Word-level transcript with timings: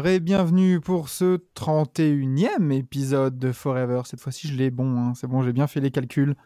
Bonsoir 0.00 0.14
et 0.14 0.20
bienvenue 0.20 0.80
pour 0.80 1.10
ce 1.10 1.38
31e 1.54 2.72
épisode 2.72 3.38
de 3.38 3.52
Forever. 3.52 4.00
Cette 4.06 4.20
fois-ci, 4.20 4.48
je 4.48 4.54
l'ai 4.54 4.70
bon, 4.70 4.96
hein, 4.96 5.12
c'est 5.14 5.26
bon, 5.26 5.42
j'ai 5.42 5.52
bien 5.52 5.66
fait 5.66 5.80
les 5.80 5.90
calculs. 5.90 6.36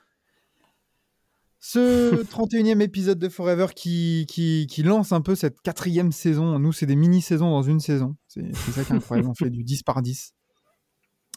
Ce 1.60 2.22
31e 2.24 2.80
épisode 2.80 3.18
de 3.20 3.28
Forever 3.28 3.66
qui, 3.76 4.26
qui, 4.28 4.66
qui 4.68 4.82
lance 4.82 5.12
un 5.12 5.20
peu 5.20 5.36
cette 5.36 5.60
quatrième 5.60 6.10
saison. 6.10 6.58
Nous, 6.58 6.72
c'est 6.72 6.86
des 6.86 6.96
mini-saisons 6.96 7.48
dans 7.48 7.62
une 7.62 7.78
saison. 7.78 8.16
C'est 8.26 8.52
ça 8.56 8.82
qui 8.82 8.92
est 8.92 8.96
incroyable. 8.96 9.28
On 9.28 9.34
fait 9.34 9.50
du 9.50 9.62
10 9.62 9.84
par 9.84 10.02
10. 10.02 10.34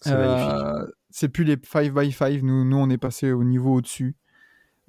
C'est 0.02 0.11
magnifique. 0.11 0.53
Euh, 0.53 0.88
c'est 1.11 1.30
plus 1.30 1.44
les 1.44 1.58
5 1.61 1.94
by 1.94 2.11
5. 2.11 2.41
Nous, 2.41 2.66
nous, 2.66 2.77
on 2.77 2.89
est 2.89 2.97
passé 2.97 3.31
au 3.31 3.44
niveau 3.44 3.75
au-dessus. 3.75 4.16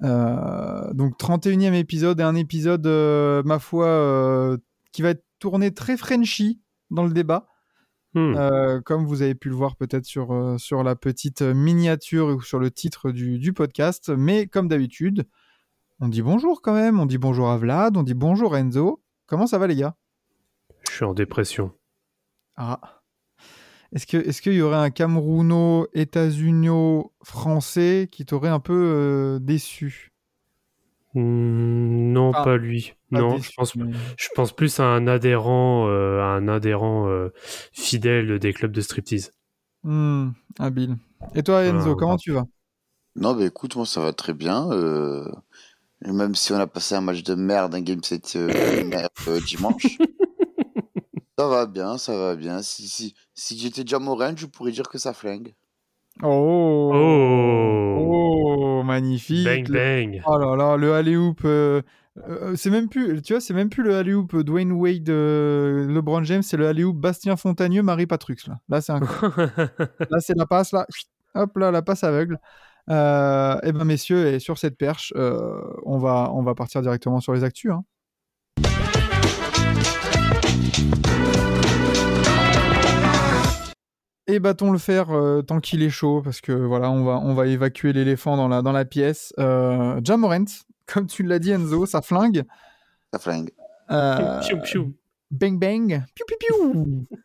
Euh, 0.01 0.91
donc, 0.93 1.19
31e 1.19 1.73
épisode 1.73 2.19
et 2.21 2.23
un 2.23 2.35
épisode, 2.35 2.87
euh, 2.87 3.43
ma 3.45 3.59
foi, 3.59 4.57
qui 4.91 5.03
va 5.03 5.09
être 5.09 5.23
tourné 5.37 5.71
très 5.71 5.95
Frenchy 5.95 6.59
dans 6.91 7.03
le 7.03 7.13
débat. 7.13 7.47
Hmm. 8.15 8.33
Euh, 8.35 8.81
comme 8.81 9.05
vous 9.05 9.21
avez 9.21 9.35
pu 9.35 9.49
le 9.49 9.55
voir 9.55 9.75
peut-être 9.75 10.05
sur, 10.05 10.33
euh, 10.33 10.57
sur 10.57 10.83
la 10.83 10.95
petite 10.95 11.41
miniature 11.43 12.27
ou 12.27 12.41
sur 12.41 12.59
le 12.59 12.71
titre 12.71 13.11
du, 13.11 13.37
du 13.37 13.53
podcast. 13.53 14.09
Mais 14.09 14.47
comme 14.47 14.67
d'habitude, 14.67 15.27
on 15.99 16.07
dit 16.07 16.21
bonjour 16.21 16.61
quand 16.61 16.73
même. 16.73 16.99
On 16.99 17.05
dit 17.05 17.19
bonjour 17.19 17.49
à 17.49 17.57
Vlad, 17.57 17.97
on 17.97 18.03
dit 18.03 18.15
bonjour 18.15 18.55
à 18.55 18.59
Enzo. 18.59 19.03
Comment 19.27 19.45
ça 19.45 19.59
va 19.59 19.67
les 19.67 19.75
gars? 19.75 19.95
Je 20.87 20.95
suis 20.95 21.05
en 21.05 21.13
dépression. 21.13 21.71
Ah. 22.57 23.01
Est-ce 23.91 24.41
qu'il 24.41 24.53
y 24.53 24.61
aurait 24.61 24.77
un 24.77 24.91
Camerouno, 24.91 25.87
États-Unio, 25.93 27.11
français 27.23 28.07
qui 28.11 28.25
t'aurait 28.25 28.49
un 28.49 28.59
peu 28.59 28.73
euh, 28.73 29.39
déçu? 29.39 30.13
Non, 31.15 32.33
Ah, 32.33 32.43
pas 32.43 32.57
lui. 32.57 32.93
Pas 33.11 33.19
non, 33.19 33.29
déçu, 33.29 33.49
je 33.49 33.51
pense, 33.55 33.75
mais- 33.75 33.93
je 34.17 34.29
pense 34.35 34.53
plus 34.55 34.79
à 34.79 34.83
un 34.85 35.07
adhérent, 35.07 35.87
euh, 35.89 36.19
à 36.21 36.25
un 36.35 36.47
adhérent 36.47 37.07
euh, 37.09 37.29
fidèle 37.73 38.39
des 38.39 38.53
clubs 38.53 38.71
de 38.71 38.81
striptease. 38.81 39.31
Hmm, 39.83 40.31
habile. 40.59 40.97
Et 41.35 41.43
toi 41.43 41.63
Enzo, 41.65 41.91
Ah, 41.91 41.95
comment 41.95 42.15
bah. 42.15 42.17
tu 42.17 42.31
vas? 42.31 42.45
Non, 43.15 43.35
bah 43.35 43.45
écoute, 43.45 43.75
moi 43.75 43.85
ça 43.85 44.01
va 44.01 44.13
très 44.13 44.33
bien. 44.33 44.69
euh, 44.71 45.31
Même 46.05 46.35
si 46.35 46.53
on 46.53 46.57
a 46.57 46.67
passé 46.67 46.95
un 46.95 47.01
match 47.01 47.23
de 47.23 47.35
merde, 47.35 47.75
un 47.75 47.81
game 47.81 48.03
set 48.03 48.35
euh, 48.37 48.77
merde, 48.77 49.09
euh, 49.27 49.41
dimanche. 49.41 50.01
ça 51.37 51.47
va 51.47 51.65
bien, 51.65 51.97
ça 51.97 52.15
va 52.17 52.35
bien. 52.35 52.61
Si, 52.61 52.87
si, 52.87 53.15
si 53.33 53.57
j'étais 53.57 53.83
déjà 53.83 53.99
Morin, 53.99 54.35
je 54.35 54.45
pourrais 54.45 54.71
dire 54.71 54.89
que 54.89 54.97
ça 54.97 55.13
flingue. 55.13 55.55
Oh 56.23 56.91
Oh, 56.91 57.95
Oh, 57.95 58.28
magnifique 58.89 59.45
Bang 59.45 59.69
bang 59.69 60.21
Oh 60.25 60.37
là 60.37 60.55
là, 60.55 60.77
le 60.77 60.93
alley-oop, 60.93 61.41
euh, 61.45 61.81
euh, 62.27 62.55
c'est 62.55 62.69
même 62.69 62.89
plus, 62.89 63.21
tu 63.21 63.33
vois, 63.33 63.39
c'est 63.39 63.53
même 63.53 63.69
plus 63.69 63.83
le 63.83 63.95
alley-oop 63.95 64.35
Dwayne 64.37 64.71
Wade, 64.71 65.09
euh, 65.09 65.87
LeBron 65.87 66.23
James, 66.23 66.41
c'est 66.41 66.57
le 66.57 66.67
alley-oop 66.67 66.97
Bastien 66.97 67.37
Fontagneux, 67.37 67.81
Marie 67.83 68.07
Patrux 68.07 68.35
là. 68.47 68.59
Là 68.67 68.81
c'est 68.81 68.93
là 70.09 70.19
c'est 70.19 70.37
la 70.37 70.45
passe 70.45 70.71
là, 70.73 70.85
hop 71.35 71.57
là 71.57 71.71
la 71.71 71.81
passe 71.81 72.03
aveugle. 72.03 72.39
Et 72.89 73.71
ben 73.71 73.83
messieurs, 73.85 74.27
et 74.27 74.39
sur 74.39 74.57
cette 74.57 74.77
perche, 74.77 75.13
on 75.15 75.97
va 75.97 76.31
on 76.33 76.41
va 76.41 76.55
partir 76.55 76.81
directement 76.81 77.19
sur 77.19 77.33
les 77.33 77.43
actus. 77.43 77.71
Hein. 77.71 77.83
Et 84.31 84.39
battons 84.39 84.71
le 84.71 84.77
faire 84.77 85.09
euh, 85.09 85.41
tant 85.41 85.59
qu'il 85.59 85.81
est 85.81 85.89
chaud, 85.89 86.21
parce 86.23 86.39
que 86.39 86.51
voilà, 86.51 86.91
on 86.91 87.03
va, 87.03 87.17
on 87.17 87.33
va 87.33 87.47
évacuer 87.47 87.93
l'éléphant 87.93 88.37
dans 88.37 88.47
la, 88.47 88.61
dans 88.61 88.71
la 88.71 88.85
pièce. 88.85 89.33
Euh, 89.39 89.99
Jamorant, 90.03 90.45
comme 90.85 91.07
tu 91.07 91.23
l'as 91.23 91.39
dit 91.39 91.49
Enzo, 91.51 91.85
ça 91.87 92.01
flingue. 92.01 92.43
Ça 93.11 93.19
flingue. 93.19 93.49
Euh, 93.89 94.39
Piou, 94.47 94.59
piou. 94.61 94.93
bang 95.31 95.57
bang, 95.59 96.03
piou 96.13 96.25
piou 96.27 96.37
piou. 96.73 97.05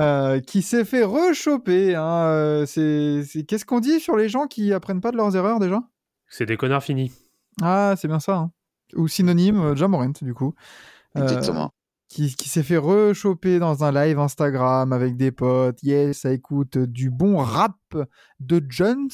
Euh, 0.00 0.40
qui 0.40 0.62
s'est 0.62 0.84
fait 0.84 1.04
rechoper. 1.04 1.94
Hein, 1.94 2.24
euh, 2.24 2.66
c'est, 2.66 3.22
c'est- 3.22 3.44
Qu'est-ce 3.44 3.64
qu'on 3.64 3.78
dit 3.78 4.00
sur 4.00 4.16
les 4.16 4.28
gens 4.28 4.48
qui 4.48 4.72
apprennent 4.72 5.00
pas 5.00 5.12
de 5.12 5.16
leurs 5.16 5.36
erreurs 5.36 5.60
déjà? 5.60 5.84
C'est 6.26 6.46
des 6.46 6.56
connards 6.56 6.82
finis. 6.82 7.12
Ah, 7.62 7.94
c'est 7.96 8.08
bien 8.08 8.18
ça. 8.18 8.34
hein. 8.38 8.50
Ou 8.96 9.06
synonyme, 9.06 9.76
Jamorant 9.76 10.10
du 10.20 10.34
coup. 10.34 10.52
Euh, 11.16 11.22
Exactement. 11.22 11.72
Qui, 12.14 12.34
qui 12.36 12.48
s'est 12.48 12.62
fait 12.62 12.76
rechoper 12.76 13.58
dans 13.58 13.82
un 13.82 13.90
live 13.90 14.20
Instagram 14.20 14.92
avec 14.92 15.16
des 15.16 15.32
potes. 15.32 15.82
Yes, 15.82 16.20
ça 16.20 16.30
écoute 16.32 16.78
du 16.78 17.10
bon 17.10 17.38
rap 17.38 17.74
de 18.38 18.62
Jones. 18.68 19.08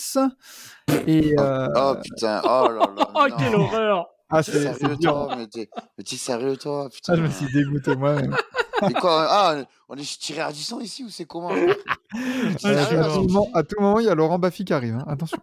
Et 1.06 1.34
euh, 1.38 1.66
Oh 1.77 1.94
putain, 2.03 2.43
oh 2.44 2.69
là 2.69 2.87
là. 2.94 3.09
Oh, 3.15 3.27
quelle 3.38 3.55
horreur 3.55 4.06
ah, 4.33 4.44
c'est 4.44 4.62
sérieux 4.62 4.97
toi, 5.03 5.34
mais 5.37 5.49
t'es 5.49 5.69
mais 5.99 6.05
t'es 6.05 6.15
sérieux 6.15 6.56
toi, 6.56 6.88
putain. 6.88 7.15
Ah, 7.15 7.16
je 7.16 7.22
me 7.22 7.28
suis 7.31 7.53
dégoûté 7.53 7.97
moi-même. 7.97 8.37
Et 8.88 8.93
quoi 8.93 9.27
Ah, 9.28 9.56
on 9.88 9.97
est 9.97 10.21
tiré 10.21 10.41
à 10.41 10.53
10 10.53 10.72
ici 10.82 11.03
ou 11.03 11.09
c'est 11.09 11.25
comment? 11.25 11.50
Ah, 12.15 12.59
Sérieux, 12.59 12.99
à, 12.99 13.03
là, 13.03 13.09
tout 13.09 13.22
moment, 13.22 13.49
à 13.55 13.62
tout 13.65 13.81
moment, 13.81 13.99
il 13.99 14.06
y 14.06 14.09
a 14.09 14.15
Laurent 14.15 14.38
Baffy 14.38 14.65
qui 14.65 14.72
arrive. 14.72 14.94
hein. 14.94 15.05
Attention. 15.09 15.38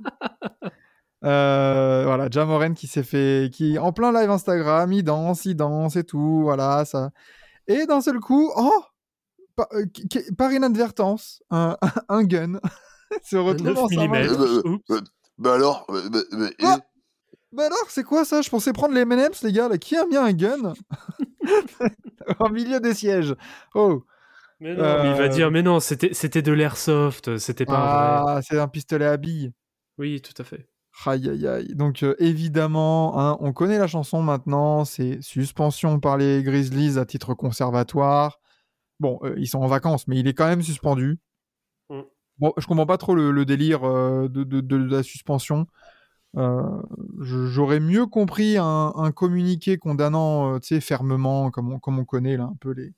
Euh, 1.25 2.03
voilà, 2.05 2.29
Jamoren 2.29 2.75
qui 2.75 2.87
s'est 2.87 3.03
fait, 3.03 3.49
qui 3.51 3.77
en 3.79 3.91
plein 3.91 4.13
live 4.13 4.29
Instagram, 4.29 4.91
il 4.93 5.03
danse, 5.03 5.45
il 5.45 5.55
danse 5.55 5.95
et 5.95 6.03
tout, 6.03 6.43
voilà 6.43 6.85
ça. 6.85 7.09
Et 7.67 7.85
d'un 7.85 8.01
seul 8.01 8.19
coup, 8.19 8.51
oh, 8.55 8.83
par, 9.55 9.67
euh, 9.73 9.85
par 10.37 10.51
inadvertance, 10.53 11.41
un, 11.49 11.77
un 12.09 12.23
gun 12.23 12.59
se 13.23 13.35
retrouve 13.37 13.67
9 13.67 13.75
dans 13.75 13.87
sa 13.87 13.95
main. 13.95 14.01
millimètres. 14.07 14.39
Euh, 14.41 14.61
euh, 14.91 15.01
Bah 15.37 15.53
alors 15.55 15.85
bah, 15.89 15.99
bah, 16.11 16.47
et- 16.59 16.63
Ah 16.65 16.79
Bah 17.51 17.65
alors, 17.65 17.85
c'est 17.89 18.03
quoi 18.03 18.25
ça? 18.25 18.41
Je 18.41 18.49
pensais 18.49 18.73
prendre 18.73 18.93
les 18.93 19.01
M&M's, 19.01 19.41
les 19.43 19.51
gars. 19.51 19.67
Là. 19.69 19.77
Qui 19.77 19.95
a 19.97 20.05
mis 20.05 20.17
un 20.17 20.31
gun 20.33 20.73
au 22.39 22.49
milieu 22.49 22.79
des 22.79 22.93
sièges? 22.93 23.35
Oh, 23.73 24.03
Mais 24.59 24.75
non, 24.75 25.03
mais 25.03 25.11
il 25.11 25.17
va 25.17 25.27
dire, 25.27 25.51
mais 25.51 25.61
non, 25.63 25.79
c'était 25.79 26.13
c'était 26.13 26.41
de 26.41 26.51
l'airsoft, 26.51 27.37
c'était 27.37 27.65
pas 27.65 27.73
vrai. 28.25 28.31
ah, 28.37 28.41
c'est 28.43 28.59
un 28.59 28.67
pistolet 28.67 29.05
à 29.05 29.17
billes. 29.17 29.51
Oui, 29.97 30.21
tout 30.21 30.39
à 30.41 30.43
fait. 30.43 30.67
Aïe, 31.05 31.29
aïe, 31.29 31.47
aïe. 31.47 31.75
Donc, 31.75 32.03
euh, 32.03 32.15
évidemment, 32.19 33.19
hein, 33.19 33.37
on 33.39 33.53
connaît 33.53 33.77
la 33.77 33.87
chanson 33.87 34.21
maintenant. 34.21 34.83
C'est 34.83 35.21
suspension 35.21 35.99
par 35.99 36.17
les 36.17 36.41
Grizzlies 36.43 36.97
à 36.97 37.05
titre 37.05 37.33
conservatoire. 37.33 38.39
Bon, 38.99 39.19
euh, 39.23 39.35
ils 39.37 39.47
sont 39.47 39.59
en 39.59 39.67
vacances, 39.67 40.07
mais 40.07 40.17
il 40.19 40.27
est 40.27 40.33
quand 40.33 40.47
même 40.47 40.63
suspendu. 40.63 41.19
Mm. 41.89 42.01
Bon, 42.39 42.53
je 42.57 42.65
comprends 42.67 42.85
pas 42.85 42.97
trop 42.97 43.15
le, 43.15 43.31
le 43.31 43.45
délire 43.45 43.83
euh, 43.83 44.27
de, 44.27 44.43
de- 44.43 44.61
de 44.61 44.75
la 44.75 45.03
suspension. 45.03 45.67
J'aurais 47.19 47.79
mieux 47.79 48.05
compris 48.05 48.57
un, 48.57 48.93
un 48.95 49.11
communiqué 49.11 49.77
condamnant, 49.77 50.59
fermement, 50.81 51.49
comme 51.51 51.73
on, 51.73 51.79
comme 51.79 51.99
on 51.99 52.05
connaît 52.05 52.37
là 52.37 52.43
un 52.43 52.55
peu 52.59 52.71
les, 52.71 52.93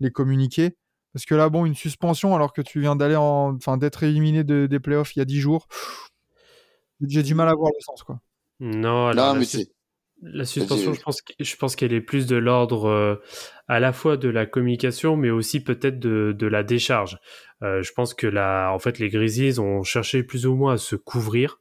les 0.00 0.10
communiqués. 0.10 0.76
Parce 1.12 1.24
que 1.24 1.34
là, 1.34 1.48
bon, 1.48 1.66
une 1.66 1.74
suspension 1.74 2.34
alors 2.36 2.52
que 2.52 2.62
tu 2.62 2.80
viens 2.80 2.96
d'aller 2.96 3.16
en, 3.16 3.54
enfin, 3.56 3.76
d'être 3.78 4.02
éliminé 4.04 4.44
de- 4.44 4.66
des 4.66 4.80
playoffs 4.80 5.16
il 5.16 5.20
y 5.20 5.22
a 5.22 5.24
10 5.24 5.40
jours, 5.40 5.66
j'ai 7.06 7.22
du 7.22 7.34
mal 7.34 7.48
à 7.48 7.54
voir 7.54 7.70
le 7.74 7.80
sens, 7.82 8.02
quoi. 8.02 8.20
Non, 8.60 9.08
alors, 9.08 9.26
Non, 9.28 9.32
la 9.34 9.38
mais 9.40 9.44
sus- 9.44 9.58
c'est. 9.58 9.72
La 10.20 10.44
suspension, 10.44 10.92
je 10.94 11.00
pense, 11.00 11.22
que- 11.22 11.32
je 11.38 11.56
pense 11.56 11.76
qu'elle 11.76 11.92
est 11.92 12.00
plus 12.00 12.26
de 12.26 12.34
l'ordre 12.34 12.86
euh, 12.88 13.14
à 13.68 13.78
la 13.78 13.92
fois 13.92 14.16
de 14.16 14.28
la 14.28 14.46
communication, 14.46 15.16
mais 15.16 15.30
aussi 15.30 15.62
peut-être 15.62 16.00
de, 16.00 16.34
de 16.36 16.46
la 16.48 16.64
décharge. 16.64 17.18
Euh, 17.62 17.82
je 17.82 17.92
pense 17.92 18.14
que 18.14 18.26
la, 18.26 18.72
en 18.74 18.80
fait, 18.80 18.98
les 18.98 19.10
Grizzlies 19.10 19.60
ont 19.60 19.84
cherché 19.84 20.24
plus 20.24 20.44
ou 20.46 20.56
moins 20.56 20.72
à 20.72 20.76
se 20.76 20.96
couvrir 20.96 21.60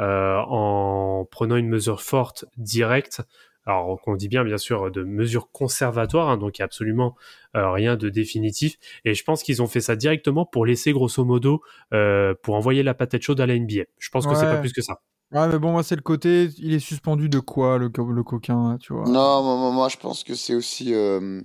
euh, 0.00 0.36
en 0.48 1.26
prenant 1.30 1.56
une 1.56 1.68
mesure 1.68 2.00
forte, 2.00 2.46
directe. 2.56 3.20
Alors 3.68 4.00
qu'on 4.00 4.16
dit 4.16 4.28
bien, 4.28 4.44
bien 4.44 4.58
sûr, 4.58 4.90
de 4.90 5.04
mesures 5.04 5.50
conservatoires, 5.52 6.28
hein, 6.30 6.36
donc 6.38 6.58
il 6.58 6.62
n'y 6.62 6.64
a 6.64 6.66
absolument 6.66 7.14
euh, 7.54 7.70
rien 7.70 7.96
de 7.96 8.08
définitif. 8.08 8.76
Et 9.04 9.14
je 9.14 9.22
pense 9.24 9.42
qu'ils 9.42 9.62
ont 9.62 9.66
fait 9.68 9.80
ça 9.80 9.94
directement 9.94 10.46
pour 10.46 10.66
laisser, 10.66 10.92
grosso 10.92 11.24
modo, 11.24 11.62
euh, 11.92 12.34
pour 12.42 12.54
envoyer 12.56 12.82
la 12.82 12.94
patate 12.94 13.22
chaude 13.22 13.40
à 13.40 13.46
la 13.46 13.54
NBA. 13.54 13.84
Je 13.98 14.08
pense 14.10 14.26
que 14.26 14.34
c'est 14.34 14.46
Ouais. 14.46 14.48
pas 14.48 14.58
plus 14.58 14.72
que 14.72 14.82
ça. 14.82 15.00
Ouais, 15.30 15.46
mais 15.48 15.58
bon, 15.58 15.72
moi, 15.72 15.82
c'est 15.82 15.96
le 15.96 16.00
côté, 16.02 16.48
il 16.58 16.72
est 16.72 16.78
suspendu 16.78 17.28
de 17.28 17.38
quoi, 17.40 17.76
le, 17.78 17.90
co- 17.90 18.10
le 18.10 18.22
coquin, 18.24 18.72
là, 18.72 18.78
tu 18.78 18.94
vois? 18.94 19.04
Non, 19.06 19.42
moi, 19.42 19.56
moi, 19.56 19.70
moi, 19.72 19.88
je 19.88 19.96
pense 19.96 20.24
que 20.24 20.34
c'est 20.34 20.54
aussi 20.54 20.94
euh, 20.94 21.40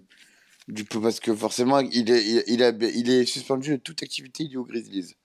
du 0.69 0.85
coup 0.85 1.01
parce 1.01 1.19
que 1.19 1.35
forcément 1.35 1.79
il 1.79 2.09
est 2.11 2.25
il, 2.25 2.43
il 2.47 2.63
a- 2.63 2.69
il 2.71 3.09
est 3.11 3.25
suspendu 3.25 3.71
de 3.71 3.77
toute 3.77 4.03
activité 4.03 4.45
liée 4.45 4.57
aux 4.57 4.65
Grizzlies. 4.65 5.15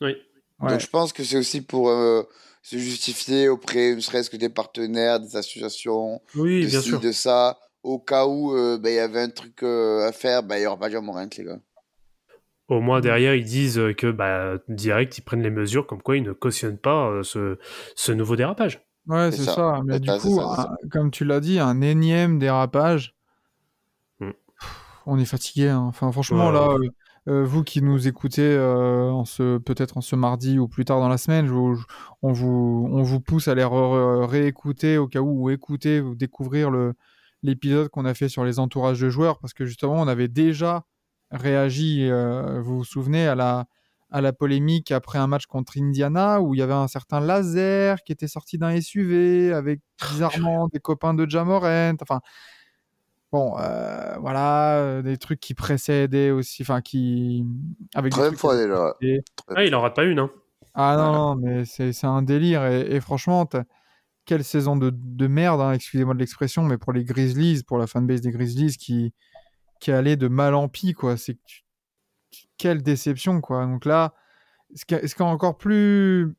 Oui. 0.00 0.16
Ouais. 0.60 0.70
Donc 0.70 0.80
je 0.80 0.86
pense 0.88 1.12
que 1.12 1.24
c'est 1.24 1.36
aussi 1.38 1.60
pour 1.62 1.88
euh, 1.90 2.22
se 2.62 2.76
justifier 2.78 3.48
auprès, 3.48 3.94
ne 3.94 4.00
serait-ce 4.00 4.30
que 4.30 4.36
des 4.36 4.48
partenaires, 4.50 5.20
des 5.20 5.36
associations, 5.36 6.20
Oui, 6.34 6.64
de 6.64 6.66
bien 6.68 6.80
ci, 6.82 6.88
sûr. 6.88 7.00
de 7.00 7.12
ça. 7.12 7.58
Au 7.82 7.98
cas 7.98 8.26
où 8.26 8.54
euh, 8.54 8.76
ben, 8.78 8.90
il 8.90 8.96
y 8.96 8.98
avait 8.98 9.22
un 9.22 9.30
truc 9.30 9.62
euh, 9.62 10.06
à 10.06 10.12
faire, 10.12 10.42
ben, 10.42 10.56
il 10.56 10.60
n'y 10.60 10.66
aura 10.66 10.78
pas 10.78 10.90
John 10.90 11.04
Morant, 11.04 11.26
les 11.36 11.44
gars. 11.44 11.58
Au 12.68 12.80
Mm. 12.80 12.84
moins 12.84 13.00
derrière, 13.00 13.34
ils 13.34 13.44
disent 13.44 13.80
que 13.96 14.10
bah, 14.10 14.58
direct, 14.68 15.16
ils 15.18 15.22
prennent 15.22 15.42
les 15.42 15.50
mesures 15.50 15.86
comme 15.86 16.02
quoi 16.02 16.16
ils 16.16 16.22
ne 16.22 16.32
cautionnent 16.32 16.78
pas 16.78 17.08
euh, 17.08 17.22
ce, 17.22 17.58
ce 17.96 18.12
nouveau 18.12 18.36
dérapage. 18.36 18.80
Ouais, 19.06 19.32
C'est 19.32 19.44
ça. 19.44 19.54
ça. 19.54 19.80
Mais 19.84 19.98
du 19.98 20.06
ça, 20.08 20.18
coup, 20.18 20.36
ça, 20.38 20.54
c'est 20.56 20.86
un- 20.86 20.88
comme 20.90 21.10
tu 21.10 21.24
l'as 21.24 21.40
dit, 21.40 21.58
un 21.58 21.80
énième 21.80 22.38
dérapage. 22.38 23.14
Mm. 24.20 24.30
Pff, 24.30 24.68
On 25.06 25.18
est 25.18 25.24
fatigué. 25.24 25.68
hein. 25.68 25.84
Enfin, 25.88 26.12
franchement, 26.12 26.48
Ouais, 26.48 26.52
là, 26.52 26.68
euh, 26.74 26.88
euh, 27.28 27.44
vous 27.44 27.62
qui 27.62 27.82
nous 27.82 28.08
écoutez 28.08 28.42
euh, 28.42 29.10
en 29.10 29.24
ce 29.24 29.58
peut-être 29.58 29.98
en 29.98 30.00
ce 30.00 30.16
mardi 30.16 30.58
ou 30.58 30.68
plus 30.68 30.84
tard 30.84 31.00
dans 31.00 31.08
la 31.08 31.18
semaine, 31.18 31.50
on 31.50 32.32
vous 32.32 32.88
on 32.90 33.02
vous 33.02 33.20
pousse 33.20 33.48
à 33.48 33.54
les 33.54 33.64
réécouter 33.64 34.98
au 34.98 35.06
cas 35.06 35.20
où 35.20 35.44
ou 35.44 35.50
écouter 35.50 36.00
ou 36.00 36.14
découvrir 36.14 36.70
l'épisode 37.42 37.88
qu'on 37.88 38.04
a 38.04 38.14
fait 38.14 38.28
sur 38.28 38.44
les 38.44 38.58
entourages 38.58 39.00
de 39.00 39.10
joueurs 39.10 39.38
parce 39.38 39.54
que 39.54 39.66
justement, 39.66 39.94
on 40.00 40.08
avait 40.08 40.28
déjà 40.28 40.84
réagi. 41.30 42.08
euh, 42.10 42.60
vous 42.62 42.78
vous 42.78 42.84
souvenez 42.84 43.26
à 43.26 43.34
la 43.34 43.66
à 44.12 44.20
la 44.20 44.32
polémique 44.32 44.90
après 44.90 45.18
un 45.18 45.28
match 45.28 45.46
contre 45.46 45.74
Indiana 45.78 46.40
où 46.40 46.54
il 46.54 46.58
y 46.58 46.62
avait 46.62 46.72
un 46.72 46.88
certain 46.88 47.20
Laser 47.20 48.02
qui 48.02 48.10
était 48.10 48.26
sorti 48.26 48.58
d'un 48.58 48.80
SUV 48.80 49.52
avec 49.52 49.80
bizarrement 50.02 50.68
des 50.68 50.80
copains 50.80 51.14
de 51.14 51.28
Jamorant. 51.30 51.94
Enfin, 52.02 52.20
bon, 53.32 53.56
euh, 53.58 54.16
voilà, 54.18 54.76
euh, 54.78 55.02
des 55.02 55.16
trucs 55.16 55.40
qui 55.40 55.54
précédaient 55.54 56.30
aussi, 56.30 56.62
enfin, 56.62 56.80
qui. 56.80 57.44
Avec 57.94 58.12
des 58.12 58.16
Troisième 58.16 58.32
trucs 58.34 58.40
fois 58.40 58.56
déjà. 58.56 58.94
et- 59.00 59.20
Ah, 59.54 59.64
il 59.64 59.74
en 59.74 59.80
rate 59.80 59.96
pas 59.96 60.04
une. 60.04 60.18
Hein. 60.18 60.30
Ah 60.74 60.96
non, 60.96 61.34
mais 61.36 61.64
c'est 61.64 61.92
c'est 61.92 62.06
un 62.06 62.22
délire. 62.22 62.64
Et, 62.66 62.80
et 62.94 63.00
franchement, 63.00 63.48
quelle 64.24 64.44
saison 64.44 64.76
de, 64.76 64.90
de 64.94 65.26
merde, 65.26 65.60
hein, 65.60 65.72
excusez-moi 65.72 66.14
de 66.14 66.20
l'expression, 66.20 66.62
mais 66.62 66.78
pour 66.78 66.92
les 66.92 67.04
Grizzlies, 67.04 67.62
pour 67.66 67.78
la 67.78 67.86
fanbase 67.86 68.20
des 68.20 68.30
Grizzlies 68.30 68.76
qui, 68.76 69.12
qui 69.80 69.90
allait 69.90 70.16
de 70.16 70.28
mal 70.28 70.54
en 70.54 70.68
pis, 70.68 70.92
quoi. 70.92 71.16
C'est 71.16 71.34
que 71.34 71.40
tu- 71.44 71.62
quelle 72.58 72.82
déception, 72.82 73.40
quoi. 73.40 73.64
Donc 73.66 73.84
là, 73.84 74.14
ce 74.76 74.84
qui 74.84 74.94
est, 74.94 75.06
ce 75.08 75.14
qui 75.16 75.22
est 75.22 75.24
encore 75.24 75.56
plus 75.58 76.32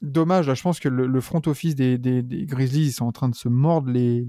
dommage, 0.00 0.46
là, 0.48 0.54
je 0.54 0.62
pense 0.62 0.80
que 0.80 0.88
le, 0.88 1.06
le 1.06 1.20
front 1.20 1.42
office 1.46 1.74
des, 1.74 1.98
des, 1.98 2.22
des 2.22 2.46
Grizzlies, 2.46 2.86
ils 2.86 2.92
sont 2.92 3.04
en 3.06 3.12
train 3.12 3.28
de 3.28 3.34
se 3.34 3.48
mordre 3.48 3.90
les, 3.90 4.26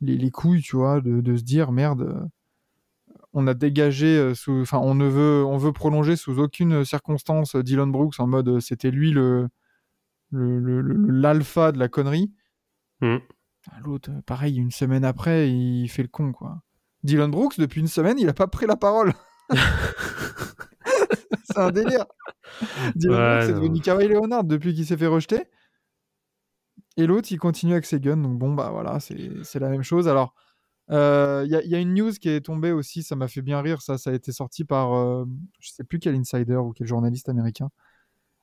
les, 0.00 0.16
les 0.16 0.30
couilles, 0.30 0.62
tu 0.62 0.76
vois, 0.76 1.00
de, 1.00 1.20
de 1.20 1.36
se 1.36 1.42
dire 1.42 1.72
merde. 1.72 2.02
euh, 2.02 2.26
On 3.32 3.46
a 3.46 3.54
dégagé, 3.54 4.16
euh, 4.18 4.34
sous, 4.34 4.60
enfin, 4.62 4.78
on 4.78 4.94
ne 4.94 5.06
veut, 5.06 5.44
on 5.44 5.56
veut 5.58 5.72
prolonger 5.72 6.16
sous 6.16 6.38
aucune 6.38 6.84
circonstance 6.84 7.54
euh, 7.56 7.62
Dylan 7.62 7.90
Brooks 7.90 8.18
en 8.20 8.26
mode 8.26 8.60
c'était 8.60 8.90
lui 8.90 9.10
le, 9.10 9.48
l'alpha 10.32 11.72
de 11.72 11.78
la 11.78 11.88
connerie. 11.88 12.32
Mhm. 13.00 13.20
Ah, 13.70 13.80
L'autre, 13.84 14.10
pareil, 14.26 14.56
une 14.56 14.70
semaine 14.70 15.04
après, 15.04 15.50
il 15.50 15.88
fait 15.88 16.02
le 16.02 16.08
con, 16.08 16.32
quoi. 16.32 16.62
Dylan 17.02 17.30
Brooks, 17.30 17.58
depuis 17.58 17.80
une 17.80 17.88
semaine, 17.88 18.18
il 18.18 18.28
a 18.28 18.32
pas 18.34 18.46
pris 18.46 18.66
la 18.66 18.76
parole. 18.76 19.12
c'est 21.44 21.58
un 21.58 21.70
délire. 21.70 22.06
Dylan 22.94 23.14
Ouais, 23.18 23.38
Brooks 23.38 23.50
est 23.50 23.54
devenu 23.54 23.80
Kawhi 23.80 24.08
Leonard 24.08 24.44
depuis 24.44 24.74
qu'il 24.74 24.86
s'est 24.86 24.96
fait 24.96 25.06
rejeter. 25.06 25.44
Et 26.96 27.06
l'autre, 27.06 27.28
il 27.30 27.38
continue 27.38 27.72
avec 27.72 27.86
ses 27.86 28.00
guns. 28.00 28.16
Donc 28.16 28.38
bon, 28.38 28.54
bah 28.54 28.70
voilà, 28.72 29.00
c'est 29.00 29.30
c'est 29.44 29.58
la 29.58 29.68
même 29.68 29.82
chose. 29.82 30.08
Alors, 30.08 30.34
euh, 30.90 31.42
il 31.46 31.52
y, 31.52 31.56
a- 31.56 31.62
il 31.64 31.70
y 31.70 31.74
a 31.76 31.80
une 31.80 31.94
news 31.94 32.12
qui 32.12 32.28
est 32.30 32.42
tombée 32.42 32.72
aussi, 32.72 33.02
ça 33.02 33.16
m'a 33.16 33.28
fait 33.28 33.42
bien 33.42 33.60
rire. 33.62 33.82
Ça, 33.82 33.98
ça 33.98 34.10
a 34.10 34.14
été 34.14 34.32
sorti 34.32 34.64
par, 34.64 34.94
euh, 34.94 35.24
je 35.60 35.70
sais 35.72 35.84
plus 35.84 35.98
quel 36.00 36.14
insider 36.16 36.56
ou 36.56 36.72
quel 36.72 36.86
journaliste 36.86 37.28
américain, 37.28 37.70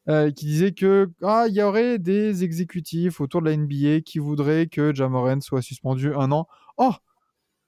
euh, 0.10 0.32
qui 0.32 0.46
disait 0.48 0.74
que 0.74 1.12
ah, 1.24 1.46
il 1.50 1.56
y 1.56 1.62
aurait 1.64 2.00
des 2.00 2.44
exécutifs 2.44 3.22
autour 3.22 3.42
de 3.42 3.48
la 3.48 3.54
NBA 3.54 4.02
qui 4.02 4.20
voudraient 4.20 4.68
que 4.68 4.94
Jamoran 4.94 5.42
soit 5.42 5.62
suspendu 5.64 6.14
un 6.16 6.32
an. 6.32 6.48
Oh, 6.78 6.94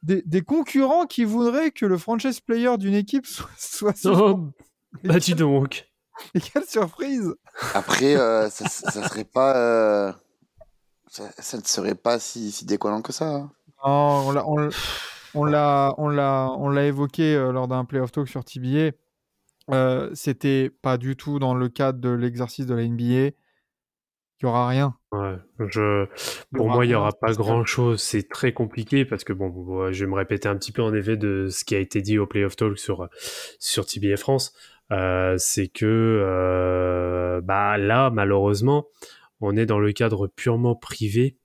des, 0.03 0.23
des 0.25 0.41
concurrents 0.43 1.05
qui 1.05 1.23
voudraient 1.25 1.71
que 1.71 1.85
le 1.85 1.97
franchise 1.97 2.39
player 2.41 2.77
d'une 2.77 2.93
équipe 2.95 3.25
soit, 3.27 3.49
soit 3.57 3.95
suspendu. 3.95 4.23
Oh, 4.23 4.51
bah 5.03 5.19
dis 5.19 5.35
donc. 5.35 5.89
Et 6.33 6.39
quelle 6.39 6.65
surprise 6.65 7.33
Après, 7.73 8.15
euh, 8.15 8.49
ça, 8.49 8.67
ça 8.69 9.03
serait 9.03 9.25
pas. 9.25 10.19
Ça, 11.15 11.31
ça 11.37 11.57
ne 11.57 11.63
serait 11.63 11.95
pas 11.95 12.19
si, 12.19 12.51
si 12.51 12.65
décollant 12.65 13.01
que 13.01 13.13
ça. 13.13 13.35
hein. 13.35 13.51
Non, 13.85 14.27
on 14.27 14.31
l'a, 14.33 14.45
on, 15.33 15.45
l'a, 15.45 15.93
on 15.97 16.09
l'a, 16.09 16.51
on 16.57 16.67
l'a 16.69 16.85
évoqué 16.85 17.35
euh, 17.35 17.53
lors 17.53 17.69
d'un 17.69 17.85
playoff 17.85 18.11
talk 18.11 18.27
sur 18.27 18.43
TBA. 18.43 18.91
Euh, 19.71 20.09
c'était 20.13 20.69
pas 20.81 20.97
du 20.97 21.15
tout 21.15 21.39
dans 21.39 21.53
le 21.55 21.69
cadre 21.69 21.99
de 22.01 22.09
l'exercice 22.09 22.65
de 22.65 22.75
la 22.75 22.83
NBA. 22.85 23.31
Il 24.41 24.43
y 24.43 24.45
aura 24.45 24.67
rien. 24.67 24.93
Ouais, 25.13 25.37
je, 25.69 26.05
pour 26.53 26.67
moi, 26.69 26.83
il 26.83 26.89
n'y 26.89 26.95
aura 26.95 27.13
pas 27.13 27.31
grand 27.31 27.63
chose. 27.63 28.01
C'est 28.01 28.27
très 28.27 28.51
compliqué 28.51 29.05
parce 29.05 29.23
que 29.23 29.31
bon, 29.31 29.47
bon, 29.47 29.93
je 29.93 30.03
vais 30.03 30.11
me 30.11 30.17
répéter 30.17 30.49
un 30.49 30.57
petit 30.57 30.73
peu 30.73 30.81
en 30.81 30.93
effet 30.93 31.15
de 31.15 31.47
ce 31.49 31.63
qui 31.63 31.75
a 31.75 31.79
été 31.79 32.01
dit 32.01 32.19
au 32.19 32.27
Playoff 32.27 32.57
Talk 32.57 32.77
sur, 32.77 33.07
sur 33.57 33.85
TBA 33.85 34.17
France. 34.17 34.53
Euh, 34.91 35.35
c'est 35.37 35.67
que 35.69 35.85
euh, 35.85 37.39
bah, 37.41 37.77
là, 37.77 38.09
malheureusement, 38.09 38.87
on 39.45 39.55
est 39.55 39.65
dans 39.65 39.79
le 39.79 39.91
cadre 39.91 40.27
purement 40.27 40.75
privé, 40.75 41.37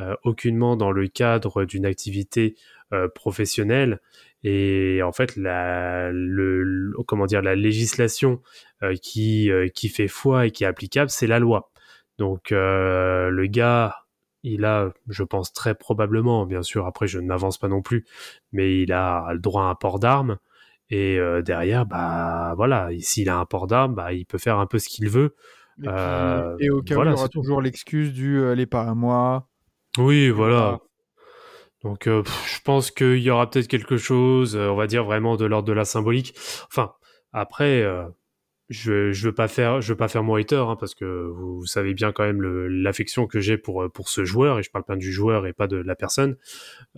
euh, 0.00 0.16
aucunement 0.24 0.76
dans 0.76 0.90
le 0.90 1.06
cadre 1.06 1.64
d'une 1.64 1.86
activité 1.86 2.56
euh, 2.92 3.06
professionnelle. 3.08 4.00
Et 4.42 5.00
en 5.02 5.12
fait, 5.12 5.36
la, 5.36 6.10
le, 6.12 6.92
comment 7.06 7.26
dire, 7.26 7.42
la 7.42 7.54
législation 7.54 8.42
euh, 8.82 8.94
qui, 8.96 9.50
qui 9.74 9.88
fait 9.88 10.08
foi 10.08 10.46
et 10.46 10.50
qui 10.50 10.64
est 10.64 10.66
applicable, 10.66 11.10
c'est 11.10 11.28
la 11.28 11.38
loi. 11.38 11.70
Donc 12.18 12.50
le 12.50 13.46
gars, 13.46 13.96
il 14.42 14.64
a, 14.64 14.92
je 15.08 15.22
pense 15.22 15.52
très 15.52 15.74
probablement, 15.74 16.46
bien 16.46 16.62
sûr, 16.62 16.86
après 16.86 17.06
je 17.06 17.18
n'avance 17.18 17.58
pas 17.58 17.68
non 17.68 17.82
plus, 17.82 18.04
mais 18.52 18.82
il 18.82 18.92
a 18.92 19.32
le 19.32 19.38
droit 19.38 19.64
à 19.64 19.66
un 19.66 19.74
port 19.74 19.98
d'armes. 19.98 20.38
Et 20.90 21.18
derrière, 21.44 21.86
bah 21.86 22.54
voilà, 22.56 22.90
s'il 23.00 23.28
a 23.30 23.38
un 23.38 23.46
port 23.46 23.66
d'armes, 23.66 23.94
bah, 23.94 24.12
il 24.12 24.26
peut 24.26 24.38
faire 24.38 24.58
un 24.58 24.66
peu 24.66 24.78
ce 24.78 24.88
qu'il 24.88 25.08
veut. 25.08 25.34
Et, 25.78 25.82
puis- 25.82 25.88
Euh, 25.90 26.56
et 26.60 26.70
au 26.70 26.82
cas 26.82 26.94
voilà, 26.94 27.10
où, 27.10 27.14
il 27.14 27.16
y 27.16 27.20
aura 27.20 27.28
toujours 27.28 27.60
l'excuse 27.62 28.12
du 28.12 28.38
euh, 28.38 28.56
est 28.56 28.66
pas 28.66 28.82
à 28.82 28.94
moi. 28.94 29.48
Oui, 29.98 30.30
voilà. 30.30 30.78
Donc 31.82 32.06
euh, 32.06 32.22
pff, 32.22 32.54
je 32.56 32.60
pense 32.62 32.90
qu'il 32.90 33.18
y 33.18 33.30
aura 33.30 33.50
peut-être 33.50 33.68
quelque 33.68 33.96
chose, 33.96 34.56
euh, 34.56 34.68
on 34.68 34.76
va 34.76 34.86
dire 34.86 35.04
vraiment 35.04 35.36
de 35.36 35.44
l'ordre 35.44 35.68
de 35.68 35.72
la 35.74 35.84
symbolique. 35.84 36.34
Enfin, 36.68 36.92
après, 37.32 37.82
euh, 37.82 38.04
je 38.70 39.12
je 39.12 39.26
veux 39.28 39.34
pas 39.34 39.48
faire 39.48 39.82
je 39.82 39.92
veux 39.92 39.96
pas 39.96 40.08
faire 40.08 40.22
mon 40.22 40.36
hater 40.36 40.56
hein, 40.66 40.76
parce 40.80 40.94
que 40.94 41.04
vous, 41.04 41.58
vous 41.58 41.66
savez 41.66 41.92
bien 41.92 42.12
quand 42.12 42.24
même 42.24 42.40
l'affection 42.40 43.26
que 43.26 43.38
j'ai 43.40 43.58
pour 43.58 43.84
pour 43.92 44.08
ce 44.08 44.24
joueur 44.24 44.58
et 44.58 44.62
je 44.62 44.70
parle 44.70 44.84
bien 44.88 44.96
du 44.96 45.12
joueur 45.12 45.46
et 45.46 45.52
pas 45.52 45.66
de 45.66 45.76
la 45.76 45.94
personne. 45.94 46.36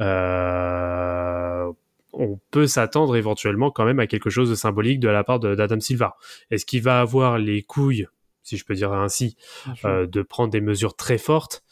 Euh, 0.00 1.73
on 2.12 2.38
peut 2.50 2.66
s'attendre 2.66 3.16
éventuellement 3.16 3.71
quand 3.71 3.85
même 3.85 3.99
à 3.99 4.06
quelque 4.06 4.30
chose 4.30 4.49
de 4.49 4.54
symbolique 4.54 5.00
de 5.00 5.09
la 5.09 5.25
part 5.25 5.38
de- 5.40 5.54
d'Adam 5.54 5.80
Silva. 5.80 6.16
Est-ce 6.50 6.64
qu'il 6.64 6.83
va 6.83 7.00
avoir 7.00 7.38
les 7.38 7.62
couilles, 7.62 8.06
si 8.47 8.57
je 8.57 8.65
peux 8.65 8.75
dire 8.75 8.93
ainsi, 8.93 9.37
euh, 9.85 10.07
de 10.07 10.23
prendre 10.23 10.50
des 10.50 10.61
mesures 10.61 10.95
très 10.97 11.19
fortes. 11.19 11.62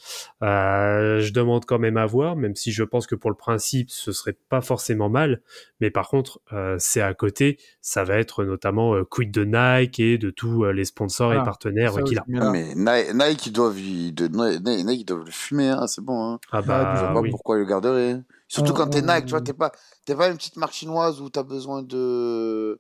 Euh, 0.43 1.21
je 1.21 1.33
demande 1.33 1.65
quand 1.65 1.79
même 1.79 1.97
à 1.97 2.07
voir, 2.07 2.37
même 2.37 2.55
si 2.55 2.73
je 2.73 2.83
pense 2.83 3.07
que 3.07 3.15
pour 3.15 3.31
le 3.31 3.37
principe, 3.37 3.91
ce 3.91 4.13
serait 4.13 4.37
pas 4.49 4.61
forcément 4.61 5.09
mal. 5.09 5.41
Mais 5.81 5.91
par 5.91 6.09
contre, 6.09 6.41
euh, 6.53 6.77
c'est 6.79 7.01
à 7.01 7.15
côté, 7.15 7.59
ça 7.81 8.05
va 8.05 8.17
être 8.19 8.45
notamment 8.45 8.95
euh, 8.95 9.05
quid 9.05 9.31
de 9.31 9.45
Nike 9.45 10.01
et 10.01 10.19
de 10.19 10.31
tous 10.31 10.65
euh, 10.65 10.73
les 10.73 10.85
sponsors 10.85 11.33
et 11.33 11.37
partenaires 11.37 11.93
Ça 11.93 12.01
euh, 12.01 12.03
qu'il 12.03 12.19
a. 12.19 12.25
Ah, 12.41 12.51
mais 12.51 12.75
Nike, 12.75 13.15
Nike, 13.15 13.47
ils 13.47 13.53
doivent, 13.53 13.79
ils, 13.79 14.13
de, 14.15 14.27
Nike, 14.29 14.85
Nike, 14.85 15.01
ils 15.01 15.05
doivent 15.05 15.25
le 15.25 15.31
fumer, 15.31 15.69
hein, 15.69 15.87
c'est 15.87 16.03
bon. 16.05 16.33
Hein. 16.33 16.39
Ah 16.53 16.61
Bah, 16.63 16.83
bah 16.85 16.95
Je 16.97 17.01
vois 17.01 17.13
pas 17.15 17.21
oui. 17.21 17.31
pourquoi 17.31 17.57
ils 17.57 17.61
le 17.61 17.67
garderaient. 17.67 18.17
Surtout 18.49 18.73
On- 18.73 18.75
quand 18.75 18.89
t'es 18.89 19.03
Nike, 19.03 19.27
tu 19.27 19.31
vois, 19.31 19.41
t'es 19.41 19.53
pas, 19.55 19.73
t'es 20.05 20.15
pas 20.15 20.29
une 20.29 20.37
petite 20.37 20.57
marque 20.57 20.75
chinoise 20.75 21.21
où 21.21 21.31
t'as 21.31 21.43
besoin 21.43 21.83
de, 21.83 22.79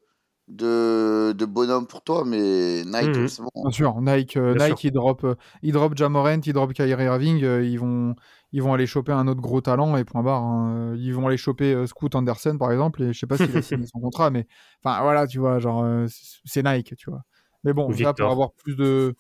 de, 0.49 1.33
de 1.33 1.45
bonhomme 1.47 1.87
pour 1.87 2.03
toi, 2.03 2.25
mais 2.27 2.85
Nike, 2.85 3.17
Mhm. 3.17 3.29
c'est 3.29 3.43
bon. 3.43 3.49
Bien 3.63 3.71
sûr, 3.71 4.01
Nike, 4.03 4.37
euh, 4.37 4.55
Bien 4.55 4.69
Nike 4.69 4.85
ils 4.85 4.91
drop, 4.91 5.25
euh, 5.25 5.35
ils 5.63 5.73
drop 5.73 5.97
Jamorant, 5.97 6.41
ils 6.45 6.53
drop 6.53 6.73
Kyrie 6.75 7.05
Irving, 7.05 7.43
euh, 7.45 7.65
ils 7.65 7.79
vont, 7.79 8.15
ils 8.53 8.63
vont 8.63 8.75
aller 8.75 8.87
choper 8.87 9.13
un 9.13 9.27
autre 9.27 9.41
gros 9.41 9.61
talent 9.63 9.97
et 9.97 10.05
point 10.05 10.23
barre. 10.23 10.43
hein. 10.43 10.95
Ils 10.99 11.15
vont 11.15 11.27
aller 11.29 11.39
choper 11.39 11.73
euh, 11.73 11.87
Scoot 11.87 12.15
Anderson 12.15 12.57
par 12.59 12.73
exemple 12.73 13.03
et 13.03 13.13
je 13.15 13.19
sais 13.19 13.27
pas 13.27 13.39
s'il 13.39 13.57
a 13.57 13.63
signé 13.63 13.87
son 13.87 14.01
contrat, 14.01 14.31
mais 14.31 14.47
enfin 14.85 15.01
voilà, 15.03 15.27
tu 15.27 15.39
vois, 15.39 15.59
genre 15.61 15.83
euh, 15.83 16.07
c'est 16.45 16.63
Nike, 16.63 16.95
tu 16.97 17.09
vois. 17.11 17.23
Mais 17.65 17.73
bon, 17.73 17.89
Victor. 17.89 18.15
pour 18.15 18.31
avoir 18.31 18.53
plus 18.53 18.77
de, 18.77 19.15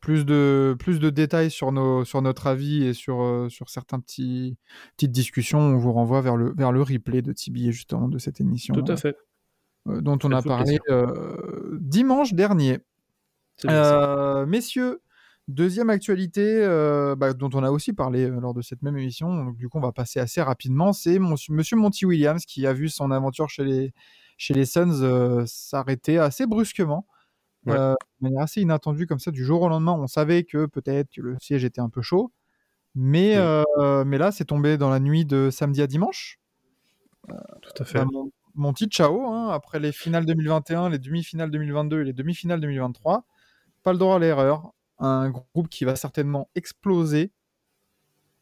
plus 0.00 0.26
de, 0.26 0.74
plus 0.80 0.98
de 0.98 1.10
détails 1.10 1.52
sur 1.52 1.70
nos, 1.70 2.04
sur 2.04 2.22
notre 2.22 2.48
avis 2.48 2.82
et 2.84 2.92
sur, 2.92 3.22
euh, 3.22 3.48
sur 3.48 3.70
certains 3.70 4.00
petits, 4.00 4.56
petites 4.96 5.12
discussions, 5.12 5.60
on 5.60 5.78
vous 5.78 5.92
renvoie 5.92 6.20
vers 6.22 6.36
le, 6.36 6.52
vers 6.56 6.72
le 6.72 6.82
replay 6.82 7.22
de 7.22 7.32
Tibi 7.32 7.70
justement 7.70 8.08
de 8.08 8.18
cette 8.18 8.40
émission 8.40 8.74
Tout 8.74 8.84
à 8.90 8.96
fait. 8.96 9.16
Euh, 9.88 10.00
dont 10.00 10.18
on 10.24 10.32
a 10.32 10.42
parlé 10.42 10.78
euh, 10.90 11.78
dimanche 11.80 12.32
dernier. 12.34 12.80
Euh, 13.64 14.44
messieurs, 14.46 15.00
deuxième 15.48 15.88
actualité 15.90 16.62
euh, 16.62 17.16
bah, 17.16 17.32
dont 17.32 17.50
on 17.54 17.62
a 17.62 17.70
aussi 17.70 17.92
parlé 17.92 18.28
lors 18.28 18.52
de 18.52 18.62
cette 18.62 18.82
même 18.82 18.98
émission, 18.98 19.34
donc 19.34 19.56
du 19.56 19.68
coup 19.68 19.78
on 19.78 19.82
va 19.82 19.92
passer 19.92 20.20
assez 20.20 20.42
rapidement, 20.42 20.92
c'est 20.92 21.18
mon- 21.18 21.36
Monsieur 21.48 21.76
Monty 21.76 22.04
Williams 22.04 22.44
qui 22.44 22.66
a 22.66 22.72
vu 22.72 22.88
son 22.88 23.10
aventure 23.10 23.48
chez 23.48 23.64
les, 23.64 23.94
chez 24.36 24.52
les 24.54 24.66
Suns 24.66 25.00
euh, 25.02 25.44
s'arrêter 25.46 26.18
assez 26.18 26.46
brusquement. 26.46 27.06
Ouais. 27.64 27.74
euh, 27.76 27.94
de 28.20 28.28
manière 28.28 28.42
assez 28.42 28.60
inattendue 28.60 29.06
comme 29.06 29.18
ça 29.18 29.32
du 29.32 29.44
jour 29.44 29.62
au 29.62 29.68
lendemain. 29.68 29.92
On 29.92 30.06
savait 30.06 30.44
que 30.44 30.66
peut-être 30.66 31.10
que 31.10 31.20
le 31.20 31.36
siège 31.40 31.64
était 31.64 31.80
un 31.80 31.88
peu 31.88 32.00
chaud, 32.00 32.30
mais, 32.94 33.36
mais 34.04 34.18
là 34.18 34.30
c'est 34.30 34.44
tombé 34.44 34.76
dans 34.78 34.90
la 34.90 35.00
nuit 35.00 35.24
de 35.24 35.50
samedi 35.50 35.82
à 35.82 35.86
dimanche. 35.86 36.38
Tout 37.28 37.82
à 37.82 37.84
fait. 37.84 38.04
Bah, 38.04 38.06
mon, 38.56 38.72
petit 38.72 38.86
ciao, 38.88 39.26
hein, 39.26 39.50
après 39.50 39.78
les 39.80 39.92
finales 39.92 40.26
2021, 40.26 40.90
les 40.90 40.98
demi-finales 40.98 41.50
2022 41.50 42.00
et 42.02 42.04
les 42.04 42.12
demi-finales 42.12 42.60
2023, 42.60 43.24
pas 43.82 43.92
le 43.92 43.98
droit 43.98 44.16
à 44.16 44.18
l'erreur. 44.18 44.72
Un 44.98 45.30
groupe 45.30 45.68
qui 45.68 45.84
va 45.84 45.96
certainement 45.96 46.50
exploser. 46.54 47.32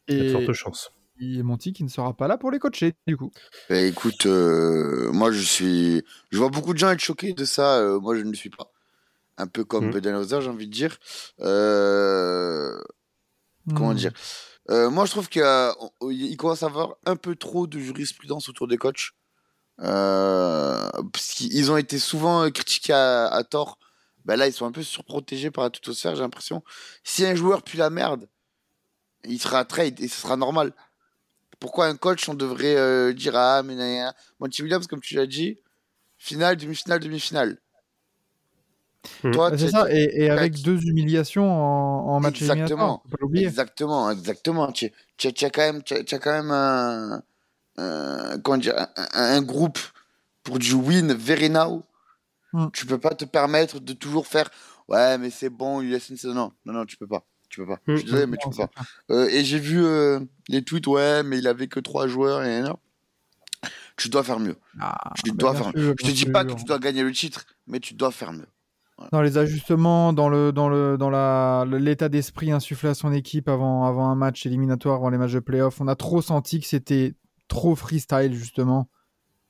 Il 0.09 0.17
y 0.17 0.21
a 0.21 0.23
de 0.23 0.29
Et, 0.29 0.31
fortes 0.31 0.53
chances. 0.53 0.91
et 1.19 1.43
Monty 1.43 1.73
qui 1.73 1.83
ne 1.83 1.89
sera 1.89 2.15
pas 2.15 2.27
là 2.27 2.37
pour 2.37 2.51
les 2.51 2.59
coacher, 2.59 2.93
du 3.07 3.17
coup. 3.17 3.31
Bah, 3.69 3.79
écoute, 3.81 4.25
euh, 4.27 5.11
moi 5.11 5.31
je 5.31 5.41
suis. 5.41 6.03
Je 6.31 6.37
vois 6.37 6.49
beaucoup 6.49 6.73
de 6.73 6.77
gens 6.77 6.89
être 6.91 6.99
choqués 6.99 7.33
de 7.33 7.45
ça. 7.45 7.77
euh, 7.79 7.99
moi 7.99 8.15
je 8.15 8.21
ne 8.21 8.29
le 8.29 8.35
suis 8.35 8.49
pas. 8.51 8.71
Un 9.37 9.47
peu 9.47 9.65
comme 9.65 9.89
Mm. 9.89 9.91
Budenholzer, 9.91 10.41
j'ai 10.41 10.49
envie 10.49 10.67
de 10.67 10.71
dire. 10.73 10.97
Euh, 11.41 12.79
Comment 13.75 13.93
Hmm. 13.93 13.95
dire? 13.95 14.13
Euh, 14.69 14.89
Moi 14.89 15.05
je 15.05 15.11
trouve 15.11 15.29
qu'il 15.29 16.37
commence 16.37 16.63
à 16.63 16.67
avoir 16.67 16.95
un 17.05 17.15
peu 17.15 17.35
trop 17.35 17.67
de 17.67 17.79
jurisprudence 17.79 18.49
autour 18.49 18.67
des 18.67 18.77
coachs. 18.77 19.11
Euh, 19.81 20.89
parce 21.11 21.27
qu'ils 21.33 21.71
ont 21.71 21.77
été 21.77 21.99
souvent 21.99 22.43
euh, 22.45 22.49
critiqués 22.49 22.93
à, 22.93 23.27
à 23.27 23.43
tort. 23.43 23.77
Ben 24.23 24.37
là, 24.37 24.47
ils 24.47 24.53
sont 24.53 24.65
un 24.65 24.71
peu 24.71 24.83
surprotégés 24.83 25.51
par 25.51 25.65
la 25.65 25.69
tutosphère, 25.69 26.15
j'ai 26.15 26.21
l'impression. 26.21 26.63
Si 27.03 27.25
un 27.25 27.35
joueur 27.35 27.61
pue 27.61 27.77
la 27.77 27.89
merde, 27.89 28.27
il 29.25 29.39
sera 29.39 29.65
trade 29.65 29.99
et 29.99 30.07
ce 30.07 30.21
sera 30.21 30.35
normal. 30.37 30.73
Pourquoi 31.59 31.87
un 31.87 31.95
coach, 31.95 32.27
on 32.29 32.33
devrait 32.33 32.75
euh, 32.75 33.13
dire 33.13 33.35
Ah, 33.35 33.61
mais 33.63 33.75
nan, 33.75 33.87
nan. 33.97 34.13
Monty 34.39 34.61
Williams, 34.63 34.87
comme 34.87 35.01
tu 35.01 35.15
l'as 35.15 35.27
dit, 35.27 35.57
finale, 36.17 36.57
demi-finale, 36.57 36.99
demi-finale. 36.99 37.57
Mm. 39.23 39.31
Toi, 39.31 39.51
Bah, 39.51 39.57
C'est 39.57 39.65
tu- 39.65 39.71
ça, 39.71 39.85
et, 39.91 40.23
et 40.23 40.29
avec 40.29 40.61
deux 40.61 40.81
humiliations 40.83 41.49
en, 41.49 42.15
en 42.15 42.19
match 42.19 42.41
Exactement. 42.41 42.63
éliminatoire, 42.65 43.01
l'oublier. 43.21 43.45
Exactement, 43.45 44.09
exactement. 44.09 44.71
Tu, 44.71 44.91
as 45.27 45.49
quand 45.51 45.61
même, 45.61 45.83
tu 45.83 45.93
as, 45.93 46.03
tu 46.03 46.15
as 46.15 46.19
quand 46.19 46.31
même 46.31 46.51
un, 46.51 47.21
un- 47.77 48.39
comment 48.39 48.57
dire, 48.57 48.87
un, 49.13 49.41
groupe 49.41 49.79
pour 50.43 50.59
du 50.59 50.73
win 50.73 51.13
very 51.13 51.49
now. 51.49 51.83
Hmm. 52.53 52.67
Tu 52.73 52.85
peux 52.85 52.97
pas 52.97 53.15
te 53.15 53.25
permettre 53.25 53.79
de 53.79 53.93
toujours 53.93 54.27
faire 54.27 54.49
ouais, 54.87 55.17
mais 55.17 55.29
c'est 55.29 55.49
bon, 55.49 55.81
USN, 55.81 56.15
c'est 56.17 56.27
non, 56.27 56.51
non, 56.65 56.73
non, 56.73 56.85
tu 56.85 56.97
peux 56.97 57.07
pas. 57.07 57.25
Tu 57.49 57.61
peux 57.61 57.67
pas. 57.67 57.79
Je 57.87 57.97
suis 57.97 58.03
Hmm. 58.03 58.05
désolé, 58.05 58.25
mais 58.27 58.37
tu 58.37 58.49
peux 58.49 58.55
pas. 58.55 58.69
Euh, 59.11 59.27
et 59.29 59.43
j'ai 59.43 59.59
vu 59.59 59.83
euh, 59.83 60.19
les 60.49 60.63
tweets, 60.63 60.87
ouais, 60.87 61.23
mais 61.23 61.37
il 61.37 61.47
avait 61.47 61.67
que 61.67 61.79
trois 61.79 62.07
joueurs 62.07 62.43
et 62.43 62.61
non. 62.61 62.77
Tu 63.97 64.09
dois 64.09 64.23
faire 64.23 64.39
mieux. 64.39 64.57
Ah, 64.79 65.13
Tu 65.23 65.31
dois 65.31 65.55
faire 65.55 65.71
sûr, 65.71 65.93
Je 65.99 66.05
te 66.05 66.11
dis 66.11 66.25
pas 66.25 66.43
que 66.43 66.53
tu 66.53 66.65
dois 66.65 66.79
gagner 66.79 67.03
le 67.03 67.11
titre, 67.11 67.45
mais 67.67 67.79
tu 67.79 67.93
dois 67.93 68.11
faire 68.11 68.33
mieux. 68.33 68.47
Dans 69.11 69.21
les 69.21 69.37
ajustements, 69.37 70.13
dans 70.13 70.29
le 70.29 70.51
dans 70.53 70.69
le 70.69 70.97
dans 70.97 71.09
la 71.09 71.65
l'état 71.67 72.07
d'esprit 72.07 72.51
insufflé 72.51 72.89
à 72.89 72.93
son 72.93 73.11
équipe 73.11 73.49
avant 73.49 73.85
avant 73.85 74.09
un 74.09 74.15
match 74.15 74.45
éliminatoire, 74.45 74.95
avant 74.95 75.09
les 75.09 75.17
matchs 75.17 75.33
de 75.33 75.39
playoff, 75.39 75.81
on 75.81 75.87
a 75.87 75.95
trop 75.95 76.21
senti 76.21 76.61
que 76.61 76.65
c'était 76.67 77.13
trop 77.47 77.75
freestyle 77.75 78.33
justement 78.33 78.89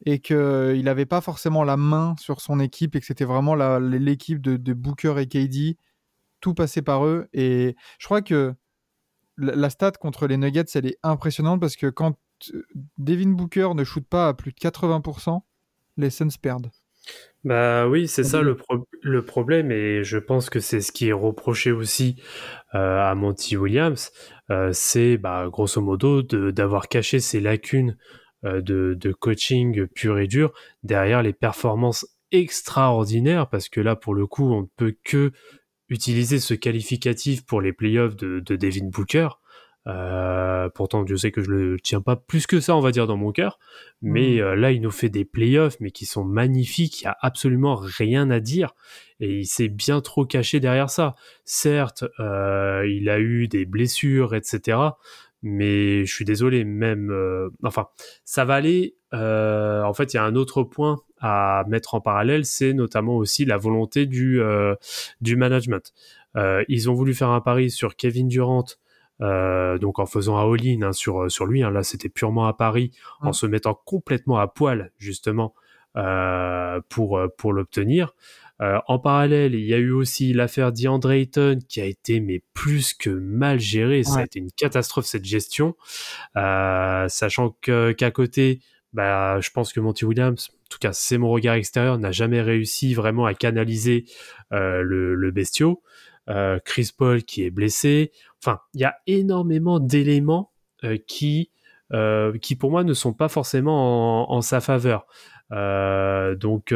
et 0.05 0.19
que 0.19 0.75
il 0.77 0.87
avait 0.89 1.05
pas 1.05 1.21
forcément 1.21 1.63
la 1.63 1.77
main 1.77 2.15
sur 2.19 2.41
son 2.41 2.59
équipe 2.59 2.95
et 2.95 2.99
que 2.99 3.05
c'était 3.05 3.25
vraiment 3.25 3.55
l'équipe 3.79 4.41
de, 4.41 4.57
de 4.57 4.73
Booker 4.73 5.15
et 5.19 5.27
KD, 5.27 5.77
tout 6.41 6.53
passait 6.53 6.81
par 6.81 7.05
eux 7.05 7.27
et 7.33 7.75
je 7.99 8.05
crois 8.05 8.21
que 8.21 8.53
la, 9.37 9.55
la 9.55 9.69
stat 9.69 9.93
contre 9.93 10.27
les 10.27 10.37
Nuggets 10.37 10.65
elle 10.75 10.87
est 10.87 10.97
impressionnante 11.03 11.59
parce 11.61 11.75
que 11.75 11.87
quand 11.87 12.17
euh, 12.53 12.65
Devin 12.97 13.31
Booker 13.31 13.69
ne 13.75 13.83
shoot 13.83 14.05
pas 14.05 14.27
à 14.27 14.33
plus 14.33 14.51
de 14.51 14.57
80%, 14.57 15.41
les 15.97 16.09
Suns 16.09 16.27
perdent. 16.41 16.71
Bah 17.45 17.87
oui, 17.87 18.07
c'est 18.07 18.23
ça 18.23 18.39
Mhm. 18.39 18.45
le, 18.45 18.55
pro- 18.57 18.87
le 19.03 19.23
problème, 19.23 19.71
et 19.71 20.03
je 20.03 20.17
pense 20.17 20.49
que 20.49 20.59
c'est 20.59 20.81
ce 20.81 20.91
qui 20.91 21.09
est 21.09 21.13
reproché 21.13 21.71
aussi 21.71 22.15
euh, 22.75 22.99
à 23.01 23.15
Monty 23.15 23.57
Williams, 23.57 24.11
euh, 24.51 24.71
c'est 24.73 25.17
bah, 25.17 25.47
grosso 25.51 25.81
modo 25.81 26.23
de- 26.23 26.51
d'avoir 26.51 26.87
caché 26.89 27.19
ses 27.19 27.41
lacunes 27.41 27.97
euh, 28.45 28.61
de, 28.61 28.95
de 28.99 29.13
coaching 29.13 29.87
pur 29.87 30.19
et 30.19 30.27
dur 30.27 30.53
derrière 30.83 31.23
les 31.23 31.33
performances 31.33 32.07
extraordinaires, 32.31 33.49
parce 33.49 33.69
que 33.69 33.81
là, 33.81 33.95
pour 33.95 34.15
le 34.15 34.27
coup, 34.27 34.51
on 34.51 34.61
ne 34.63 34.67
peut 34.77 34.95
que 35.03 35.31
utiliser 35.89 36.39
ce 36.39 36.53
qualificatif 36.53 37.45
pour 37.45 37.61
les 37.61 37.73
playoffs 37.73 38.15
de, 38.15 38.39
de 38.39 38.55
Devin 38.55 38.87
Booker. 38.89 39.29
Euh, 39.87 40.67
pourtant, 40.69 41.05
je 41.05 41.15
sais 41.15 41.31
que 41.31 41.41
je 41.43 41.49
le 41.51 41.79
tiens 41.79 42.01
pas 42.01 42.15
plus 42.15 42.47
que 42.47 42.59
ça, 42.59 42.75
on 42.75 42.79
va 42.79 42.91
dire, 42.91 43.05
dans 43.07 43.17
mon 43.17 43.31
cœur. 43.31 43.59
Mais 44.01 44.37
Mm. 44.37 44.39
euh, 44.41 44.55
là, 44.55 44.71
il 44.71 44.81
nous 44.81 44.91
fait 44.91 45.09
des 45.09 45.25
playoffs, 45.25 45.77
mais 45.79 45.91
qui 45.91 46.05
sont 46.05 46.23
magnifiques. 46.23 47.01
Il 47.01 47.05
y 47.05 47.07
a 47.07 47.17
absolument 47.21 47.75
rien 47.75 48.29
à 48.31 48.39
dire. 48.39 48.73
Et 49.19 49.39
il 49.39 49.45
s'est 49.45 49.69
bien 49.69 50.01
trop 50.01 50.25
caché 50.25 50.59
derrière 50.59 50.89
ça. 50.89 51.15
Certes, 51.43 52.03
euh, 52.19 52.85
il 52.89 53.09
a 53.09 53.19
eu 53.19 53.47
des 53.47 53.65
blessures, 53.65 54.33
etc. 54.35 54.77
Mais 55.43 56.03
je 56.05 56.13
suis 56.13 56.25
désolé, 56.25 56.63
même... 56.63 57.11
euh, 57.11 57.49
enfin, 57.63 57.87
ça 58.23 58.43
va 58.45 58.55
aller... 58.55 58.95
euh, 59.13 59.83
en 59.83 59.93
fait, 59.93 60.13
il 60.13 60.17
y 60.17 60.19
a 60.19 60.23
un 60.23 60.35
autre 60.35 60.63
point 60.63 61.01
à 61.21 61.63
mettre 61.67 61.93
en 61.93 62.01
parallèle, 62.01 62.45
c'est 62.45 62.73
notamment 62.73 63.15
aussi 63.15 63.45
la 63.45 63.57
volonté 63.57 64.05
du, 64.07 64.41
euh, 64.41 64.75
du 65.21 65.35
management. 65.35 65.93
Euh, 66.35 66.63
ils 66.67 66.89
ont 66.89 66.93
voulu 66.93 67.13
faire 67.13 67.29
un 67.29 67.39
pari 67.41 67.69
sur 67.69 67.95
Kevin 67.95 68.27
Durant, 68.27 68.65
euh, 69.21 69.77
donc 69.77 69.99
en 69.99 70.05
faisant 70.05 70.37
un 70.37 70.51
all-in 70.51 70.81
hein, 70.81 70.91
sur, 70.93 71.29
sur 71.31 71.45
lui. 71.45 71.63
hein. 71.63 71.71
là, 71.71 71.83
c'était 71.83 72.09
purement 72.09 72.47
un 72.47 72.53
pari 72.53 72.91
en 73.21 73.29
Mm. 73.29 73.33
se 73.33 73.45
mettant 73.45 73.73
complètement 73.85 74.37
à 74.39 74.47
poil, 74.47 74.91
justement, 74.97 75.53
euh, 75.97 76.81
pour, 76.89 77.17
euh, 77.17 77.27
pour 77.37 77.53
l'obtenir. 77.53 78.13
Euh, 78.61 78.79
en 78.87 78.99
parallèle, 78.99 79.53
il 79.53 79.65
y 79.65 79.73
a 79.73 79.77
eu 79.77 79.91
aussi 79.91 80.31
l'affaire 80.31 80.71
DeAndre 80.71 81.11
Ayton 81.11 81.59
qui 81.67 81.81
a 81.81 81.85
été 81.85 82.21
mais 82.21 82.41
plus 82.53 82.93
que 82.93 83.09
mal 83.09 83.59
gérée. 83.59 84.03
Ça 84.03 84.13
a 84.13 84.17
Ouais. 84.19 84.23
été 84.25 84.39
une 84.39 84.51
catastrophe 84.51 85.05
cette 85.05 85.25
gestion, 85.25 85.75
Euh, 86.37 87.07
sachant 87.09 87.55
que 87.61 87.91
qu'à 87.91 88.11
côté, 88.11 88.61
bah, 88.93 89.39
je 89.41 89.49
pense 89.49 89.73
que 89.73 89.79
Monty 89.79 90.05
Williams, 90.05 90.49
en 90.53 90.67
tout 90.69 90.77
cas 90.79 90.93
c'est 90.93 91.17
mon 91.17 91.29
regard 91.29 91.55
extérieur, 91.55 91.97
n'a 91.97 92.11
jamais 92.11 92.41
réussi 92.41 92.93
vraiment 92.93 93.25
à 93.25 93.33
canaliser 93.33 94.05
euh, 94.53 94.81
le, 94.81 95.15
le 95.15 95.31
bestiau. 95.31 95.81
Euh, 96.29 96.57
Chris 96.65 96.91
Paul 96.97 97.23
qui 97.23 97.43
est 97.43 97.51
blessé. 97.51 98.11
Enfin, 98.45 98.59
il 98.75 98.81
y 98.81 98.83
a 98.83 98.95
énormément 99.07 99.79
d'éléments 99.79 100.51
euh, 100.83 100.97
qui, 101.07 101.49
euh, 101.93 102.37
qui 102.37 102.55
pour 102.55 102.69
moi 102.69 102.83
ne 102.83 102.93
sont 102.93 103.11
pas 103.13 103.27
forcément 103.27 104.29
en, 104.31 104.35
en 104.35 104.41
sa 104.41 104.61
faveur. 104.61 105.07
Euh, 105.51 106.35
donc, 106.35 106.71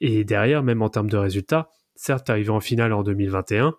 et 0.00 0.24
derrière, 0.24 0.64
même 0.64 0.82
en 0.82 0.88
termes 0.88 1.08
de 1.10 1.16
résultats, 1.16 1.70
certes, 1.94 2.30
arrivé 2.30 2.50
en 2.50 2.58
finale 2.60 2.92
en 2.92 3.04
2021, 3.04 3.74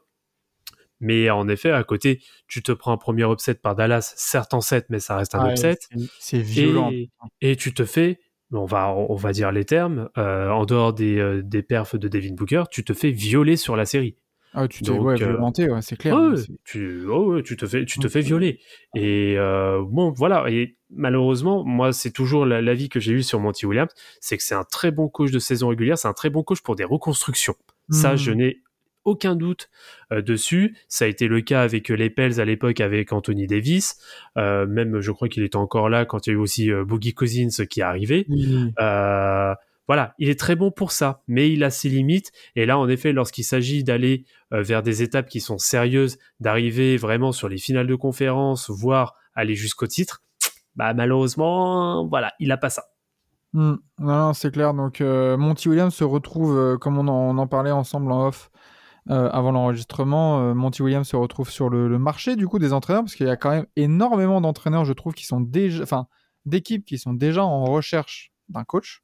mais 1.01 1.29
en 1.29 1.47
effet, 1.49 1.71
à 1.71 1.83
côté, 1.83 2.21
tu 2.47 2.61
te 2.63 2.71
prends 2.71 2.91
un 2.93 2.97
premier 2.97 3.23
upset 3.29 3.55
par 3.55 3.75
Dallas, 3.75 4.13
certes 4.15 4.53
en 4.53 4.61
7, 4.61 4.85
mais 4.89 4.99
ça 4.99 5.15
reste 5.17 5.35
un 5.35 5.43
Ouais, 5.45 5.51
upset. 5.51 5.77
c'est- 6.19 6.39
violent. 6.39 6.91
Et, 6.91 7.09
et 7.41 7.55
tu 7.57 7.73
te 7.73 7.83
fais, 7.85 8.19
on 8.51 8.65
va, 8.65 8.89
on 8.93 9.15
va 9.15 9.31
dire 9.33 9.51
les 9.51 9.65
termes, 9.65 10.09
euh, 10.17 10.49
en 10.49 10.65
dehors 10.65 10.93
des, 10.93 11.41
des 11.43 11.63
perfs 11.63 11.95
de 11.97 12.07
Devin 12.07 12.33
Booker, 12.33 12.63
tu 12.71 12.83
te 12.83 12.93
fais 12.93 13.11
violer 13.11 13.55
sur 13.57 13.75
la 13.75 13.85
série. 13.85 14.15
Ah, 14.53 14.67
tu 14.67 14.81
t'es 14.81 14.91
Donc, 14.91 15.01
ouais, 15.05 15.15
violenté, 15.15 15.69
ouais, 15.69 15.81
c'est 15.81 15.95
clair. 15.95 16.15
Ouais, 16.19 16.37
c'est- 16.37 16.51
tu, 16.63 17.05
oh 17.07 17.41
tu 17.41 17.55
te 17.55 17.65
fais, 17.67 17.85
tu 17.85 17.99
te 17.99 18.07
fais 18.07 18.21
violer. 18.21 18.59
Et 18.95 19.35
euh, 19.37 19.83
bon, 19.87 20.11
voilà. 20.11 20.49
Et 20.49 20.75
malheureusement, 20.89 21.63
moi, 21.63 21.93
c'est 21.93 22.11
toujours 22.11 22.45
la- 22.45 22.61
l'avis 22.61 22.89
que 22.89 22.99
j'ai 22.99 23.11
eu 23.13 23.21
sur 23.23 23.39
Monty 23.39 23.65
Williams, 23.67 23.91
c'est 24.21 24.37
que 24.37 24.43
c'est 24.43 24.55
un 24.55 24.63
très 24.63 24.89
bon 24.91 25.07
coach 25.07 25.29
de 25.31 25.39
saison 25.39 25.67
régulière, 25.67 25.97
c'est 25.97 26.07
un 26.07 26.13
très 26.13 26.29
bon 26.31 26.41
coach 26.43 26.61
pour 26.61 26.75
des 26.75 26.83
reconstructions. 26.83 27.55
Ça, 27.91 28.13
Mm. 28.13 28.17
je 28.17 28.31
n'ai 28.31 28.61
aucun 29.05 29.35
doute 29.35 29.69
euh, 30.11 30.21
dessus. 30.21 30.75
Ça 30.87 31.05
a 31.05 31.07
été 31.07 31.27
le 31.27 31.41
cas 31.41 31.61
avec 31.61 31.89
les 31.89 32.09
Pels 32.09 32.39
à 32.41 32.45
l'époque 32.45 32.79
avec 32.81 33.13
Anthony 33.13 33.45
Davis. 33.47 33.97
Euh, 34.37 34.65
même, 34.67 34.99
je 34.99 35.11
crois 35.11 35.29
qu'il 35.29 35.43
était 35.43 35.55
encore 35.57 35.89
là 35.89 36.05
quand 36.05 36.25
il 36.27 36.31
y 36.31 36.33
a 36.33 36.35
eu 36.35 36.39
aussi 36.41 36.69
Boogie 36.87 37.13
Cousins 37.13 37.65
qui 37.69 37.79
est 37.81 37.83
arrivé. 37.83 38.25
Oui. 38.29 38.71
Voilà, 39.89 40.13
il 40.19 40.29
est 40.29 40.39
très 40.39 40.55
bon 40.55 40.69
pour 40.69 40.91
ça, 40.91 41.23
mais 41.27 41.51
il 41.51 41.63
a 41.63 41.71
ses 41.71 41.89
limites. 41.89 42.31
Et 42.55 42.67
là, 42.67 42.77
en 42.77 42.87
effet, 42.87 43.11
lorsqu'il 43.11 43.43
s'agit 43.43 43.83
d'aller 43.83 44.23
euh, 44.53 44.61
vers 44.61 44.83
des 44.83 45.01
étapes 45.01 45.27
qui 45.27 45.41
sont 45.41 45.57
sérieuses, 45.57 46.19
d'arriver 46.39 46.95
vraiment 46.95 47.31
sur 47.31 47.49
les 47.49 47.57
finales 47.57 47.87
de 47.87 47.95
conférence, 47.95 48.69
voire 48.69 49.15
aller 49.33 49.55
jusqu'au 49.55 49.87
titre, 49.87 50.21
bah 50.75 50.93
malheureusement, 50.93 52.07
voilà, 52.07 52.33
il 52.39 52.51
a 52.51 52.57
pas 52.57 52.69
ça. 52.69 52.83
Mm. 53.53 53.61
Non, 53.61 53.77
non, 53.97 54.33
c'est 54.33 54.51
clair. 54.51 54.75
Donc, 54.75 55.01
euh, 55.01 55.37
Monty 55.37 55.69
Williams 55.69 55.95
se 55.95 56.03
retrouve, 56.03 56.55
euh, 56.55 56.77
comme 56.77 56.99
on 56.99 57.07
en, 57.07 57.47
parlait 57.47 57.71
ensemble 57.71 58.11
en 58.11 58.27
off 58.27 58.51
avant 59.07 59.51
l'enregistrement, 59.51 60.53
Monty 60.53 60.83
Williams 60.83 61.07
se 61.07 61.15
retrouve 61.15 61.49
sur 61.49 61.69
le, 61.71 61.87
le 61.87 61.97
marché 61.97 62.35
du 62.35 62.47
coup 62.47 62.59
des 62.59 62.73
entraîneurs 62.73 63.01
parce 63.01 63.15
qu'il 63.15 63.25
y 63.25 63.31
a 63.31 63.37
quand 63.37 63.49
même 63.49 63.65
énormément 63.75 64.39
d'entraîneurs, 64.39 64.85
je 64.85 64.93
trouve, 64.93 65.13
qui 65.13 65.25
sont 65.25 65.41
déjà, 65.41 65.81
enfin, 65.81 66.05
d'équipes 66.45 66.85
qui 66.85 66.99
sont 66.99 67.13
déjà 67.13 67.43
en 67.43 67.65
recherche 67.65 68.31
d'un 68.49 68.63
coach. 68.63 69.01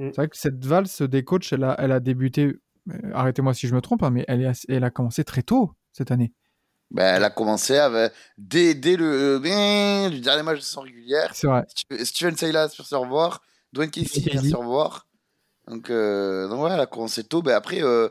Mm. 0.00 0.08
C'est 0.10 0.16
vrai 0.16 0.28
que 0.28 0.36
cette 0.36 0.64
valse 0.64 1.02
des 1.02 1.24
coachs, 1.24 1.52
elle 1.52 1.64
a, 1.64 1.76
elle 1.78 1.92
a 1.92 2.00
débuté. 2.00 2.44
euh, 2.90 2.98
Arrêtez-moi 3.12 3.54
si 3.54 3.68
je 3.68 3.74
me 3.74 3.80
trompe, 3.80 4.02
hein, 4.02 4.10
mais 4.10 4.24
elle, 4.28 4.40
est 4.42 4.46
assez- 4.46 4.66
elle 4.68 4.84
a 4.84 4.90
commencé 4.90 5.24
très 5.24 5.42
tôt 5.42 5.72
cette 5.92 6.10
année. 6.10 6.32
Ben, 6.90 7.14
elle 7.16 7.24
a 7.24 7.30
commencé 7.30 7.76
avec, 7.76 8.12
dès, 8.36 8.74
dès 8.74 8.96
le, 8.96 9.38
du 10.10 10.20
dernier 10.20 10.42
match 10.42 10.56
de 10.58 10.62
saison 10.62 10.80
régulière. 10.80 11.30
C'est 11.34 11.46
vrai. 11.46 11.64
Steven 12.02 12.36
Silas 12.36 12.70
sur 12.70 12.84
se 12.86 12.94
revoir. 12.96 13.42
Dwayne 13.72 13.90
Casey 13.90 14.20
vient 14.22 14.42
se 14.42 14.56
revoir. 14.56 15.06
Donc, 15.68 15.88
euh, 15.90 16.48
donc 16.48 16.64
ouais, 16.64 16.70
elle 16.72 16.80
a 16.80 16.86
commencé 16.86 17.22
tôt. 17.22 17.42
Ben 17.42 17.54
après, 17.54 17.80
euh, 17.82 18.08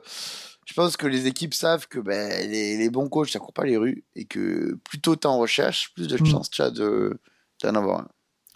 je 0.66 0.74
pense 0.74 0.96
que 0.96 1.08
les 1.08 1.28
équipes 1.28 1.54
savent 1.54 1.88
que 1.88 2.00
ben, 2.00 2.30
les, 2.50 2.78
les 2.78 2.90
bons 2.90 3.10
coachs, 3.10 3.30
ça 3.32 3.40
court 3.40 3.52
pas 3.52 3.66
les 3.66 3.76
rues 3.76 4.06
et 4.16 4.24
que 4.26 4.76
plus 4.86 5.02
tôt 5.02 5.16
t'en 5.18 5.38
recherches, 5.40 5.92
plus 5.96 6.08
de 6.08 6.16
Mm. 6.22 6.26
chances 6.26 6.50
tu 6.50 6.62
as 6.62 6.70
de, 6.72 7.20
d'en 7.64 7.76
avoir 7.76 8.02
un. 8.02 8.08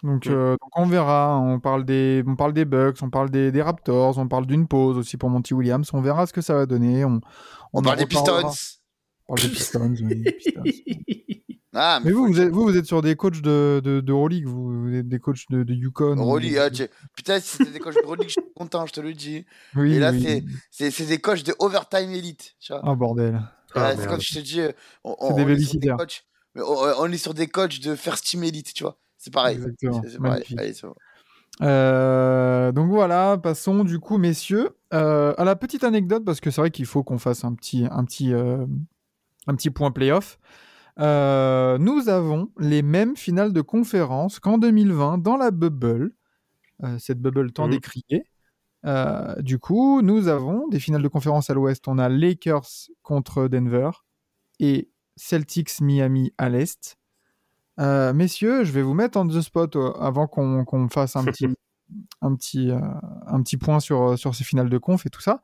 Donc, 0.04 0.26
Mm. 0.26 0.32
euh, 0.32 0.50
donc 0.60 0.70
on 0.76 0.86
verra. 0.86 1.38
On 1.40 1.58
parle 1.58 1.84
des, 1.84 2.22
on 2.26 2.36
parle 2.36 2.52
des 2.52 2.64
Bucks, 2.66 2.98
on 3.02 3.10
parle 3.10 3.30
des, 3.30 3.50
des 3.50 3.62
Raptors, 3.62 4.18
on 4.18 4.28
parle 4.28 4.46
d'une 4.46 4.68
pause 4.68 4.98
aussi 4.98 5.16
pour 5.16 5.30
Monty 5.30 5.54
Williams. 5.54 5.88
On 5.94 6.02
verra 6.02 6.26
ce 6.26 6.32
que 6.32 6.42
ça 6.42 6.54
va 6.54 6.66
donner. 6.66 7.04
On, 7.04 7.20
On, 7.72 7.78
en 7.78 7.82
parle 7.82 7.98
des. 7.98 8.06
Pistons. 8.06 8.50
On 9.26 9.34
parle 9.34 9.48
des 9.48 9.54
Pistons. 9.54 9.94
oui, 10.00 10.22
des 10.22 10.32
Pistons. 10.32 10.62
Ah, 11.76 11.98
Mais 12.04 12.12
faut 12.12 12.18
vous, 12.18 12.26
vous 12.32 12.40
êtes, 12.40 12.50
vous, 12.50 12.62
vous 12.62 12.76
êtes 12.76 12.86
sur 12.86 13.02
des 13.02 13.16
coachs 13.16 13.40
de, 13.40 13.80
de, 13.82 13.98
d'Euroleague, 13.98 14.46
vous, 14.46 14.82
vous 14.84 14.94
êtes 14.94 15.08
des 15.08 15.18
coachs 15.18 15.40
de, 15.50 15.64
de 15.64 15.74
Yukon. 15.74 16.14
de- 16.14 16.56
ah, 16.56 16.70
putain, 17.16 17.40
si 17.40 17.56
c'était 17.56 17.72
des 17.72 17.80
coachs 17.80 17.96
de 18.00 18.06
Rolly, 18.06 18.22
je 18.26 18.34
suis 18.34 18.42
content, 18.54 18.86
je 18.86 18.92
te 18.92 19.00
le 19.00 19.12
dis. 19.12 19.44
Oui, 19.74 19.94
Et 19.94 19.98
là, 19.98 20.12
oui. 20.12 20.46
c'est- 20.70 21.04
des 21.04 21.18
coachs 21.18 21.42
de 21.42 21.52
overtime 21.58 22.12
elite. 22.12 22.52
Tu 22.60 22.72
vois. 22.72 22.80
Ah 22.84 22.94
bordel. 22.94 23.42
Ah, 23.74 23.88
Ouais, 23.88 23.96
c'est 23.98 24.06
quand 24.06 24.20
je 24.20 24.34
te 24.34 24.38
dis, 24.38 24.60
on, 25.02 25.16
C'est 25.18 25.32
on- 25.32 25.34
des 25.34 25.34
on 25.34 25.34
est 25.34 25.38
sur 25.40 25.46
babysitters. 25.46 25.96
coachs, 25.98 26.24
mais 26.54 26.62
on, 26.62 26.76
on 27.00 27.10
est 27.10 27.16
sur 27.18 27.34
des 27.34 27.48
coachs 27.48 27.80
de 27.80 27.96
first 27.96 28.24
team 28.24 28.44
elite, 28.44 28.72
tu 28.72 28.84
vois. 28.84 28.96
C'est 29.24 29.32
pareil. 29.32 29.56
Exactement. 29.56 30.02
C'est 30.06 30.18
pareil. 30.18 30.30
Magnifique. 30.32 30.58
Allez, 30.58 30.74
c'est 30.74 30.86
bon. 30.86 30.94
Euh, 31.62 32.72
donc 32.72 32.90
voilà, 32.90 33.38
passons 33.38 33.84
du 33.84 33.98
coup, 34.00 34.18
messieurs, 34.18 34.70
euh, 34.92 35.32
à 35.38 35.44
la 35.44 35.56
petite 35.56 35.84
anecdote, 35.84 36.24
parce 36.24 36.40
que 36.40 36.50
c'est 36.50 36.60
vrai 36.60 36.70
qu'il 36.70 36.84
faut 36.86 37.02
qu'on 37.02 37.18
fasse 37.18 37.44
un 37.44 37.54
petit, 37.54 37.86
un 37.90 38.04
petit, 38.04 38.32
euh, 38.34 38.66
un 39.46 39.54
petit 39.54 39.70
point 39.70 39.90
playoff. 39.90 40.38
Euh, 41.00 41.78
nous 41.78 42.08
avons 42.08 42.50
les 42.58 42.82
mêmes 42.82 43.16
finales 43.16 43.52
de 43.52 43.60
conférence 43.62 44.40
qu'en 44.40 44.58
2020 44.58 45.18
dans 45.18 45.36
la 45.36 45.50
bubble, 45.50 46.12
euh, 46.82 46.98
cette 46.98 47.20
bubble 47.20 47.52
tant 47.52 47.64
Mhm. 47.66 47.70
décriée. 47.72 48.24
Euh, 48.84 49.34
du 49.40 49.58
coup, 49.58 50.02
nous 50.02 50.28
avons 50.28 50.68
des 50.68 50.78
finales 50.80 51.02
de 51.02 51.08
conférence 51.08 51.48
à 51.50 51.54
l'ouest. 51.54 51.88
On 51.88 51.98
a 51.98 52.08
Lakers 52.10 52.68
contre 53.02 53.48
Denver 53.48 53.90
et 54.60 54.90
Celtics 55.16 55.80
Miami 55.80 56.32
à 56.36 56.48
l'est. 56.50 56.96
Euh, 57.80 58.12
messieurs, 58.12 58.64
je 58.64 58.72
vais 58.72 58.82
vous 58.82 58.94
mettre 58.94 59.18
en 59.18 59.26
the 59.26 59.40
spot 59.40 59.76
euh, 59.76 59.92
avant 59.94 60.26
qu'on 60.26 60.64
qu'on 60.64 60.88
fasse 60.88 61.16
un 61.16 61.24
petit, 61.24 61.46
un 62.20 62.34
petit, 62.34 62.70
euh, 62.70 62.78
un 63.26 63.42
petit 63.42 63.56
point 63.56 63.80
sur, 63.80 64.02
euh, 64.02 64.16
sur 64.16 64.34
ces 64.34 64.44
finales 64.44 64.70
de 64.70 64.78
conf 64.78 65.06
et 65.06 65.10
tout 65.10 65.20
ça, 65.20 65.42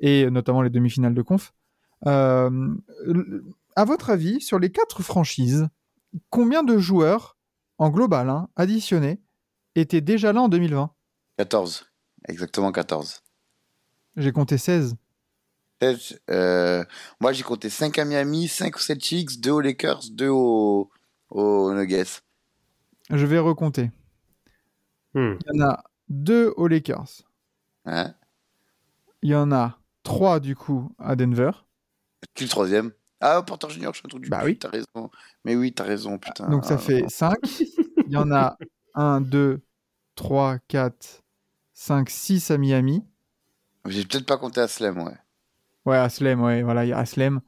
et 0.00 0.30
notamment 0.30 0.62
les 0.62 0.70
demi-finales 0.70 1.14
de 1.14 1.22
conf. 1.22 1.52
Euh, 2.06 2.74
à 3.76 3.84
votre 3.84 4.10
avis, 4.10 4.40
sur 4.40 4.58
les 4.58 4.70
quatre 4.70 5.02
franchises, 5.02 5.68
combien 6.30 6.62
de 6.62 6.78
joueurs 6.78 7.36
en 7.78 7.90
global 7.90 8.28
hein, 8.30 8.48
additionnés 8.56 9.20
étaient 9.74 10.00
déjà 10.00 10.32
là 10.32 10.42
en 10.42 10.48
2020 10.48 10.90
14. 11.38 11.86
Exactement 12.28 12.70
14. 12.70 13.22
J'ai 14.16 14.32
compté 14.32 14.58
16. 14.58 14.96
16, 15.82 16.20
euh, 16.30 16.84
moi, 17.20 17.32
j'ai 17.32 17.42
compté 17.42 17.68
5 17.68 17.98
à 17.98 18.04
Miami, 18.04 18.46
5 18.46 18.76
aux 18.76 18.80
Celtics, 18.80 19.40
2 19.40 19.50
aux 19.50 19.60
Lakers, 19.60 20.02
2 20.12 20.28
aux, 20.28 20.90
aux 21.30 21.72
Nuggets. 21.72 22.20
Je 23.10 23.26
vais 23.26 23.38
recompter. 23.38 23.90
Hmm. 25.14 25.34
Il 25.52 25.58
y 25.58 25.62
en 25.62 25.66
a 25.68 25.84
deux 26.08 26.52
aux 26.56 26.66
Lakers. 26.68 27.22
Hein? 27.84 28.14
Il 29.22 29.30
y 29.30 29.34
en 29.34 29.52
a 29.52 29.78
trois 30.02 30.40
du 30.40 30.56
coup 30.56 30.90
à 30.98 31.16
Denver. 31.16 31.50
Qui 32.34 32.44
le 32.44 32.50
troisième 32.50 32.92
Ah, 33.20 33.42
Porter 33.42 33.68
Junior, 33.70 33.92
je 33.92 33.98
suis 33.98 34.06
un 34.06 34.08
truc 34.08 34.22
du 34.22 34.30
Bah 34.30 34.42
oui. 34.44 34.58
T'as 34.58 34.70
raison. 34.70 35.10
Mais 35.44 35.54
oui, 35.56 35.72
t'as 35.72 35.84
raison, 35.84 36.18
putain. 36.18 36.48
Donc 36.48 36.64
ça 36.64 36.74
Ah, 36.74 36.78
fait 36.78 37.04
5. 37.08 37.34
Il 38.06 38.12
y 38.12 38.16
en 38.16 38.30
a 38.32 38.56
1, 38.94 39.20
2, 39.20 39.62
3, 40.14 40.58
4, 40.68 41.22
5, 41.74 42.10
6 42.10 42.50
à 42.50 42.58
Miami. 42.58 43.04
J'ai 43.86 44.04
peut-être 44.04 44.26
pas 44.26 44.38
compté 44.38 44.60
Aslem, 44.60 44.98
ouais. 44.98 45.16
Ouais, 45.84 45.96
Aslem, 45.98 46.40
ouais, 46.42 46.62
voilà, 46.62 46.84
il 46.86 46.88
y 46.88 46.92
a 46.92 46.98
Aslem. 46.98 47.40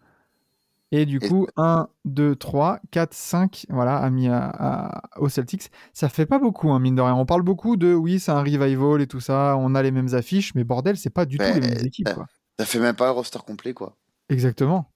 Et 0.93 1.05
du 1.05 1.19
coup, 1.19 1.47
1, 1.57 1.89
2, 2.05 2.37
3, 2.37 2.79
4, 2.93 3.13
5, 3.13 3.67
voilà, 3.71 3.97
à, 3.99 4.09
Mi- 4.11 4.29
à, 4.29 4.47
à- 4.47 5.03
aux 5.19 5.29
Celtics. 5.29 5.71
Ça 5.93 6.09
fait 6.09 6.27
pas 6.27 6.39
beaucoup, 6.39 6.71
hein, 6.71 6.79
mine 6.79 6.95
de 6.95 7.03
rien. 7.03 7.15
On 7.15 7.27
parle 7.27 7.43
beaucoup 7.43 7.77
de, 7.77 7.93
oui, 7.93 8.21
c'est 8.21 8.31
un 8.31 8.41
revival 8.43 9.01
et 9.01 9.07
tout 9.07 9.21
ça, 9.21 9.57
on 9.59 9.75
a 9.75 9.83
les 9.83 9.91
mêmes 9.91 10.15
affiches, 10.15 10.55
mais 10.55 10.65
bordel, 10.65 10.97
c'est 10.97 11.11
pas 11.11 11.27
du 11.27 11.39
tout 11.39 11.45
les 11.45 11.61
mêmes 11.61 11.85
équipes, 11.85 12.13
quoi. 12.15 12.27
Ça 12.59 12.65
fait 12.65 12.79
même 12.79 12.97
pas 12.97 13.09
un 13.09 13.13
roster 13.13 13.41
complet, 13.45 13.75
quoi. 13.75 13.97
Exactement. 14.29 14.91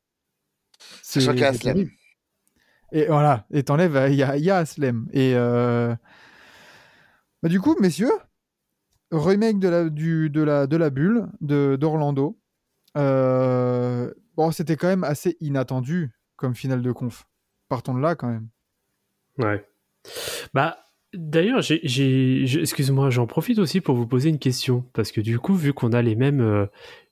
A 0.83 0.87
c'est 1.03 1.29
Aslem. 1.29 1.75
terrible. 1.75 1.91
Et 2.93 3.07
voilà, 3.07 3.47
et 3.51 3.63
t'enlèves, 3.63 3.97
euh, 3.97 4.09
il 4.09 4.17
y 4.17 4.23
a, 4.23 4.37
y 4.37 4.51
a 4.51 4.59
Aslem. 4.59 5.07
Et 5.13 5.35
euh, 5.35 5.95
bah, 7.43 7.49
du 7.49 7.61
coup, 7.61 7.77
messieurs, 7.81 8.13
remake 9.11 9.59
de 9.59 9.69
la, 9.69 9.89
du, 9.89 10.31
de 10.31 10.43
la, 10.43 10.67
de 10.67 10.77
la 10.77 10.91
bulle 10.91 11.27
de, 11.41 11.77
d'Orlando. 11.79 12.39
Euh, 12.97 14.13
bon, 14.41 14.51
c'était 14.53 14.77
quand 14.77 14.89
même 14.89 15.05
assez 15.05 15.37
inattendu 15.41 16.11
comme 16.37 16.55
finale 16.55 16.81
de 16.83 16.93
conf. 16.93 17.27
Partons 17.69 17.95
de 17.95 18.01
là 18.01 18.15
quand 18.15 18.29
même. 18.29 18.49
Ouais. 19.39 19.67
Bah, 20.55 20.79
d'ailleurs, 21.13 21.61
j'ai, 21.61 21.81
j'ai, 21.85 22.47
je- 22.47 22.61
excuse-moi, 22.61 23.11
j'en 23.11 23.27
profite 23.27 23.59
aussi 23.59 23.81
pour 23.83 23.95
vous 23.97 24.07
poser 24.07 24.31
une 24.31 24.39
question. 24.39 24.85
Parce 24.95 25.13
que 25.13 25.21
du 25.21 25.39
coup, 25.39 25.55
vu 25.55 25.73
qu'on 25.75 25.93
a 25.93 26.01
les 26.01 26.17
mêmes, 26.17 26.41
euh, 26.41 26.67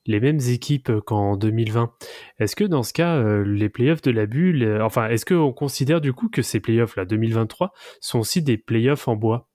les 0.07 0.21
mêmes 0.21 0.41
équipes 0.49 0.91
qu'en 1.05 1.37
2020, 1.37 1.93
est-ce 2.39 2.57
que 2.57 2.65
dans 2.65 2.83
ce 2.83 2.95
cas, 2.95 3.17
euh, 3.17 3.45
les 3.45 3.69
playoffs 3.69 4.01
de 4.03 4.11
la 4.11 4.25
bulle, 4.25 4.63
euh, 4.63 4.85
enfin, 4.85 5.09
est-ce 5.09 5.27
qu'on 5.27 5.53
considère 5.53 6.01
du 6.01 6.15
coup 6.15 6.29
que 6.31 6.41
ces 6.41 6.61
playoffs-là, 6.61 7.05
2023, 7.05 7.73
sont 8.01 8.19
aussi 8.21 8.41
des 8.43 8.57
playoffs 8.57 9.07
en 9.07 9.17
bois? 9.17 9.49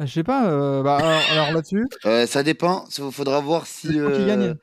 Je 0.00 0.06
sais 0.06 0.24
pas, 0.24 0.50
euh, 0.50 0.82
bah, 0.82 0.96
alors, 0.96 1.22
alors 1.30 1.52
là-dessus, 1.52 1.86
Euh, 2.04 2.26
ça 2.26 2.42
dépend. 2.42 2.84
Il 2.98 3.12
faudra 3.12 3.40
voir 3.40 3.64
si. 3.66 3.88
Qui 3.90 3.98
euh, 4.00 4.26
gagne. 4.26 4.56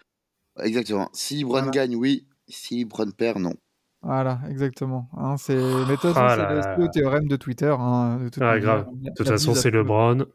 Exactement. 0.60 1.10
Si 1.14 1.44
Voilà. 1.44 1.70
gagne, 1.70 1.96
oui. 1.96 2.28
Si 2.48 2.80
LeBron 2.84 3.12
perd, 3.12 3.40
non. 3.40 3.54
voilà, 4.02 4.42
exactement. 4.50 5.08
Hein, 5.16 5.38
c'est... 5.38 5.56
Ah 5.58 5.86
c'est 5.88 6.38
le- 6.38 6.56
là. 6.56 6.62
c'est 6.76 6.82
le 6.82 6.90
théorème 6.90 7.28
de 7.28 7.36
Twitter. 7.38 7.74
hein, 7.78 8.18
de 8.22 8.30
toute 8.30 8.42
Ah, 8.44 8.48
manière. 8.54 8.62
grave. 8.62 8.88
De 8.94 9.12
toute 9.16 9.28
façon, 9.28 9.54
c'est 9.54 9.72
tous- 9.72 9.78
LeBron. 9.78 10.26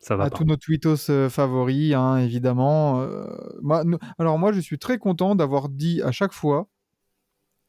Ça 0.00 0.16
va 0.16 0.24
à 0.24 0.30
pas. 0.30 0.36
tous 0.38 0.44
nos 0.44 0.56
tweetos 0.56 1.10
euh, 1.10 1.28
favoris, 1.28 1.94
hein, 1.94 2.16
évidemment. 2.18 3.00
Euh, 3.02 3.24
moi, 3.62 3.84
nous- 3.84 3.98
alors 4.18 4.36
moi, 4.38 4.50
je 4.52 4.58
suis 4.60 4.78
très 4.78 4.98
content 4.98 5.36
d'avoir 5.36 5.68
dit 5.68 6.02
à 6.02 6.10
chaque 6.10 6.32
fois 6.32 6.66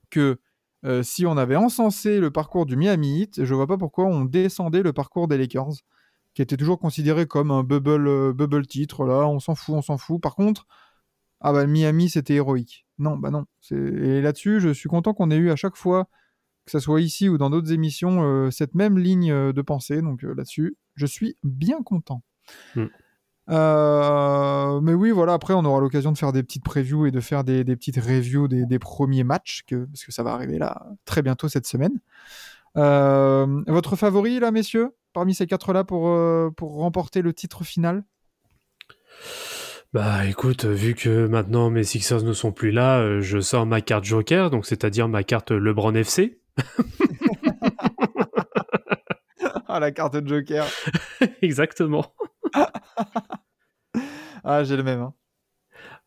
que 0.09 0.39
euh, 0.85 1.03
si 1.03 1.25
on 1.27 1.37
avait 1.37 1.55
encensé 1.55 2.19
le 2.19 2.31
parcours 2.31 2.65
du 2.65 2.75
Miami 2.75 3.21
Heat, 3.21 3.45
je 3.45 3.53
vois 3.53 3.67
pas 3.67 3.77
pourquoi 3.77 4.05
on 4.05 4.25
descendait 4.25 4.81
le 4.81 4.91
parcours 4.93 5.27
des 5.27 5.37
Lakers, 5.37 5.69
qui 6.33 6.41
était 6.41 6.57
toujours 6.57 6.79
considéré 6.79 7.25
comme 7.27 7.51
un 7.51 7.63
bubble, 7.63 8.07
euh, 8.07 8.33
bubble 8.33 8.65
titre. 8.65 9.05
Là, 9.05 9.27
on 9.27 9.39
s'en 9.39 9.53
fout, 9.55 9.75
on 9.75 9.81
s'en 9.83 9.97
fout. 9.99 10.19
Par 10.21 10.35
contre, 10.35 10.65
ah 11.43 11.53
bah 11.53 11.67
Miami, 11.67 12.09
c'était 12.09 12.33
héroïque. 12.35 12.87
Non, 12.97 13.17
bah 13.17 13.29
non. 13.29 13.45
Et 13.71 14.21
là-dessus, 14.21 14.59
je 14.59 14.69
suis 14.69 14.89
content 14.89 15.13
qu'on 15.13 15.29
ait 15.29 15.35
eu 15.35 15.51
à 15.51 15.55
chaque 15.55 15.75
fois, 15.75 16.07
que 16.65 16.71
ce 16.71 16.79
soit 16.79 17.01
ici 17.01 17.29
ou 17.29 17.37
dans 17.37 17.49
d'autres 17.49 17.71
émissions, 17.71 18.23
euh, 18.23 18.49
cette 18.49 18.73
même 18.73 18.97
ligne 18.97 19.31
euh, 19.31 19.53
de 19.53 19.61
pensée. 19.61 20.01
Donc 20.01 20.23
euh, 20.23 20.33
là-dessus, 20.33 20.77
je 20.95 21.05
suis 21.05 21.37
bien 21.43 21.83
content. 21.83 22.23
Euh, 23.49 24.79
mais 24.79 24.93
oui, 24.93 25.11
voilà, 25.11 25.33
après, 25.33 25.53
on 25.53 25.65
aura 25.65 25.81
l'occasion 25.81 26.13
de 26.13 26.17
faire 26.17 26.31
des 26.31 26.43
petites 26.43 26.63
previews 26.63 27.07
et 27.07 27.11
de 27.11 27.19
faire 27.19 27.43
des, 27.43 27.65
des 27.65 27.75
petites 27.75 27.97
reviews 27.97 28.47
des, 28.47 28.65
des 28.65 28.79
premiers 28.79 29.25
matchs, 29.25 29.63
que, 29.67 29.83
parce 29.85 30.05
que 30.05 30.13
ça 30.13 30.23
va 30.23 30.31
arriver 30.31 30.57
là 30.57 30.87
très 31.03 31.21
bientôt 31.21 31.49
cette 31.49 31.67
semaine. 31.67 31.99
Euh, 32.77 33.61
votre 33.67 33.97
favori, 33.97 34.39
là, 34.39 34.51
messieurs, 34.51 34.95
parmi 35.11 35.35
ces 35.35 35.45
quatre-là 35.45 35.83
pour, 35.83 36.07
euh, 36.07 36.51
pour 36.55 36.75
remporter 36.75 37.21
le 37.21 37.33
titre 37.33 37.65
final? 37.65 38.05
Bah 39.93 40.25
écoute, 40.25 40.65
vu 40.65 40.95
que 40.95 41.27
maintenant 41.27 41.69
mes 41.69 41.83
Sixers 41.83 42.23
ne 42.23 42.33
sont 42.33 42.51
plus 42.51 42.71
là, 42.71 42.99
euh, 42.99 43.21
je 43.21 43.39
sors 43.39 43.65
ma 43.67 43.79
carte 43.81 44.03
Joker, 44.05 44.49
donc 44.49 44.65
c'est-à-dire 44.65 45.07
ma 45.07 45.23
carte 45.23 45.51
LeBron 45.51 45.93
FC. 45.95 46.39
Ah, 49.75 49.79
la 49.79 49.91
carte 49.91 50.15
Joker. 50.27 50.65
Exactement. 51.41 52.13
Ah, 54.45 54.65
j'ai 54.65 54.75
le 54.75 54.83
même. 54.83 54.99
hein. 54.99 55.13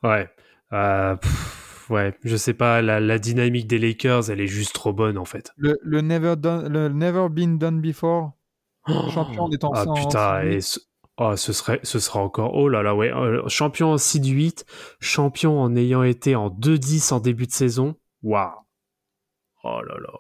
Ouais. 0.03 0.29
Euh, 0.75 1.16
pff, 1.16 1.88
ouais, 1.88 2.14
je 2.22 2.37
sais 2.37 2.53
pas, 2.53 2.83
la, 2.83 3.01
la 3.01 3.18
dynamique 3.18 3.66
des 3.66 3.79
Lakers, 3.79 4.29
elle 4.31 4.42
est 4.42 4.46
juste 4.46 4.75
trop 4.75 4.92
bonne 4.92 5.16
en 5.16 5.25
fait. 5.25 5.53
Le, 5.57 5.79
le 5.83 6.03
never, 6.03 6.37
done, 6.37 6.70
le 6.70 6.90
never 6.90 7.29
been 7.31 7.57
done 7.57 7.81
before. 7.81 8.33
Champion 9.14 9.49
des 9.49 9.57
temps 9.57 9.72
Ah 9.75 9.87
putain, 9.96 10.42
et 10.42 10.61
ce, 10.61 10.79
oh, 11.18 11.37
ce 11.37 11.52
serait, 11.52 11.81
ce 11.83 11.98
sera 11.98 12.20
encore. 12.20 12.55
Oh 12.55 12.68
là 12.68 12.83
là, 12.83 12.94
ouais. 12.94 13.12
euh, 13.12 13.46
champion 13.48 13.92
en 13.92 13.98
seed 13.98 14.26
8, 14.26 14.64
champion 15.00 15.61
en 15.61 15.74
ayant 15.76 16.02
été 16.02 16.35
en 16.37 16.48
2-10 16.50 17.12
en 17.14 17.20
début 17.20 17.46
de 17.46 17.52
saison. 17.52 17.94
Waouh. 18.22 18.50
Oh 19.64 19.81
là 19.83 19.96
là. 20.00 20.12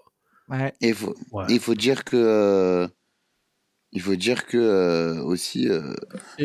Ouais. 0.48 0.72
Et 0.80 0.88
il 0.88 0.94
faut, 0.94 1.14
Ouais. 1.32 1.44
il 1.48 1.60
faut 1.60 1.74
dire 1.74 2.04
que. 2.04 2.16
euh, 2.16 2.88
il 3.92 4.00
faut 4.02 4.16
dire 4.16 4.46
que 4.46 4.56
euh, 4.58 5.22
aussi. 5.22 5.68
euh, 5.68 5.94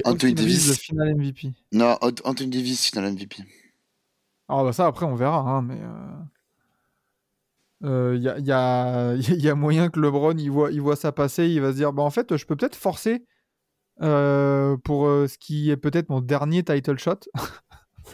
Anthony 0.05 0.33
Davis. 0.33 0.77
Final 0.79 1.15
MVP. 1.15 1.51
Non, 1.71 1.97
Ant- 2.01 2.23
Anthony 2.23 2.49
Davis, 2.49 2.85
final 2.87 3.11
MVP. 3.13 3.43
Alors 4.47 4.65
bah 4.65 4.73
ça 4.73 4.85
après 4.85 5.05
on 5.05 5.15
verra, 5.15 5.39
hein, 5.39 5.61
mais 5.61 5.77
il 7.81 7.87
euh, 7.87 8.17
y, 8.17 8.27
a, 8.27 8.37
y, 8.39 8.51
a, 8.51 9.13
y 9.15 9.49
a 9.49 9.55
moyen 9.55 9.89
que 9.89 9.99
LeBron 9.99 10.35
il 10.37 10.51
voit, 10.51 10.71
il 10.71 10.81
voit 10.81 10.95
ça 10.95 11.11
passer, 11.11 11.47
il 11.47 11.61
va 11.61 11.71
se 11.71 11.77
dire 11.77 11.93
bah 11.93 12.03
en 12.03 12.09
fait 12.09 12.35
je 12.37 12.45
peux 12.45 12.55
peut-être 12.55 12.75
forcer 12.75 13.25
euh, 14.01 14.77
pour 14.77 15.07
euh, 15.07 15.27
ce 15.27 15.37
qui 15.37 15.69
est 15.69 15.77
peut-être 15.77 16.09
mon 16.09 16.21
dernier 16.21 16.63
title 16.63 16.97
shot. 16.97 17.19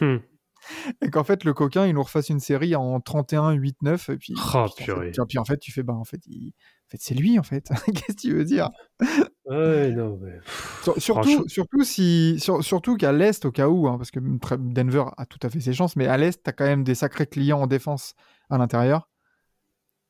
Hmm. 0.00 0.16
et 1.02 1.10
qu'en 1.10 1.24
fait, 1.24 1.44
le 1.44 1.54
coquin, 1.54 1.86
il 1.86 1.94
nous 1.94 2.02
refasse 2.02 2.28
une 2.28 2.40
série 2.40 2.74
en 2.76 3.00
31, 3.00 3.52
8, 3.52 3.76
9. 3.82 4.08
Et 4.10 4.16
puis, 4.18 4.34
Oh, 4.54 4.66
puis, 4.76 4.90
en 4.92 4.96
fait, 5.00 5.24
puis- 5.26 5.38
en 5.38 5.44
fait, 5.44 5.58
tu 5.58 5.72
fais, 5.72 5.82
bah, 5.82 5.94
en 5.94 6.04
fait, 6.04 6.20
il- 6.26 6.48
en 6.86 6.90
fait 6.90 6.98
c'est 7.00 7.14
lui, 7.14 7.38
en 7.38 7.42
fait. 7.42 7.68
Qu'est-ce 7.86 8.16
que 8.16 8.20
tu 8.20 8.34
veux 8.34 8.44
dire? 8.44 8.70
Ouais, 9.46 9.90
non, 9.92 10.18
mais... 10.22 10.38
Sur- 10.82 11.00
Surtout, 11.00 11.48
surtout, 11.48 11.84
si, 11.84 12.38
sur- 12.40 12.62
surtout 12.62 12.96
qu'à 12.96 13.12
l'Est, 13.12 13.44
au 13.46 13.50
cas 13.52 13.68
où, 13.68 13.88
hein, 13.88 13.96
parce 13.96 14.10
que 14.10 14.20
Denver 14.20 15.04
a 15.16 15.24
tout 15.26 15.38
à 15.42 15.48
fait 15.48 15.60
ses 15.60 15.72
chances, 15.72 15.96
mais 15.96 16.06
à 16.06 16.16
l'Est, 16.18 16.42
tu 16.42 16.50
as 16.50 16.52
quand 16.52 16.64
même 16.66 16.84
des 16.84 16.94
sacrés 16.94 17.26
clients 17.26 17.60
en 17.62 17.66
défense 17.66 18.14
à 18.50 18.58
l'intérieur. 18.58 19.08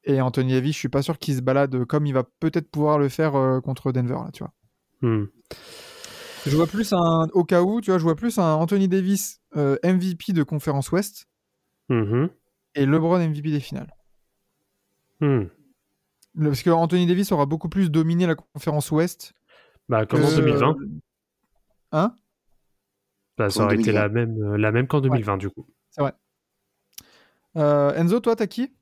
Et 0.05 0.21
Anthony 0.21 0.55
Davis, 0.55 0.73
je 0.75 0.79
suis 0.79 0.89
pas 0.89 1.03
sûr 1.03 1.19
qu'il 1.19 1.37
se 1.37 1.41
balade 1.41 1.85
comme 1.85 2.07
il 2.07 2.15
va 2.15 2.23
peut-être 2.41 2.71
pouvoir 2.71 2.99
le 2.99 3.09
faire 3.09 3.37
euh, 3.37 3.61
contre 3.61 3.93
Denver, 3.93 4.15
là, 4.25 4.31
tu 4.33 4.43
vois. 4.43 4.53
Hmm. 5.03 5.25
Je 6.47 6.57
vois 6.57 6.67
plus 6.67 6.93
un, 6.93 7.29
au 7.33 7.45
cas 7.45 7.63
où, 7.63 7.81
tu 7.81 7.91
vois, 7.91 7.99
je 7.99 8.05
vois 8.05 8.17
plus 8.17 8.39
un 8.39 8.55
Anthony 8.55 8.89
Davis 8.89 9.41
euh, 9.57 9.77
MVP 9.85 10.33
de 10.33 10.43
conférence 10.43 10.91
Ouest 10.93 11.27
Mhm. 11.89 12.29
et 12.75 12.87
LeBron 12.87 13.19
MVP 13.19 13.51
des 13.51 13.61
finales. 13.61 13.93
Hmm. 15.21 15.45
Le- 16.35 16.49
Parce 16.51 16.63
que 16.63 16.71
Anthony 16.71 17.07
Davis 17.07 17.33
aura 17.33 17.47
beaucoup 17.47 17.69
plus 17.69 17.91
dominé 17.91 18.27
la 18.27 18.35
conférence 18.35 18.91
Ouest. 18.91 19.35
Bah, 19.89 20.05
comme 20.07 20.23
en 20.25 20.29
que- 20.29 20.37
2020. 20.37 20.77
Hein? 21.93 22.15
Bah, 23.39 23.51
ça 23.51 23.65
aurait 23.65 23.75
été 23.77 23.85
2020. 23.93 24.01
la 24.03 24.09
même, 24.09 24.43
euh, 24.43 24.57
la 24.59 24.73
même 24.73 24.87
qu'en 24.87 25.01
2020, 25.01 25.37
du 25.39 25.49
coup. 25.51 25.67
Euh, 27.57 27.95
Enzo, 27.95 28.21
toi, 28.21 28.37
t'as 28.37 28.47
qui? 28.47 28.73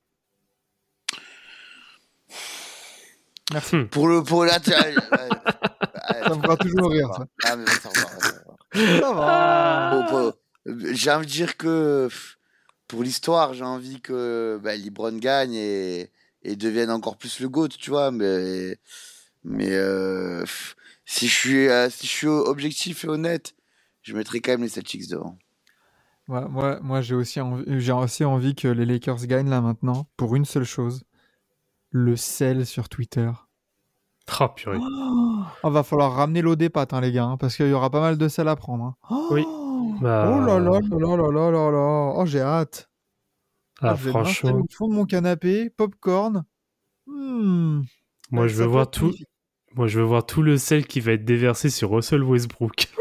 Merci. 3.53 3.77
Hmm. 3.77 3.87
Pour 3.87 4.07
le 4.09 4.23
pour 4.23 4.43
la 4.45 4.59
me 6.37 6.41
fera 6.41 6.57
toujours 6.57 6.91
rire, 6.91 7.09
ça. 7.15 7.25
Ah, 7.43 7.55
mais 7.55 7.65
ça 7.65 7.89
va, 7.89 7.95
ça 7.95 8.17
va. 8.19 8.99
Ça 8.99 9.13
va. 9.13 9.91
Bon, 9.91 10.11
bon, 10.11 10.33
j'ai 10.93 11.11
envie 11.11 11.25
de 11.25 11.31
dire 11.31 11.57
que 11.57 12.09
pour 12.87 13.03
l'histoire, 13.03 13.53
j'ai 13.53 13.63
envie 13.63 14.01
que 14.01 14.59
bah, 14.63 14.75
LeBron 14.75 15.17
gagne 15.17 15.53
et, 15.55 16.11
et 16.43 16.55
devienne 16.55 16.91
encore 16.91 17.17
plus 17.17 17.39
le 17.39 17.49
GOAT, 17.49 17.69
tu 17.69 17.89
vois. 17.89 18.11
Mais, 18.11 18.77
mais 19.43 19.71
euh, 19.71 20.41
pff, 20.41 20.75
si, 21.05 21.27
je 21.27 21.33
suis, 21.33 21.67
euh, 21.67 21.89
si 21.89 22.07
je 22.07 22.11
suis 22.11 22.27
objectif 22.27 23.03
et 23.05 23.07
honnête, 23.07 23.55
je 24.01 24.15
mettrai 24.15 24.39
quand 24.39 24.51
même 24.51 24.63
les 24.63 24.69
Celtics 24.69 25.09
devant. 25.09 25.37
Ouais, 26.27 26.47
moi, 26.49 26.79
moi 26.81 27.01
j'ai 27.01 27.15
aussi, 27.15 27.39
envie, 27.39 27.79
j'ai 27.79 27.93
aussi 27.93 28.25
envie 28.25 28.55
que 28.55 28.67
les 28.67 28.85
Lakers 28.85 29.25
gagnent 29.27 29.49
là 29.49 29.61
maintenant 29.61 30.07
pour 30.17 30.35
une 30.35 30.45
seule 30.45 30.65
chose 30.65 31.03
le 31.89 32.17
sel 32.17 32.65
sur 32.65 32.89
Twitter. 32.89 33.31
Oh, 34.39 34.47
purée. 34.49 34.77
Oh, 34.79 35.43
oh, 35.63 35.69
va 35.69 35.83
falloir 35.83 36.13
ramener 36.13 36.41
l'eau 36.41 36.55
des 36.55 36.69
pattes, 36.69 36.93
hein, 36.93 37.01
les 37.01 37.11
gars, 37.11 37.25
hein, 37.25 37.37
parce 37.37 37.55
qu'il 37.55 37.67
y 37.67 37.73
aura 37.73 37.89
pas 37.89 38.01
mal 38.01 38.17
de 38.17 38.27
sel 38.27 38.47
à 38.47 38.55
prendre. 38.55 38.83
Hein. 38.83 38.95
Oh, 39.09 39.27
oui. 39.31 39.45
Bah... 40.01 40.31
Oh 40.31 40.45
là 40.45 40.59
là 40.59 40.71
euh, 40.71 40.99
là 40.99 41.17
là 41.17 41.31
là 41.31 41.51
là 41.51 41.71
là. 41.71 42.13
Oh, 42.15 42.25
j'ai 42.25 42.41
hâte. 42.41 42.89
Ah, 43.81 43.89
ah 43.91 43.95
je 43.95 44.05
vais 44.05 44.09
franchement. 44.11 44.51
Au 44.51 44.65
fond 44.75 44.87
de 44.89 44.93
mon 44.93 45.05
canapé, 45.05 45.69
popcorn. 45.69 46.43
Hmm. 47.05 47.81
Moi, 48.31 48.47
je 48.47 48.55
veux 48.55 48.65
voir 48.65 48.89
tout. 48.91 49.13
Moi, 49.75 49.87
je 49.87 49.99
veux 49.99 50.05
voir 50.05 50.25
tout 50.25 50.41
le 50.41 50.57
sel 50.57 50.85
qui 50.85 50.99
va 50.99 51.13
être 51.13 51.25
déversé 51.25 51.69
sur 51.69 51.91
Russell 51.91 52.23
Westbrook. 52.23 52.87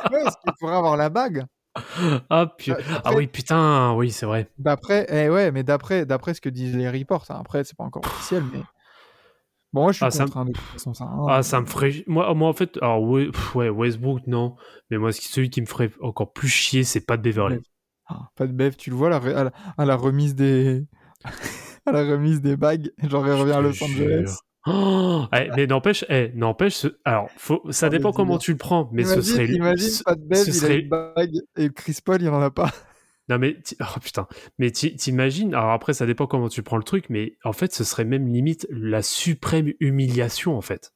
Ah. 0.00 0.12
ouais, 0.12 0.22
parce 0.22 0.36
qu'il 0.36 0.68
avoir 0.68 0.96
la 0.96 1.08
bague? 1.08 1.44
Ah, 2.30 2.46
pu... 2.46 2.70
Bah, 2.70 2.78
ah 3.04 3.12
oui, 3.14 3.26
putain, 3.26 3.92
oui, 3.94 4.10
c'est 4.10 4.26
vrai. 4.26 4.48
D'après, 4.58 5.06
eh 5.08 5.28
ouais, 5.28 5.50
mais 5.50 5.62
d'après, 5.62 6.06
d'après 6.06 6.34
ce 6.34 6.40
que 6.40 6.48
disent 6.48 6.76
les 6.76 6.88
reports, 6.88 7.24
hein, 7.28 7.36
après, 7.40 7.64
c'est 7.64 7.76
pas 7.76 7.84
encore 7.84 8.04
officiel, 8.06 8.44
mais 8.52 8.60
bon, 9.72 9.82
moi 9.82 9.92
je 9.92 9.96
suis 9.98 10.06
Ah, 10.06 10.10
ça 10.10 10.24
contre 10.24 10.36
hein, 10.38 10.44
de 10.46 10.52
toute 10.52 10.62
façon 10.62 10.94
ça. 10.94 11.04
hein. 11.04 11.26
Ah, 11.28 11.42
ça 11.42 11.60
me 11.60 11.66
ferait. 11.66 12.04
Moi, 12.06 12.32
moi 12.34 12.48
en 12.48 12.52
fait, 12.52 12.76
alors, 12.78 13.02
ouais, 13.02 13.28
Westbrook, 13.68 14.26
non. 14.26 14.56
Mais 14.90 14.98
moi, 14.98 15.12
celui 15.12 15.50
qui 15.50 15.60
me 15.60 15.66
ferait 15.66 15.90
encore 16.00 16.32
plus 16.32 16.48
chier, 16.48 16.84
c'est 16.84 17.00
pas 17.04 17.16
de 17.16 17.22
Beverly. 17.22 17.58
Ah, 18.06 18.30
pas 18.36 18.46
de 18.46 18.52
bef, 18.52 18.76
tu 18.76 18.90
le 18.90 18.96
vois 18.96 19.14
à 19.14 19.20
la, 19.20 19.52
à 19.76 19.96
remise 19.96 20.34
des, 20.34 20.86
à 21.86 21.92
la 21.92 22.04
remise 22.04 22.40
des 22.40 22.56
bagues, 22.56 22.90
genre 23.08 23.26
il 23.26 23.32
revient 23.34 23.52
à 23.52 23.60
Los 23.60 23.82
Angeles. 23.82 24.38
Oh, 24.66 25.24
eh, 25.34 25.50
mais 25.56 25.66
n'empêche, 25.66 26.04
eh, 26.08 26.32
n'empêche, 26.34 26.74
ce- 26.74 26.98
alors, 27.04 27.28
faut, 27.36 27.62
ça 27.70 27.88
Oh, 27.88 27.90
dépend 27.90 28.12
comment 28.12 28.38
tu 28.38 28.52
le 28.52 28.56
prends, 28.58 28.88
mais 28.92 29.02
imagine, 29.02 29.22
ce 29.22 29.30
serait. 29.32 29.46
imagine 29.46 29.88
ce- 29.88 30.02
pas 30.04 30.14
de 30.14 30.34
ce 30.34 30.50
il 30.50 30.54
a 30.54 30.58
serait- 30.58 30.80
une 30.80 30.88
bague 30.88 31.34
et 31.56 31.70
Chris 31.70 31.98
Paul 32.04 32.22
il 32.22 32.28
en 32.28 32.40
a 32.40 32.50
pas. 32.50 32.70
Non 33.28 33.38
mais 33.38 33.56
oh 33.80 34.00
putain, 34.02 34.26
mais 34.58 34.70
ti- 34.70 34.96
t'imagines 34.96 35.54
alors 35.54 35.70
après 35.72 35.92
ça 35.94 36.06
dépend 36.06 36.26
comment 36.26 36.48
tu 36.48 36.62
prends 36.62 36.76
le 36.78 36.82
truc 36.82 37.06
mais 37.10 37.36
en 37.44 37.52
fait 37.52 37.72
ce 37.74 37.84
serait 37.84 38.04
même 38.04 38.26
limite 38.26 38.66
la 38.70 39.02
suprême 39.02 39.72
humiliation 39.80 40.56
en 40.56 40.62
fait. 40.62 40.92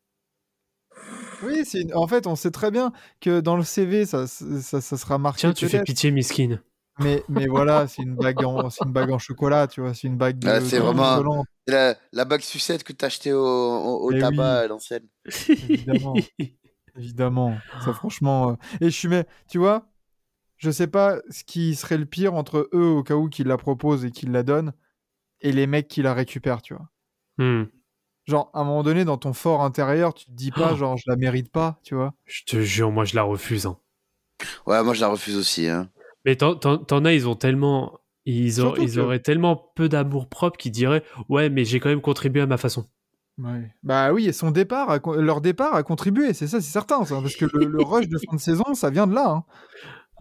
Oui, 1.42 1.64
c'est 1.64 1.80
une- 1.82 1.94
en 1.94 2.06
fait 2.06 2.26
on 2.26 2.36
sait 2.36 2.50
très 2.50 2.70
bien 2.70 2.92
que 3.20 3.40
dans 3.40 3.56
le 3.56 3.64
CV 3.64 4.06
ça, 4.06 4.26
ça, 4.26 4.80
ça 4.80 4.96
sera 4.96 5.18
marqué 5.18 5.40
Tiens, 5.40 5.52
tu 5.52 5.68
fais 5.68 5.82
pitié 5.82 6.10
miskin. 6.10 6.60
mais, 7.00 7.22
mais 7.28 7.46
voilà, 7.48 7.86
c'est 7.88 8.02
une 8.02 8.14
bague 8.14 8.44
en, 8.44 8.70
c'est 8.70 8.84
une 8.84 8.92
bague 8.92 9.10
en 9.10 9.18
chocolat, 9.18 9.66
tu 9.66 9.80
vois, 9.80 9.92
c'est 9.94 10.06
une 10.06 10.16
bague 10.16 10.38
de, 10.38 10.48
Ah, 10.48 10.60
c'est 10.60 10.78
vraiment- 10.78 11.44
La, 11.66 11.96
la 12.12 12.24
bague 12.24 12.40
sucette 12.42 12.84
que 12.84 12.92
t'as 12.92 13.06
acheté 13.06 13.32
au, 13.32 13.44
au, 13.44 14.06
au 14.08 14.12
tabac 14.12 14.30
oui. 14.58 14.64
à 14.64 14.66
l'ancienne. 14.68 15.06
Évidemment. 15.48 16.14
évidemment. 16.96 17.56
Ça 17.84 17.92
franchement, 17.92 18.50
euh, 18.50 18.54
et 18.80 18.90
je 18.90 18.96
suis 18.96 19.08
mais 19.08 19.26
tu 19.48 19.58
vois, 19.58 19.86
je 20.62 20.70
sais 20.70 20.86
pas 20.86 21.16
ce 21.28 21.42
qui 21.44 21.74
serait 21.74 21.98
le 21.98 22.06
pire 22.06 22.34
entre 22.34 22.68
eux 22.72 22.86
au 22.86 23.02
cas 23.02 23.14
où 23.16 23.28
qu'ils 23.28 23.48
la 23.48 23.56
proposent 23.58 24.04
et 24.04 24.10
qu'ils 24.12 24.30
la 24.30 24.42
donnent 24.44 24.72
et 25.40 25.50
les 25.52 25.66
mecs 25.66 25.88
qui 25.88 26.02
la 26.02 26.14
récupèrent, 26.14 26.62
tu 26.62 26.74
vois. 26.74 26.88
Hmm, 27.38 27.64
Genre, 28.26 28.50
à 28.54 28.60
un 28.60 28.64
moment 28.64 28.84
donné, 28.84 29.04
dans 29.04 29.16
ton 29.18 29.32
fort 29.32 29.62
intérieur, 29.64 30.14
tu 30.14 30.26
te 30.26 30.30
dis 30.30 30.52
pas, 30.52 30.70
Oh. 30.74 30.76
genre, 30.76 30.96
je 30.96 31.02
la 31.08 31.16
mérite 31.16 31.50
pas, 31.50 31.80
tu 31.82 31.96
vois. 31.96 32.14
Je 32.26 32.44
te 32.44 32.60
jure, 32.60 32.92
moi 32.92 33.04
je 33.04 33.16
la 33.16 33.24
refuse. 33.24 33.66
hein. 33.66 33.76
Ouais, 34.66 34.80
moi 34.84 34.94
je 34.94 35.00
la 35.00 35.08
refuse 35.08 35.36
aussi. 35.36 35.66
Hein. 35.68 35.88
Mais 36.24 36.36
t'en- 36.36 36.54
t'en 36.54 36.78
t'en 36.78 37.04
as, 37.04 37.12
ils 37.14 37.28
ont 37.28 37.34
tellement. 37.34 37.98
Ils, 38.24 38.60
ont, 38.60 38.66
Surtout 38.66 38.82
ils 38.82 38.94
que- 38.94 39.00
auraient 39.00 39.18
tellement 39.18 39.56
peu 39.74 39.88
d'amour 39.88 40.28
propre 40.28 40.56
qu'ils 40.56 40.70
diraient 40.70 41.02
Ouais, 41.28 41.50
mais 41.50 41.64
j'ai 41.64 41.80
quand 41.80 41.88
même 41.88 42.00
contribué 42.00 42.40
à 42.42 42.46
ma 42.46 42.56
façon. 42.58 42.86
Ouais. 43.38 43.72
Bah 43.82 44.12
oui, 44.12 44.26
et 44.28 44.32
son 44.32 44.52
départ, 44.52 44.88
a 44.90 45.00
leur 45.20 45.40
départ 45.40 45.74
a 45.74 45.82
contribué, 45.82 46.32
c'est 46.34 46.46
ça, 46.46 46.60
c'est 46.60 46.70
certain, 46.70 47.04
ça, 47.04 47.20
parce 47.20 47.34
que 47.34 47.46
le, 47.52 47.64
le 47.64 47.82
rush 47.82 48.06
de 48.06 48.18
fin 48.18 48.36
de 48.36 48.40
saison, 48.40 48.74
ça 48.74 48.90
vient 48.90 49.08
de 49.08 49.14
là. 49.16 49.28
hein. 49.30 49.44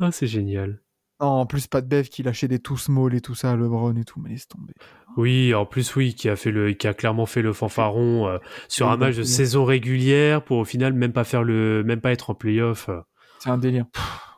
Ah, 0.01 0.11
c'est 0.11 0.27
génial. 0.27 0.81
Non, 1.21 1.27
en 1.27 1.45
plus, 1.45 1.67
pas 1.67 1.81
de 1.81 1.87
Bev 1.87 2.09
qui 2.09 2.23
lâchait 2.23 2.47
des 2.47 2.57
tout 2.59 2.77
small 2.77 3.13
et 3.13 3.21
tout 3.21 3.35
ça, 3.35 3.55
LeBron 3.55 3.95
et 3.95 4.03
tout, 4.03 4.19
mais 4.19 4.31
laisse 4.31 4.47
tomber. 4.47 4.73
Oui, 5.17 5.53
en 5.53 5.65
plus, 5.67 5.95
oui, 5.95 6.15
qui 6.15 6.27
a, 6.29 6.35
fait 6.35 6.49
le, 6.51 6.73
qui 6.73 6.87
a 6.87 6.93
clairement 6.95 7.27
fait 7.27 7.43
le 7.43 7.53
fanfaron 7.53 8.27
euh, 8.27 8.39
sur 8.67 8.87
Oui, 8.87 8.93
un 8.93 8.97
match 8.97 9.17
de 9.17 9.23
saison 9.23 9.63
régulière 9.63 10.43
pour 10.43 10.57
au 10.57 10.65
final 10.65 10.93
même 10.93 11.13
pas, 11.13 11.23
faire 11.23 11.43
le, 11.43 11.83
même 11.85 12.01
pas 12.01 12.11
être 12.11 12.31
en 12.31 12.33
playoff. 12.35 12.89
euh, 12.89 13.01
C'est 13.39 13.49
un 13.51 13.59
délire. 13.59 13.85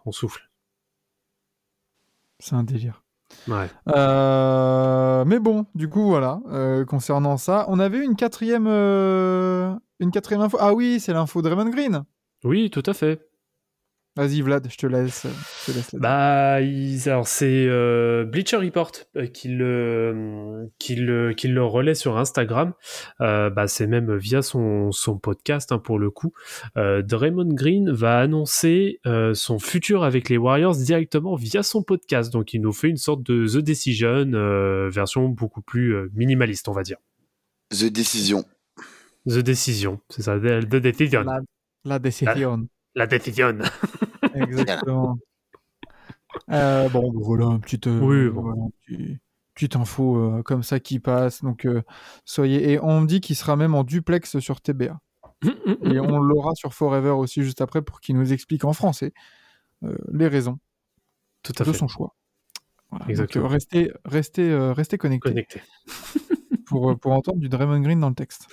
on 0.05 0.11
souffle. 0.11 0.49
C'est 2.39 2.55
un 2.55 2.63
délire. 2.63 3.03
Ouais. 3.47 3.69
Euh, 3.95 5.23
mais 5.25 5.39
bon, 5.39 5.65
du 5.75 5.87
coup, 5.87 6.07
voilà. 6.07 6.41
euh, 6.51 6.83
concernant 6.85 7.37
ça, 7.37 7.65
on 7.69 7.79
avait 7.79 8.03
une 8.03 8.15
quatrième, 8.15 8.67
euh, 8.67 9.73
une 9.99 10.11
quatrième 10.11 10.41
info. 10.41 10.57
Ah 10.59 10.73
oui, 10.73 10.99
c'est 10.99 11.13
l'info 11.13 11.41
de 11.41 11.47
Raymond 11.49 11.69
Green. 11.69 12.03
Oui, 12.43 12.69
tout 12.69 12.83
à 12.85 12.93
fait. 12.93 13.25
Vas-y, 14.15 14.41
Vlad, 14.41 14.67
je 14.69 14.77
te 14.77 14.85
laisse. 14.85 15.23
Je 15.25 15.71
te 15.71 15.75
laisse 15.75 15.91
là-dessus. 15.91 15.97
Bah, 15.99 16.61
ils- 16.61 17.09
alors 17.09 17.27
c'est 17.27 17.65
euh, 17.67 18.25
Bleacher 18.25 18.57
Report 18.57 18.91
euh, 19.15 19.25
qui 19.25 19.47
le, 19.49 20.69
qui 20.77 20.95
le, 20.95 21.33
qui 21.33 21.47
le 21.47 21.63
relaie 21.63 21.95
sur 21.95 22.17
Instagram. 22.19 22.73
Euh, 23.21 23.49
bah, 23.49 23.67
c'est 23.67 23.87
même 23.87 24.15
via 24.15 24.43
son, 24.43 24.91
son 24.91 25.17
podcast 25.17 25.71
hein, 25.71 25.79
pour 25.79 25.97
le 25.97 26.11
coup. 26.11 26.31
Euh, 26.77 27.01
Draymond 27.01 27.55
Green 27.55 27.89
va 27.91 28.19
annoncer 28.19 28.99
euh, 29.07 29.33
son 29.33 29.57
futur 29.57 30.03
avec 30.03 30.29
les 30.29 30.37
Warriors 30.37 30.75
directement 30.75 31.33
via 31.35 31.63
son 31.63 31.81
podcast. 31.81 32.31
Donc, 32.31 32.53
il 32.53 32.61
nous 32.61 32.73
fait 32.73 32.89
une 32.89 32.97
sorte 32.97 33.23
de 33.23 33.47
The 33.47 33.63
Decision 33.63 34.31
euh, 34.33 34.89
version 34.91 35.27
beaucoup 35.27 35.63
plus 35.63 35.95
euh, 35.95 36.11
minimaliste, 36.13 36.67
on 36.67 36.73
va 36.73 36.83
dire. 36.83 36.97
The 37.71 37.85
Decision. 37.85 38.43
The 39.27 39.39
Decision, 39.39 40.01
c'est 40.09 40.21
ça, 40.21 40.37
The 40.37 40.75
Decision. 40.75 41.23
la, 41.23 41.39
la 41.85 41.97
décision. 41.97 42.67
La 42.95 43.07
Decision. 43.07 43.57
Exactement. 44.35 45.17
Euh, 46.51 46.89
bon, 46.89 47.11
voilà, 47.15 47.45
une 47.45 47.61
petite, 47.61 47.87
euh, 47.87 47.99
Oui, 47.99 48.29
bon. 48.29 48.41
voilà, 48.41 48.61
petit- 48.85 49.19
petite 49.53 49.75
info 49.75 50.17
euh, 50.17 50.41
comme 50.43 50.63
ça 50.63 50.79
qui 50.79 50.99
passe. 50.99 51.43
Donc, 51.43 51.65
euh, 51.65 51.83
soyez. 52.25 52.71
Et 52.71 52.79
on 52.81 53.01
me 53.01 53.07
dit 53.07 53.21
qu'il 53.21 53.35
sera 53.35 53.55
même 53.55 53.75
en 53.75 53.83
duplex 53.83 54.39
sur 54.39 54.61
TBA. 54.61 54.99
Et 55.83 55.99
on 55.99 56.19
l'aura 56.19 56.55
sur 56.55 56.73
Forever 56.73 57.09
aussi 57.11 57.43
juste 57.43 57.61
après 57.61 57.81
pour 57.81 57.99
qu'il 57.99 58.15
nous 58.17 58.31
explique 58.33 58.63
en 58.65 58.73
français 58.73 59.13
euh, 59.83 59.95
les 60.11 60.27
raisons 60.27 60.57
Tout 61.43 61.53
à 61.59 61.63
de 61.65 61.71
fait. 61.71 61.77
son 61.77 61.87
choix. 61.87 62.15
Voilà, 62.89 63.05
Exactement. 63.09 63.45
euh, 63.45 63.49
restez, 63.49 63.91
restez, 64.05 64.49
euh, 64.51 64.71
restez 64.73 64.97
connectés 64.97 65.29
Connecté. 65.29 65.61
pour, 66.65 66.91
euh, 66.91 66.95
pour 66.95 67.11
entendre 67.11 67.39
du 67.39 67.49
Draymond 67.49 67.81
Green 67.81 67.99
dans 67.99 68.09
le 68.09 68.15
texte. 68.15 68.47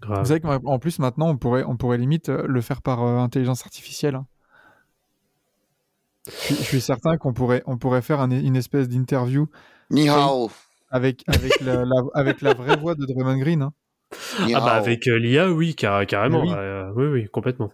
Grave. 0.00 0.20
Vous 0.20 0.26
savez 0.26 0.40
qu'en 0.40 0.78
plus, 0.78 0.98
maintenant, 0.98 1.28
on 1.30 1.36
pourrait, 1.36 1.64
on 1.64 1.76
pourrait 1.76 1.98
limite 1.98 2.28
euh, 2.28 2.44
le 2.46 2.60
faire 2.60 2.82
par 2.82 3.02
euh, 3.02 3.18
intelligence 3.18 3.62
artificielle. 3.62 4.14
hein. 4.16 4.26
Je 6.26 6.32
suis, 6.32 6.54
je 6.56 6.62
suis 6.62 6.80
certain 6.80 7.16
qu'on 7.18 7.32
pourrait, 7.32 7.62
on 7.66 7.78
pourrait 7.78 8.02
faire 8.02 8.20
un- 8.20 8.30
une 8.30 8.56
espèce 8.56 8.88
d'interview 8.88 9.48
Ni 9.90 10.08
hao. 10.08 10.50
avec, 10.90 11.22
avec, 11.28 11.60
la, 11.60 11.84
la- 11.84 12.02
avec 12.14 12.40
la 12.42 12.52
vraie 12.54 12.76
voix 12.76 12.94
de 12.96 13.06
Draymond 13.06 13.38
Green. 13.38 13.62
hein. 13.62 13.72
Ah 14.54 14.60
bah 14.60 14.72
avec 14.74 15.06
euh, 15.08 15.18
l'IA, 15.18 15.50
oui, 15.50 15.74
car- 15.74 16.04
carrément. 16.06 16.42
oui. 16.42 16.50
euh, 16.52 16.90
oui, 16.94 17.06
oui, 17.06 17.28
complètement. 17.28 17.70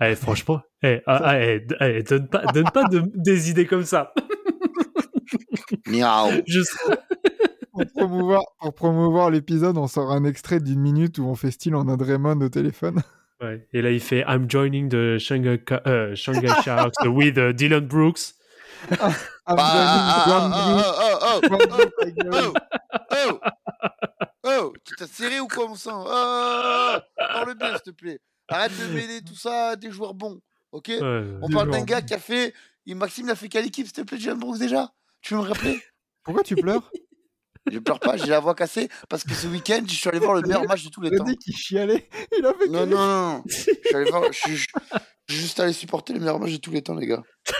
Eh, 0.00 0.14
franchement, 0.16 0.60
eh, 0.82 1.00
ah, 1.06 1.20
ah, 1.24 1.40
eh, 1.40 1.64
eh, 1.80 2.02
donne 2.02 2.26
pas, 2.28 2.44
donne 2.52 2.70
pas 2.72 2.84
de- 2.88 3.04
des 3.14 3.50
idées 3.50 3.66
comme 3.66 3.84
ça. 3.84 4.12
Miaou. 5.86 6.42
Je- 6.46 6.60
pour 7.84 7.92
promouvoir, 8.08 8.42
pour 8.60 8.74
promouvoir 8.74 9.30
l'épisode, 9.30 9.76
on 9.78 9.86
sort 9.86 10.10
un 10.12 10.24
extrait 10.24 10.60
d'une 10.60 10.80
minute 10.80 11.18
où 11.18 11.24
on 11.26 11.34
fait 11.34 11.50
style 11.50 11.74
en 11.74 11.88
a 11.88 11.96
Draymond 11.96 12.40
au 12.40 12.48
téléphone. 12.48 13.02
Ouais. 13.40 13.66
Et 13.72 13.80
là, 13.80 13.90
il 13.90 14.00
fait 14.00 14.24
I'm 14.28 14.50
joining 14.50 14.88
the 14.88 15.18
Shanghai, 15.18 15.62
euh, 15.86 16.14
Sharks 16.14 16.94
with 17.06 17.38
uh, 17.38 17.54
Dylan 17.54 17.86
Brooks. 17.86 18.34
I'm 18.90 18.98
Ah, 19.46 20.24
joining 20.26 20.52
ah, 20.52 20.84
ah, 20.86 21.00
ah, 21.02 21.18
ah, 21.22 21.40
oh, 21.42 22.52
oh, 23.12 23.40
oh, 23.40 23.40
oh, 24.44 24.72
tu 24.84 24.94
t'as 24.96 25.06
serré 25.06 25.40
ou 25.40 25.48
quoi, 25.48 25.68
mon 25.68 25.74
sang? 25.74 26.04
Ah, 26.08 27.02
Parle 27.16 27.54
bien, 27.54 27.72
s'il 27.72 27.80
te 27.80 27.90
plaît. 27.90 28.20
Arrête 28.48 28.72
de 28.78 28.94
mêler 28.94 29.22
tout 29.22 29.34
ça 29.34 29.70
à 29.70 29.76
des 29.76 29.90
joueurs 29.90 30.14
bons, 30.14 30.40
ok? 30.72 30.88
Ouais. 30.88 31.24
On 31.42 31.48
parle 31.48 31.70
d'un 31.70 31.84
gars 31.84 32.02
qui 32.02 32.14
a 32.14 32.18
fait. 32.18 32.52
Maxime 32.86 33.28
l'a 33.28 33.36
fait 33.36 33.48
quelle 33.48 33.66
équipe, 33.66 33.86
s'il 33.86 33.94
te 33.94 34.00
plaît, 34.02 34.18
John 34.18 34.38
Brooks 34.38 34.58
déjà 34.58 34.92
Tu 35.22 35.34
veux 35.34 35.40
me 35.40 35.46
rappeler? 35.46 35.80
Pourquoi 36.24 36.42
tu 36.42 36.56
pleures? 36.56 36.90
Je 37.70 37.78
pleure 37.78 38.00
pas, 38.00 38.16
j'ai 38.16 38.26
la 38.26 38.40
voix 38.40 38.54
cassée 38.54 38.88
parce 39.08 39.24
que 39.24 39.34
ce 39.34 39.46
week-end, 39.46 39.82
je 39.86 39.92
suis 39.94 40.08
allé 40.08 40.18
voir 40.18 40.34
le 40.34 40.42
meilleur 40.42 40.64
match 40.66 40.84
de 40.84 40.88
tous 40.90 41.00
les 41.02 41.08
Il 41.10 41.14
a 41.14 41.18
temps. 41.18 41.24
dit 41.24 41.36
qu'il 41.36 41.56
chialait. 41.56 42.08
Il 42.38 42.44
a 42.46 42.54
fait 42.54 42.68
Non, 42.68 42.86
non, 42.86 42.96
non, 42.96 43.32
non. 43.36 43.42
Je 43.46 43.54
suis 43.54 43.94
allé 43.94 44.10
voir. 44.10 44.24
Je 44.32 44.38
suis 44.38 44.56
je 44.56 45.34
suis 45.34 45.42
juste 45.42 45.60
allé 45.60 45.72
supporter 45.72 46.12
le 46.12 46.20
meilleur 46.20 46.40
match 46.40 46.52
de 46.52 46.56
tous 46.56 46.70
les 46.72 46.82
temps, 46.82 46.94
les 46.94 47.06
gars. 47.06 47.22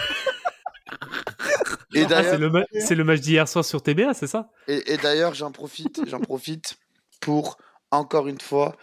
Et 1.92 2.02
Ah, 2.02 2.02
c'est 2.02 2.06
d'ailleurs, 2.06 2.38
le, 2.38 2.50
ma- 2.50 2.64
c'est 2.80 2.94
le 2.94 3.04
match 3.04 3.20
d'hier 3.20 3.48
soir 3.48 3.64
sur 3.64 3.82
TBA, 3.82 4.14
c'est 4.14 4.26
ça? 4.26 4.50
Et, 4.68 4.92
et 4.92 4.96
d'ailleurs, 4.96 5.34
j'en 5.34 5.50
profite, 5.52 6.00
j'en 6.08 6.20
profite 6.20 6.76
pour 7.20 7.58
encore 7.90 8.28
une 8.28 8.40
fois 8.40 8.76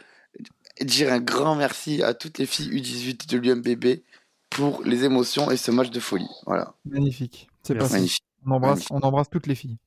dire 0.82 1.12
un 1.12 1.19
grand 1.19 1.56
merci 1.56 2.03
à 2.03 2.13
toutes 2.13 2.38
les 2.38 2.45
filles 2.45 2.69
U18 2.69 3.30
de 3.30 3.38
l'UMBB 3.38 4.01
pour 4.49 4.84
les 4.84 5.03
émotions 5.06 5.49
et 5.51 5.58
ce 5.58 5.71
match 5.71 5.89
de 5.89 5.99
folie. 5.99 6.30
Voilà, 6.45 6.73
Magnifique. 6.86 7.47
C'est 7.63 7.73
magnifique. 7.75 8.23
On 8.45 8.51
embrasse, 8.51 8.69
Magnifique. 8.71 8.91
on 8.91 8.99
embrasse 8.99 9.30
toutes 9.30 9.47
les 9.47 9.56
filles. 9.56 9.77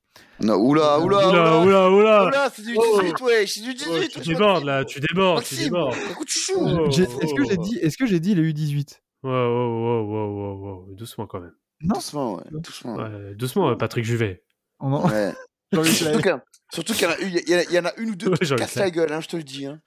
Non, 0.43 0.55
oula, 0.55 0.99
oula, 0.99 1.29
Oula, 1.29 1.29
oula, 1.29 1.61
oula, 1.61 1.89
oula 1.91 2.25
oula, 2.25 2.49
c'est 2.53 2.63
du 2.63 2.73
18, 2.73 3.21
ouais, 3.21 3.45
c'est 3.45 3.61
du 3.61 3.73
18. 3.75 3.87
Oh, 3.89 3.93
ouais, 3.99 4.07
Tu 4.07 4.19
débordes 4.21 4.63
là, 4.65 4.83
tu 4.85 4.99
débordes, 4.99 5.43
tu 5.43 5.53
Maxime, 5.55 5.63
débordes. 5.71 5.95
écoute, 6.09 6.29
chou. 6.29 6.53
Oh. 6.57 6.87
Est-ce 6.89 7.33
que 7.35 7.43
j'ai 7.47 7.57
dit, 7.57 7.77
est-ce 7.77 7.97
que 7.97 8.05
j'ai 8.07 8.19
dit 8.19 8.33
les 8.35 8.51
U18 8.51 8.99
Wow, 9.23 9.31
wow, 9.31 9.69
wow, 9.69 10.03
wow, 10.07 10.33
wow, 10.33 10.85
wow. 10.87 10.95
Doucement 10.95 11.27
quand 11.27 11.39
même. 11.41 11.53
Non. 11.81 11.95
Doucement, 11.95 12.35
ouais, 12.35 12.43
doucement. 12.51 12.95
Ouais, 12.95 13.35
doucement, 13.35 13.75
Patrick 13.75 14.03
Juvet. 14.03 14.43
On 14.79 14.91
en- 14.93 15.07
Ouais. 15.07 15.33
Surtout 16.73 16.93
qu'il 16.93 17.03
y, 17.03 17.05
en 17.07 17.11
a 17.11 17.17
une- 17.19 17.29
il 17.45 17.49
y 17.49 17.55
en 17.55 17.59
a- 17.59 17.63
il 17.63 17.71
y 17.73 17.79
en 17.79 17.85
a 17.85 17.93
une 17.97 18.09
ou 18.11 18.15
deux 18.15 18.29
Ouais, 18.31 18.37
qui 18.37 18.55
cassent 18.55 18.75
la 18.75 18.89
gueule, 18.89 19.11
hein, 19.13 19.21
je 19.21 19.27
te 19.27 19.37
le 19.37 19.43
dis. 19.43 19.67
Hein. 19.67 19.79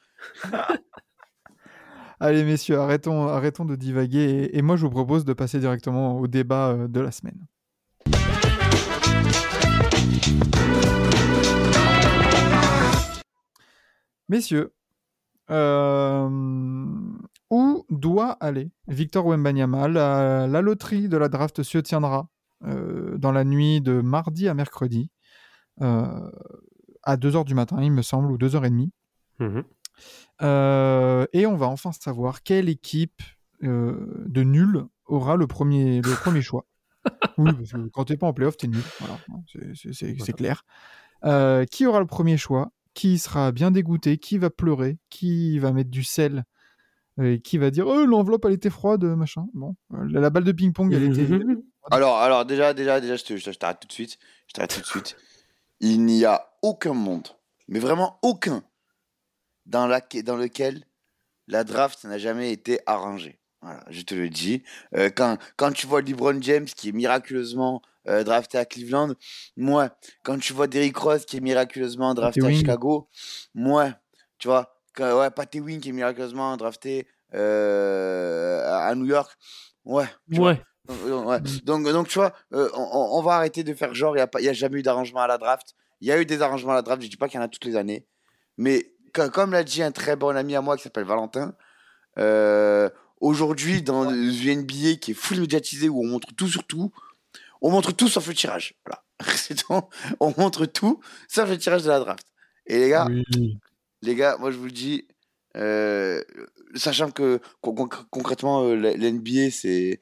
Allez 2.20 2.44
messieurs, 2.44 2.78
arrêtons, 2.78 3.26
arrêtons 3.26 3.64
de 3.64 3.74
divaguer 3.74 4.20
et, 4.52 4.56
et 4.56 4.62
moi 4.62 4.76
je 4.76 4.82
vous 4.82 4.90
propose 4.90 5.24
de 5.24 5.32
passer 5.32 5.58
directement 5.58 6.18
au 6.18 6.26
débat 6.28 6.68
euh, 6.70 6.87
de 6.88 7.00
la 7.00 7.10
semaine. 7.10 7.44
Messieurs, 14.29 14.72
euh, 15.50 16.29
où 17.50 17.87
doit 17.90 18.33
aller 18.40 18.70
Victor 18.88 19.27
Wembanyama? 19.27 19.88
La, 19.88 20.46
la 20.46 20.61
loterie 20.62 21.09
de 21.09 21.16
la 21.16 21.29
draft 21.29 21.62
se 21.62 21.79
tiendra 21.79 22.29
euh, 22.66 23.18
dans 23.18 23.33
la 23.33 23.44
nuit 23.44 23.81
de 23.81 24.00
mardi 24.00 24.48
à 24.48 24.55
mercredi 24.55 25.11
euh, 25.83 26.31
à 27.03 27.16
2h 27.16 27.44
du 27.44 27.55
matin, 27.55 27.83
il 27.83 27.92
me 27.92 28.03
semble, 28.03 28.31
ou 28.33 28.38
2h30. 28.38 28.90
Mhm. 29.40 29.64
Euh, 30.42 31.27
et 31.33 31.46
on 31.46 31.57
va 31.57 31.66
enfin 31.66 31.92
savoir 31.92 32.42
quelle 32.42 32.68
équipe 32.68 33.22
de 33.61 34.42
nul 34.42 34.85
aura 35.07 35.37
le 35.37 35.46
premier, 35.46 36.03
le 36.03 36.14
premier 36.14 36.42
choix. 36.42 36.66
Oui, 37.38 37.53
parce 37.53 37.73
que 37.73 37.88
quand 37.88 38.05
t'es 38.05 38.17
pas 38.17 38.27
en 38.29 38.33
playoff, 38.33 38.57
t'es 38.57 38.69
nul. 38.69 38.81
Voilà, 39.01 39.19
c'est- 39.51 40.33
clair. 40.33 40.62
Euh, 41.25 41.64
qui 41.64 41.87
aura 41.87 42.01
le 42.01 42.07
premier 42.07 42.37
choix? 42.37 42.71
Qui 42.95 43.19
sera 43.19 43.51
bien 43.51 43.71
dégoûté? 43.71 44.19
Qui 44.19 44.38
va 44.38 44.51
pleurer? 44.51 44.99
Qui 45.11 45.59
va 45.59 45.73
mettre 45.73 45.90
du 45.90 46.05
sel? 46.05 46.45
Et 47.23 47.40
qui 47.40 47.59
va 47.59 47.71
dire 47.71 47.87
Oh, 47.87 48.05
l'enveloppe, 48.07 48.45
elle 48.45 48.53
était 48.53 48.71
froide, 48.71 49.05
machin. 49.05 49.47
Bon, 49.55 49.75
la, 49.90 50.21
la 50.21 50.31
balle 50.31 50.45
de 50.45 50.53
ping-pong, 50.53 50.93
elle 50.93 51.05
était. 51.05 51.27
Alors, 51.90 52.17
alors 52.19 52.47
déjà, 52.47 52.73
déjà, 52.73 52.99
déjà, 52.99 53.17
je 53.17 53.25
te- 53.25 53.37
je 53.37 53.45
te- 53.45 53.53
je 53.53 53.59
t'arrête 53.59 53.79
tout 53.79 53.87
de 53.88 53.93
suite. 53.93 54.19
Je 54.47 54.55
t'arrête 54.55 54.73
tout 54.75 54.81
de 54.81 54.87
suite. 54.87 55.17
Il 55.81 56.05
n'y 56.07 56.25
a 56.25 56.49
aucun 56.62 56.95
monde, 56.95 57.29
mais 57.69 57.79
vraiment 57.79 58.19
aucun, 58.23 58.62
dans, 59.67 59.87
la, 59.87 60.01
dans 60.25 60.37
lequel 60.37 60.85
la 61.47 61.62
draft 61.62 62.05
n'a 62.05 62.17
jamais 62.17 62.53
été 62.53 62.81
arrangée. 62.87 63.38
Voilà, 63.64 63.83
je 63.88 64.03
te 64.03 64.14
le 64.14 64.29
dis. 64.29 64.62
Euh, 64.94 65.09
quand, 65.09 65.38
quand 65.57 65.72
tu 65.72 65.87
vois 65.87 66.03
LeBron 66.03 66.37
James 66.42 66.66
qui 66.66 66.90
est 66.90 66.92
miraculeusement 66.92 67.81
euh, 68.07 68.22
drafté 68.22 68.59
à 68.59 68.66
Cleveland, 68.66 69.14
moi, 69.57 69.88
quand 70.22 70.38
tu 70.38 70.53
vois 70.53 70.66
Derrick 70.66 70.98
Rose 70.98 71.24
qui 71.24 71.38
est 71.38 71.40
miraculeusement 71.40 72.12
drafté 72.12 72.42
à 72.42 72.48
Wing. 72.48 72.59
Chicago, 72.59 73.09
moi, 73.55 73.94
tu 74.37 74.48
vois, 74.48 74.77
quand, 74.94 75.18
ouais, 75.18 75.31
Patty 75.31 75.61
Wing 75.61 75.81
qui 75.81 75.88
est 75.88 75.92
miraculeusement 75.92 76.55
drafté 76.59 77.09
euh, 77.33 78.62
à 78.70 78.94
New 78.94 79.07
York, 79.07 79.35
ouais. 79.87 80.09
tu. 80.31 80.40
Ouais. 80.40 80.61
Ouais. 80.87 81.40
Donc, 81.62 81.85
donc, 81.85 82.09
tu 82.09 82.18
vois, 82.18 82.35
on, 82.53 83.22
va 83.22 83.37
arrêter 83.37 83.64
de 83.64 83.72
faire 83.72 83.94
genre, 83.94 84.14
il 84.14 84.18
n'y 84.18 84.22
a, 84.22 84.27
pas- 84.27 84.42
il 84.42 84.44
y 84.44 84.50
a 84.50 84.53
jamais 84.53 84.81
eu 84.81 84.83
d'arrangement 84.83 85.20
à 85.20 85.27
la 85.27 85.38
draft. 85.38 85.74
Il 86.03 86.09
y 86.09 86.12
a 86.12 86.20
eu 86.20 86.27
des 86.27 86.42
arrangements 86.42 86.72
à 86.72 86.74
la 86.74 86.83
draft, 86.83 87.00
je 87.00 87.09
dis 87.09 87.16
pas 87.16 87.29
qu'il 87.29 87.40
y 87.40 87.42
en 87.42 87.46
a 87.46 87.48
toutes 87.48 87.64
les 87.64 87.77
années. 87.77 88.07
Mais 88.59 88.92
co- 89.14 89.31
comme 89.31 89.53
l'a 89.53 89.64
dit 89.64 89.83
un 89.83 89.92
très 89.92 90.16
bon 90.16 90.37
ami 90.37 90.55
à 90.55 90.61
moi 90.61 90.77
qui 90.77 90.83
s'appelle 90.83 91.05
Valentin, 91.05 91.55
euh, 92.18 92.90
aujourd'hui, 93.24 93.82
dans 93.82 94.04
le 94.10 94.54
NBA 94.54 94.96
qui 95.00 95.12
est 95.12 95.14
full 95.14 95.40
médiatisé, 95.40 95.88
où 95.88 96.00
on 96.02 96.06
montre 96.06 96.34
tout 96.34 96.48
sur 96.48 96.64
tout, 96.64 96.92
on 97.60 97.70
montre 97.70 97.92
tout 97.92 98.08
sauf 98.08 98.26
le 98.28 98.34
tirage. 98.34 98.74
Voilà. 98.84 99.02
On 100.20 100.34
montre 100.37 100.66
tout 100.66 101.00
sauf 101.28 101.48
le 101.48 101.56
tirage 101.56 101.84
de 101.84 101.88
la 101.88 102.00
draft. 102.00 102.26
Et 102.66 102.78
les 102.78 102.88
gars, 102.88 103.06
Oui. 103.08 103.58
les 104.02 104.14
gars, 104.16 104.37
moi 104.38 104.50
je 104.50 104.56
vous 104.56 104.64
le 104.66 104.70
dis, 104.72 105.06
euh, 105.56 106.20
sachant 106.74 107.10
que 107.12 107.40
con- 107.60 107.74
con- 107.74 107.88
concrètement, 108.10 108.64
euh, 108.64 108.74
l'NBA, 108.74 109.50
c'est, 109.52 110.00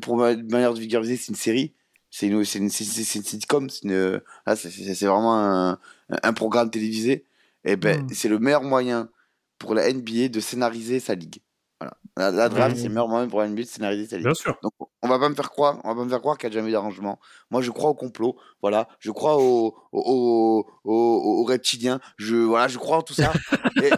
pour 0.00 0.16
ma 0.16 0.34
manière 0.34 0.72
de 0.74 0.78
vulgariser, 0.80 1.16
c'est 1.16 1.28
une 1.28 1.34
série. 1.36 1.74
C'est 2.10 2.26
une, 2.26 2.38
une, 2.54 2.68
sitcom, 2.70 3.68
c'est, 3.70 3.86
ah, 4.46 4.54
vraiment 4.54 5.38
un, 5.38 5.78
un 6.08 6.32
programme 6.32 6.70
télévisé. 6.70 7.24
Et 7.64 7.76
ben, 7.76 8.02
Mm. 8.04 8.08
c'est 8.14 8.28
le 8.28 8.38
meilleur 8.38 8.62
moyen 8.62 9.08
pour 9.58 9.74
la 9.74 9.92
NBA 9.92 10.28
de 10.28 10.40
scénariser 10.40 11.00
sa 11.00 11.14
ligue. 11.14 11.38
Voilà. 11.82 11.96
La, 12.16 12.30
la 12.30 12.48
draft, 12.48 12.76
Mm. 12.76 12.78
c'est 12.78 12.82
le 12.84 12.88
meilleur 12.90 13.08
moyen 13.08 13.26
pour 13.28 13.42
de 13.42 13.62
scénariser 13.62 14.06
sa 14.06 14.16
ligue. 14.16 14.26
Bien 14.26 14.34
sûr. 14.34 14.56
Donc, 14.62 14.72
on 15.02 15.08
va 15.08 15.18
pas 15.18 15.28
me 15.28 15.34
faire 15.34 15.50
croire, 15.50 15.80
on 15.82 15.88
va 15.88 15.94
pas 15.94 16.04
me 16.04 16.10
faire 16.10 16.20
croire 16.20 16.36
qu'il 16.38 16.48
n'y 16.50 16.54
a 16.54 16.58
jamais 16.58 16.68
eu 16.68 16.72
d'arrangement. 16.72 17.18
Moi, 17.50 17.62
je 17.62 17.70
crois 17.70 17.90
au 17.90 17.94
complot, 17.94 18.36
voilà. 18.60 18.86
Je 19.00 19.10
crois 19.10 19.36
aux 19.38 19.74
au, 19.92 20.64
au, 20.84 20.92
au- 20.92 21.44
reptiliens. 21.44 22.00
Je, 22.18 22.36
voilà, 22.36 22.68
je 22.68 22.78
crois 22.78 22.98
en 22.98 23.02
tout 23.02 23.14
ça. 23.14 23.32
et, 23.82 23.86
et 23.88 23.92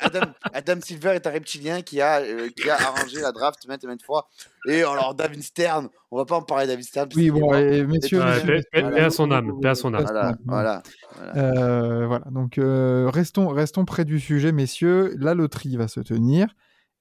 Adam, 0.00 0.20
Adam 0.54 0.80
Silver 0.80 1.10
est 1.10 1.26
un 1.26 1.30
reptilien 1.30 1.82
qui 1.82 2.00
a, 2.00 2.20
euh, 2.20 2.48
qui 2.56 2.68
a 2.70 2.74
arrangé 2.76 3.20
la 3.20 3.30
draft 3.32 3.66
maintes 3.68 3.84
et 3.84 3.86
maintes 3.86 4.02
fois. 4.02 4.28
Et 4.66 4.80
alors, 4.82 5.14
David 5.14 5.42
Stern, 5.42 5.88
on 6.10 6.16
va 6.16 6.24
pas 6.24 6.36
en 6.36 6.42
parler 6.42 6.66
David 6.66 6.84
Stern. 6.86 7.08
Oui, 7.14 7.30
bon, 7.30 7.52
et 7.54 7.84
messieurs, 7.84 8.22
paix- 8.46 8.62
voilà. 8.80 9.04
à 9.06 9.10
son 9.10 9.30
âme, 9.30 9.60
paix 9.60 9.68
à 9.68 9.74
son 9.74 9.92
âme. 9.94 10.02
Voilà, 10.04 10.32
Voilà. 10.46 10.82
voilà. 11.16 11.32
voilà. 11.34 11.60
Euh, 11.62 12.06
voilà, 12.06 12.24
donc 12.30 12.56
euh, 12.58 13.08
restons, 13.12 13.48
restons 13.48 13.84
près 13.84 14.04
du 14.06 14.18
sujet, 14.18 14.50
messieurs. 14.52 15.14
La 15.18 15.34
loterie 15.34 15.76
va 15.76 15.86
se 15.88 16.00
tenir 16.00 16.48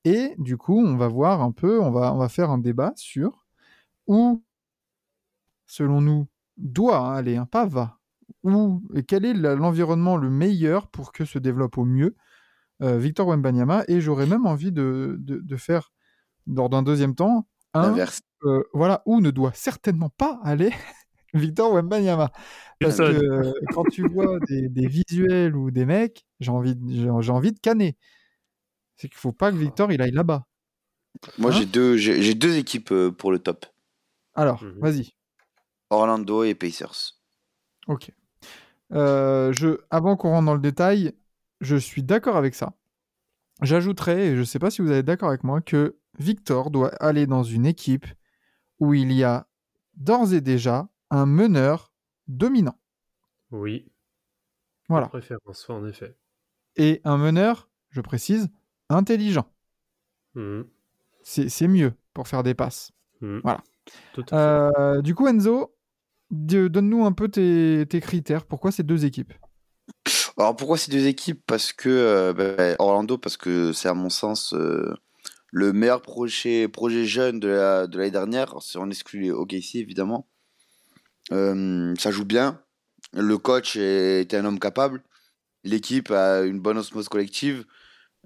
et 0.06 0.36
du 0.38 0.58
coup, 0.58 0.78
on 0.80 0.96
va 0.98 1.08
voir 1.08 1.42
un 1.42 1.52
peu, 1.52 1.82
on 1.82 1.92
va, 1.92 2.14
on 2.14 2.18
va 2.18 2.30
faire 2.30 2.50
un 2.52 2.58
débat 2.60 2.94
sur 2.96 3.46
où, 4.08 4.44
selon 5.66 6.02
nous, 6.02 6.28
doit 6.58 7.14
aller, 7.16 7.38
hein, 7.38 7.46
pas 7.46 7.66
va, 7.66 8.00
où 8.44 8.82
et 8.96 9.04
quel 9.04 9.26
est 9.26 9.34
l'environnement 9.34 10.18
le 10.18 10.30
meilleur 10.30 10.88
pour 10.88 11.12
que 11.12 11.26
se 11.26 11.40
développe 11.40 11.78
au 11.78 11.86
mieux 11.86 12.16
euh, 12.82 12.98
Victor 12.98 13.28
Wembanyama? 13.28 13.84
Et 13.88 14.02
j'aurais 14.02 14.28
même 14.28 14.46
envie 14.48 14.72
de, 14.72 15.18
de, 15.20 15.40
de 15.40 15.58
faire, 15.58 15.92
lors 16.48 16.70
d'un 16.70 16.84
deuxième 16.84 17.16
temps, 17.16 17.48
un 17.74 17.82
L'inverse. 17.90 18.22
euh, 18.46 18.64
voilà, 18.74 19.04
où 19.06 19.22
ne 19.22 19.32
doit 19.32 19.54
certainement 19.54 20.10
pas 20.10 20.40
aller 20.44 20.72
Victor 21.34 21.74
Wembanyama. 21.74 22.32
Parce 22.82 23.02
que 23.02 23.54
quand 23.74 23.86
tu 23.86 24.04
vois 24.04 24.40
des, 24.50 24.70
des 24.70 24.88
visuels 24.88 25.56
ou 25.56 25.72
des 25.72 25.86
mecs, 25.86 26.26
j'ai 26.40 26.52
envie, 26.52 26.76
j'ai 26.90 27.32
envie 27.32 27.52
de 27.54 27.60
canner. 27.60 27.98
C'est 29.00 29.08
qu'il 29.08 29.18
faut 29.18 29.32
pas 29.32 29.50
que 29.52 29.56
Victor 29.56 29.92
il 29.94 30.02
aille 30.02 30.12
là-bas. 30.12 30.46
Moi, 31.38 31.52
Hein 31.52 31.54
j'ai 31.54 31.66
deux, 31.66 31.96
j'ai 31.96 32.22
j'ai 32.22 32.34
deux 32.36 32.58
équipes 32.58 32.92
euh, 32.92 33.12
pour 33.12 33.32
le 33.32 33.40
top. 33.40 33.66
Alors, 34.36 34.62
Mhm. 34.64 34.80
vas-y. 34.80 35.14
Orlando 35.90 36.44
et 36.44 36.54
Pacers. 36.54 37.16
Ok. 37.88 38.12
Euh, 38.92 39.54
je, 39.54 39.80
avant 39.90 40.18
qu'on 40.18 40.32
rentre 40.32 40.46
dans 40.48 40.54
le 40.54 40.60
détail, 40.60 41.14
je 41.62 41.78
suis 41.78 42.04
d'accord 42.04 42.36
avec 42.36 42.56
ça. 42.56 42.74
J'ajouterais, 43.62 44.28
et 44.28 44.36
je 44.36 44.42
ne 44.42 44.46
sais 44.46 44.60
pas 44.60 44.70
si 44.70 44.82
vous 44.82 44.92
êtes 44.92 45.06
d'accord 45.06 45.30
avec 45.30 45.44
moi, 45.44 45.62
que 45.62 45.98
Victor 46.18 46.70
doit 46.70 46.90
aller 47.02 47.26
dans 47.26 47.44
une 47.44 47.66
équipe 47.66 48.06
où 48.80 48.94
il 48.94 49.12
y 49.14 49.24
a 49.24 49.48
d'ores 49.96 50.34
et 50.34 50.42
déjà 50.42 50.90
un 51.10 51.26
meneur 51.26 51.94
dominant. 52.28 52.78
Oui. 53.52 53.92
Voilà. 54.90 55.08
Préférence, 55.08 55.70
en 55.70 55.86
effet. 55.88 56.16
Et 56.76 57.02
un 57.04 57.18
meneur, 57.18 57.70
je 57.90 58.02
précise, 58.02 58.50
intelligent. 58.90 59.46
Mhm. 60.36 60.66
c'est 61.24 61.50
c'est 61.50 61.68
mieux 61.68 61.94
pour 62.14 62.28
faire 62.28 62.44
des 62.44 62.54
passes. 62.54 62.92
Mhm. 63.22 63.42
Voilà. 63.44 63.64
Tout 64.14 64.24
à 64.32 64.72
fait. 64.72 64.80
Euh, 64.82 65.02
du 65.02 65.16
coup, 65.16 65.28
Enzo, 65.28 65.76
donne-nous 66.32 67.06
un 67.06 67.12
peu 67.12 67.28
tes, 67.30 67.86
tes 67.90 68.00
critères. 68.02 68.46
Pourquoi 68.46 68.72
ces 68.72 68.84
deux 68.84 69.06
équipes? 69.06 69.34
Alors 70.38 70.56
pourquoi 70.56 70.78
ces 70.78 70.92
deux 70.92 71.08
équipes? 71.08 71.42
Parce 71.48 71.74
que 71.74 71.90
euh, 71.90 72.34
ben, 72.34 72.76
Orlando, 72.80 73.18
parce 73.18 73.38
que 73.38 73.74
c'est 73.74 73.90
à 73.90 73.94
mon 73.96 74.10
sens 74.10 74.54
euh, 74.54 74.94
le 75.52 75.74
meilleur 75.74 76.02
projet, 76.02 76.68
projet 76.68 77.06
jeune 77.06 77.40
de 77.40 77.48
la- 77.48 77.88
de 77.88 77.98
l'année 77.98 78.12
dernière. 78.12 78.62
Si 78.62 78.78
on 78.78 78.90
exclut 78.90 79.22
les 79.22 79.32
OKC 79.32 79.76
évidemment. 79.76 80.28
Euh, 81.32 81.94
ça 81.98 82.12
joue 82.12 82.26
bien. 82.26 82.62
Le 83.14 83.38
coach 83.38 83.76
est, 83.76 84.22
est 84.22 84.34
un 84.34 84.46
homme 84.46 84.60
capable. 84.60 85.04
L'équipe 85.64 86.12
a 86.12 86.42
une 86.44 86.60
bonne 86.60 86.78
osmose 86.78 87.10
collective. 87.10 87.66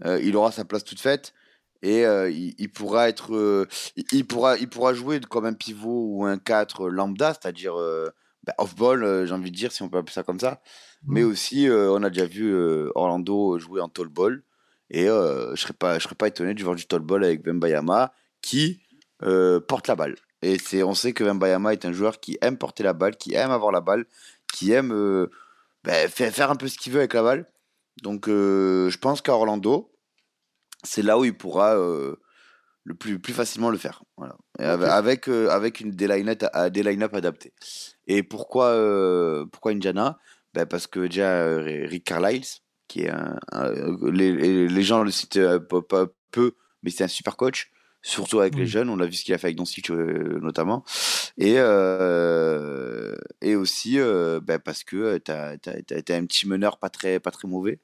Euh, 0.05 0.19
il 0.21 0.35
aura 0.35 0.51
sa 0.51 0.65
place 0.65 0.83
toute 0.83 0.99
faite. 0.99 1.33
Et 1.81 2.05
euh, 2.05 2.29
il, 2.29 2.55
il 2.57 2.71
pourra 2.71 3.09
être, 3.09 3.35
euh, 3.35 3.67
il, 4.13 4.25
pourra, 4.25 4.57
il 4.57 4.69
pourra 4.69 4.93
jouer 4.93 5.19
comme 5.19 5.45
un 5.45 5.53
pivot 5.53 6.05
ou 6.07 6.25
un 6.25 6.37
4 6.37 6.89
lambda, 6.89 7.33
c'est-à-dire 7.33 7.77
euh, 7.77 8.09
ben, 8.45 8.53
off-ball, 8.57 9.03
euh, 9.03 9.25
j'ai 9.25 9.33
envie 9.33 9.51
de 9.51 9.55
dire, 9.55 9.71
si 9.73 9.83
on 9.83 9.89
peut 9.89 9.97
appeler 9.97 10.13
ça 10.13 10.23
comme 10.23 10.39
ça. 10.39 10.61
Mais 11.05 11.23
aussi, 11.23 11.67
euh, 11.67 11.91
on 11.91 12.01
a 12.03 12.09
déjà 12.09 12.25
vu 12.25 12.55
Orlando 12.95 13.59
jouer 13.59 13.81
en 13.81 13.89
tall 13.89 14.07
ball. 14.07 14.43
Et 14.89 15.07
je 15.07 15.55
serais 15.55 15.73
pas, 15.73 15.97
je 15.97 16.03
serais 16.03 16.15
pas 16.15 16.27
étonné 16.27 16.53
de 16.53 16.63
voir 16.63 16.75
du 16.75 16.85
tall 16.85 17.01
ball 17.01 17.23
avec 17.23 17.43
Wembayama 17.45 18.13
qui 18.41 18.81
porte 19.67 19.87
la 19.87 19.95
balle. 19.95 20.15
Et 20.41 20.59
c'est, 20.59 20.83
on 20.83 20.93
sait 20.93 21.13
que 21.13 21.23
Wembayama 21.23 21.73
est 21.73 21.85
un 21.85 21.93
joueur 21.93 22.19
qui 22.19 22.37
aime 22.41 22.57
porter 22.57 22.83
la 22.83 22.93
balle, 22.93 23.15
qui 23.17 23.33
aime 23.33 23.49
avoir 23.51 23.71
la 23.71 23.81
balle, 23.81 24.05
qui 24.53 24.71
aime 24.71 25.27
faire, 25.83 26.33
faire 26.33 26.51
un 26.51 26.55
peu 26.55 26.67
ce 26.67 26.77
qu'il 26.77 26.93
veut 26.93 26.99
avec 26.99 27.13
la 27.13 27.23
balle. 27.23 27.45
Donc, 28.01 28.27
euh, 28.27 28.89
je 28.89 28.97
pense 28.97 29.21
qu'à 29.21 29.33
Orlando, 29.33 29.91
c'est 30.83 31.01
là 31.03 31.17
où 31.17 31.25
il 31.25 31.37
pourra 31.37 31.75
euh, 31.77 32.15
le 32.83 32.95
plus, 32.95 33.19
plus 33.19 33.33
facilement 33.33 33.69
le 33.69 33.77
faire. 33.77 34.03
Voilà. 34.17 34.35
Avec, 34.59 34.89
avec, 34.89 35.29
euh, 35.29 35.49
avec 35.49 35.79
une, 35.79 35.91
des 35.91 36.07
line-up 36.07 37.13
adaptés. 37.13 37.53
Et 38.07 38.23
pourquoi, 38.23 38.67
euh, 38.67 39.45
pourquoi 39.51 39.71
Indiana? 39.71 40.17
Ben 40.53 40.65
Parce 40.65 40.87
que 40.87 40.99
déjà, 41.01 41.29
euh, 41.43 41.85
Rick 41.87 42.05
Carlisle, 42.05 42.43
qui 42.87 43.01
est 43.03 43.09
un, 43.09 43.37
un- 43.51 43.71
les, 44.11 44.31
les- 44.33 44.67
gens 44.83 45.03
le 45.03 45.11
citent 45.11 45.39
peu, 45.69 45.81
peu- 45.81 46.13
peu, 46.31 46.53
mais 46.83 46.89
c'est 46.91 47.03
un 47.05 47.07
super 47.07 47.37
coach, 47.37 47.71
surtout 48.03 48.39
avec 48.41 48.55
les 48.55 48.67
jeunes. 48.67 48.89
On 48.89 48.99
a 48.99 49.05
vu 49.05 49.13
ce 49.13 49.23
qu'il 49.23 49.33
a 49.33 49.37
fait 49.39 49.47
avec 49.47 49.57
Doncic 49.57 49.89
euh, 49.89 50.39
notamment. 50.41 50.83
Et, 51.37 51.55
euh, 51.57 53.15
et 53.41 53.55
aussi 53.55 53.99
euh, 53.99 54.39
ben 54.41 54.59
parce 54.59 54.83
que 54.83 55.17
tu 55.17 55.31
as, 55.31 55.57
un 56.15 56.25
petit 56.25 56.47
meneur 56.47 56.77
pas 56.77 56.89
très, 56.89 57.19
pas 57.19 57.31
très 57.31 57.47
mauvais. 57.47 57.79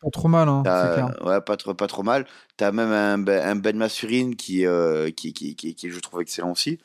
Pas 0.00 0.10
trop 0.10 0.28
mal, 0.28 0.48
hein, 0.48 0.62
T'as- 0.64 0.94
clair. 0.94 1.26
ouais, 1.26 1.40
pas 1.40 1.56
trop, 1.56 1.74
pas 1.74 1.86
trop 1.86 2.02
mal. 2.02 2.26
T'as 2.56 2.72
même 2.72 2.90
un, 2.90 3.18
Ben- 3.18 3.44
un 3.48 3.56
Ben 3.56 3.76
Masurine 3.76 4.36
qui, 4.36 4.66
euh, 4.66 5.10
qui, 5.10 5.32
qui, 5.32 5.56
qui, 5.56 5.74
qui, 5.74 5.90
je 5.90 6.00
trouve 6.00 6.20
excellent 6.20 6.52
aussi. 6.52 6.78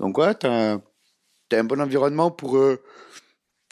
Donc 0.00 0.18
ouais, 0.18 0.34
t'as 0.34 0.74
un, 0.74 0.82
t'as 1.48 1.60
un 1.60 1.64
bon 1.64 1.80
environnement 1.80 2.30
pour... 2.30 2.56
euh, 2.56 2.82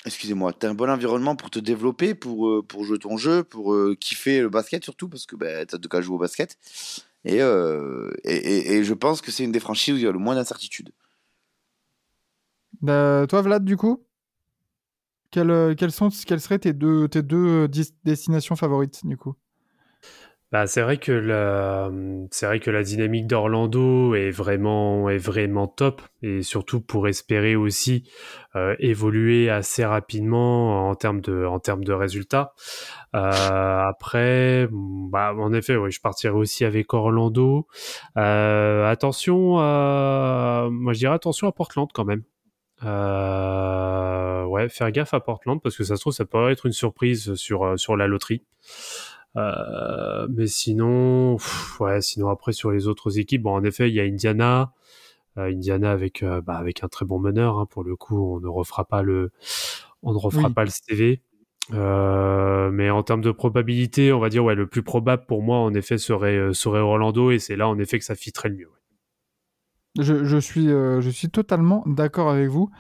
Excusez-moi, 0.07 0.55
t'as 0.55 0.71
un 0.71 0.75
bon 0.75 0.89
environnement 0.89 1.37
pour 1.37 1.51
te 1.51 1.59
développer, 1.59 2.15
pour, 2.15 2.49
euh, 2.49 2.63
pour 2.67 2.85
jouer 2.85 2.99
ton 2.99 3.19
jeu, 3.19 3.45
pour 3.45 3.75
euh, 3.75 3.95
kiffer 4.01 4.41
le 4.41 4.49
basket 4.49 4.83
surtout, 4.83 5.11
parce 5.11 5.27
que 5.27 5.37
ben, 5.37 5.67
t'as 5.67 5.77
de 5.77 5.89
quoi 5.89 6.01
jouer 6.01 6.15
au 6.17 6.19
basket. 6.19 6.57
Et, 7.25 7.43
euh, 7.43 8.11
et, 8.25 8.35
et, 8.35 8.73
et 8.77 8.85
je 8.85 8.95
pense 8.95 9.21
que 9.21 9.31
c'est 9.31 9.45
une 9.45 9.53
des 9.53 9.61
franchises 9.61 9.95
où 9.95 9.97
il 9.99 10.03
y 10.03 10.07
a 10.07 10.13
le 10.13 10.19
moins 10.19 10.35
d'incertitude. 10.35 10.91
Euh, 12.89 13.27
toi, 13.27 13.43
Vlad, 13.43 13.65
du 13.65 13.77
coup 13.77 14.07
quelles, 15.31 15.51
euh, 15.51 15.75
quelles, 15.75 15.93
sont, 15.93 16.09
quelles 16.27 16.41
seraient 16.41 16.59
tes 16.59 16.73
deux, 16.73 17.09
tes 17.09 17.23
deux 17.23 17.69
euh, 17.69 17.85
destinations 18.05 18.57
favorites, 18.57 19.07
du 19.07 19.17
coup? 19.17 19.35
Bah, 20.53 20.67
c'est 20.67 20.83
vrai 20.83 20.97
que 20.97 21.13
la, 21.13 21.91
c'est 22.33 22.47
vrai 22.47 22.59
que 22.59 22.73
la 22.73 22.83
dynamique 22.83 23.29
d'Orlando 23.29 24.17
est 24.17 24.31
vraiment, 24.33 25.09
est 25.09 25.17
vraiment 25.17 25.69
top 25.69 26.03
et 26.23 26.43
surtout 26.43 26.81
pour 26.81 27.07
espérer 27.07 27.55
aussi 27.55 28.11
euh, 28.57 28.75
évoluer 28.81 29.49
assez 29.49 29.85
rapidement 29.85 30.89
en 30.91 30.97
termes 30.97 31.21
de, 31.21 31.45
en 31.45 31.61
termes 31.61 31.85
de 31.85 31.93
résultats. 31.93 32.53
Euh, 33.15 33.81
après, 33.89 34.69
bah, 34.73 35.35
en 35.39 35.53
effet, 35.53 35.77
oui, 35.77 35.93
je 35.93 36.01
partirai 36.01 36.35
aussi 36.35 36.65
avec 36.65 36.93
Orlando. 36.95 37.69
Euh, 38.17 38.91
attention 38.91 39.59
à, 39.61 40.67
moi 40.69 40.95
je 40.95 40.99
dirais 40.99 41.15
attention 41.15 41.47
à 41.47 41.53
Portland 41.53 41.89
quand 41.95 42.05
même. 42.05 42.25
Euh, 42.83 44.45
ouais, 44.47 44.69
faire 44.69 44.91
gaffe 44.91 45.15
à 45.15 45.21
Portland 45.21 45.61
parce 45.63 45.77
que 45.77 45.85
ça 45.85 45.95
se 45.95 46.01
trouve 46.01 46.15
ça 46.15 46.25
pourrait 46.25 46.53
être 46.53 46.67
une 46.67 46.73
surprise 46.73 47.35
sur 47.35 47.79
sur 47.79 47.97
la 47.97 48.09
loterie. 48.09 48.43
Euh, 49.37 50.27
mais 50.31 50.47
sinon, 50.47 51.37
pff, 51.37 51.81
ouais, 51.81 52.01
sinon 52.01 52.29
après 52.31 52.53
sur 52.53 52.71
les 52.73 52.89
autres 52.89 53.19
équipes, 53.19 53.43
bon, 53.43 53.53
en 53.55 53.65
effet, 53.65 53.89
il 53.89 53.95
y 53.95 54.01
a 54.01 54.05
Indiana, 54.05 54.73
euh, 55.39 55.51
Indiana 55.53 55.93
avec 55.93 56.23
euh, 56.23 56.41
bah, 56.43 56.57
avec 56.57 56.83
un 56.85 56.89
très 56.89 57.07
bon 57.07 57.19
meneur. 57.21 57.59
hein, 57.59 57.67
pour 57.67 57.85
le 57.85 57.97
coup, 57.97 58.37
on 58.37 58.41
ne 58.41 58.49
refera 58.49 58.85
pas 58.87 59.03
le, 59.03 59.31
on 60.03 60.13
ne 60.13 60.19
refera 60.19 60.49
Oui. 60.49 60.55
pas 60.55 60.65
le 60.65 60.71
CV. 60.71 61.23
Mais 61.73 62.91
en 62.91 63.03
termes 63.03 63.21
de 63.23 63.31
probabilité, 63.31 64.13
on 64.13 64.19
va 64.21 64.29
dire 64.29 64.45
ouais, 64.45 64.55
le 64.57 64.67
plus 64.67 64.83
probable 64.83 65.25
pour 65.27 65.43
moi, 65.43 65.59
en 65.59 65.75
effet, 65.75 65.99
serait 65.99 66.53
serait 66.55 66.81
Orlando 66.81 67.31
et 67.31 67.39
c'est 67.39 67.57
là 67.57 67.69
en 67.69 67.79
effet 67.79 67.99
que 67.99 68.05
ça 68.05 68.15
fitterait 68.17 68.49
le 68.51 68.57
mieux. 68.57 68.67
ouais. 68.69 70.05
je, 70.05 70.25
je 70.25 70.37
suis, 70.39 70.67
je 70.67 71.11
suis 71.11 71.31
totalement 71.31 71.83
d'accord 71.87 72.31
avec 72.31 72.49
vous. 72.49 72.71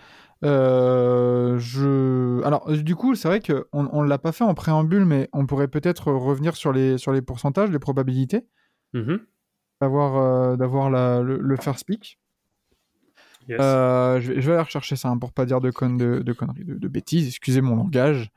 Euh, 0.45 1.59
je... 1.59 2.43
Alors, 2.45 2.69
euh, 2.71 2.77
du 2.77 2.97
coup, 2.97 3.15
c'est 3.15 3.29
vrai 3.29 3.41
qu'on 3.41 4.03
ne 4.03 4.09
l'a 4.09 4.19
pas 4.19 4.33
fait 4.33 4.45
en 4.45 4.55
préambule, 4.55 5.05
mais 5.05 5.29
on 5.33 5.47
pourrait 5.47 5.69
peut-être 5.69 6.11
revenir 6.13 6.57
sur 6.57 6.73
les, 6.73 6.99
sur 6.99 7.13
les 7.13 7.23
pourcentages, 7.23 7.71
les 7.71 7.79
probabilités, 7.79 8.47
Mhm. 8.95 9.21
d'avoir 9.81 10.17
euh, 10.17 10.57
d'avoir 10.57 10.91
la- 10.91 11.21
le, 11.23 11.39
le 11.39 11.57
first 11.57 11.85
pick. 11.87 12.19
Yes. 13.49 13.59
Euh, 13.61 14.21
je, 14.21 14.33
vais, 14.33 14.41
je 14.41 14.47
vais 14.47 14.55
aller 14.55 14.63
rechercher 14.65 14.97
ça 14.97 15.09
hein, 15.09 15.19
pour 15.19 15.33
pas 15.33 15.45
dire 15.47 15.61
de, 15.61 15.71
con- 15.71 15.95
de, 15.95 16.21
de 16.21 16.33
conneries, 16.33 16.65
de, 16.65 16.75
de 16.75 16.89
bêtises, 16.89 17.27
excusez 17.29 17.61
mon 17.61 17.77
langage. 17.77 18.31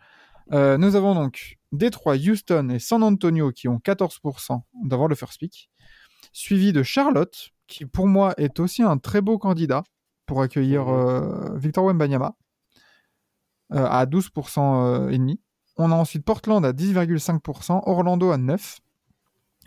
Nous 0.51 0.95
avons 0.95 1.15
donc 1.15 1.57
Détroit, 1.71 2.15
Houston 2.15 2.69
et 2.69 2.77
San 2.79 3.01
Antonio 3.01 3.51
qui 3.51 3.67
ont 3.69 3.77
14% 3.79 4.61
d'avoir 4.83 5.07
le 5.07 5.15
first 5.15 5.39
pick, 5.39 5.69
suivi 6.33 6.73
de 6.73 6.83
Charlotte, 6.83 7.49
qui 7.67 7.85
pour 7.85 8.07
moi 8.07 8.33
est 8.37 8.59
aussi 8.59 8.83
un 8.83 8.97
très 8.97 9.21
beau 9.21 9.37
candidat 9.37 9.83
pour 10.25 10.41
accueillir 10.41 10.87
euh, 10.89 11.57
Victor 11.57 11.85
Wembanyama 11.85 12.35
euh, 13.73 13.85
à 13.85 14.05
12% 14.05 14.59
euh, 14.59 15.09
et 15.09 15.17
demi. 15.17 15.39
On 15.77 15.91
a 15.91 15.95
ensuite 15.95 16.23
Portland 16.23 16.63
à 16.65 16.71
10,5%, 16.71 17.81
Orlando 17.85 18.31
à 18.31 18.37
9%, 18.37 18.79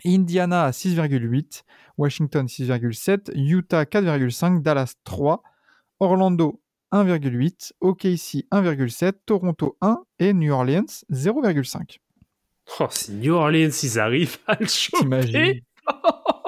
Indiana 0.05 0.65
à 0.65 0.71
6,8%, 0.71 1.63
Washington 1.97 2.45
6,7%, 2.45 3.31
Utah 3.35 3.83
4,5%, 3.83 4.61
Dallas 4.61 4.93
3%, 5.05 5.39
Orlando 5.99 6.61
1,8%, 6.93 7.71
OKC 7.81 8.45
1,7%, 8.51 9.13
Toronto 9.25 9.77
1% 9.81 9.97
et 10.19 10.33
New 10.33 10.53
Orleans 10.53 10.85
0,5%. 11.11 11.97
Oh, 12.79 12.87
si 12.89 13.13
New 13.13 13.33
Orleans 13.33 13.69
ils 13.83 13.99
arrivent 13.99 14.37
à 14.47 14.57
le 14.59 14.67
choper. 14.67 15.63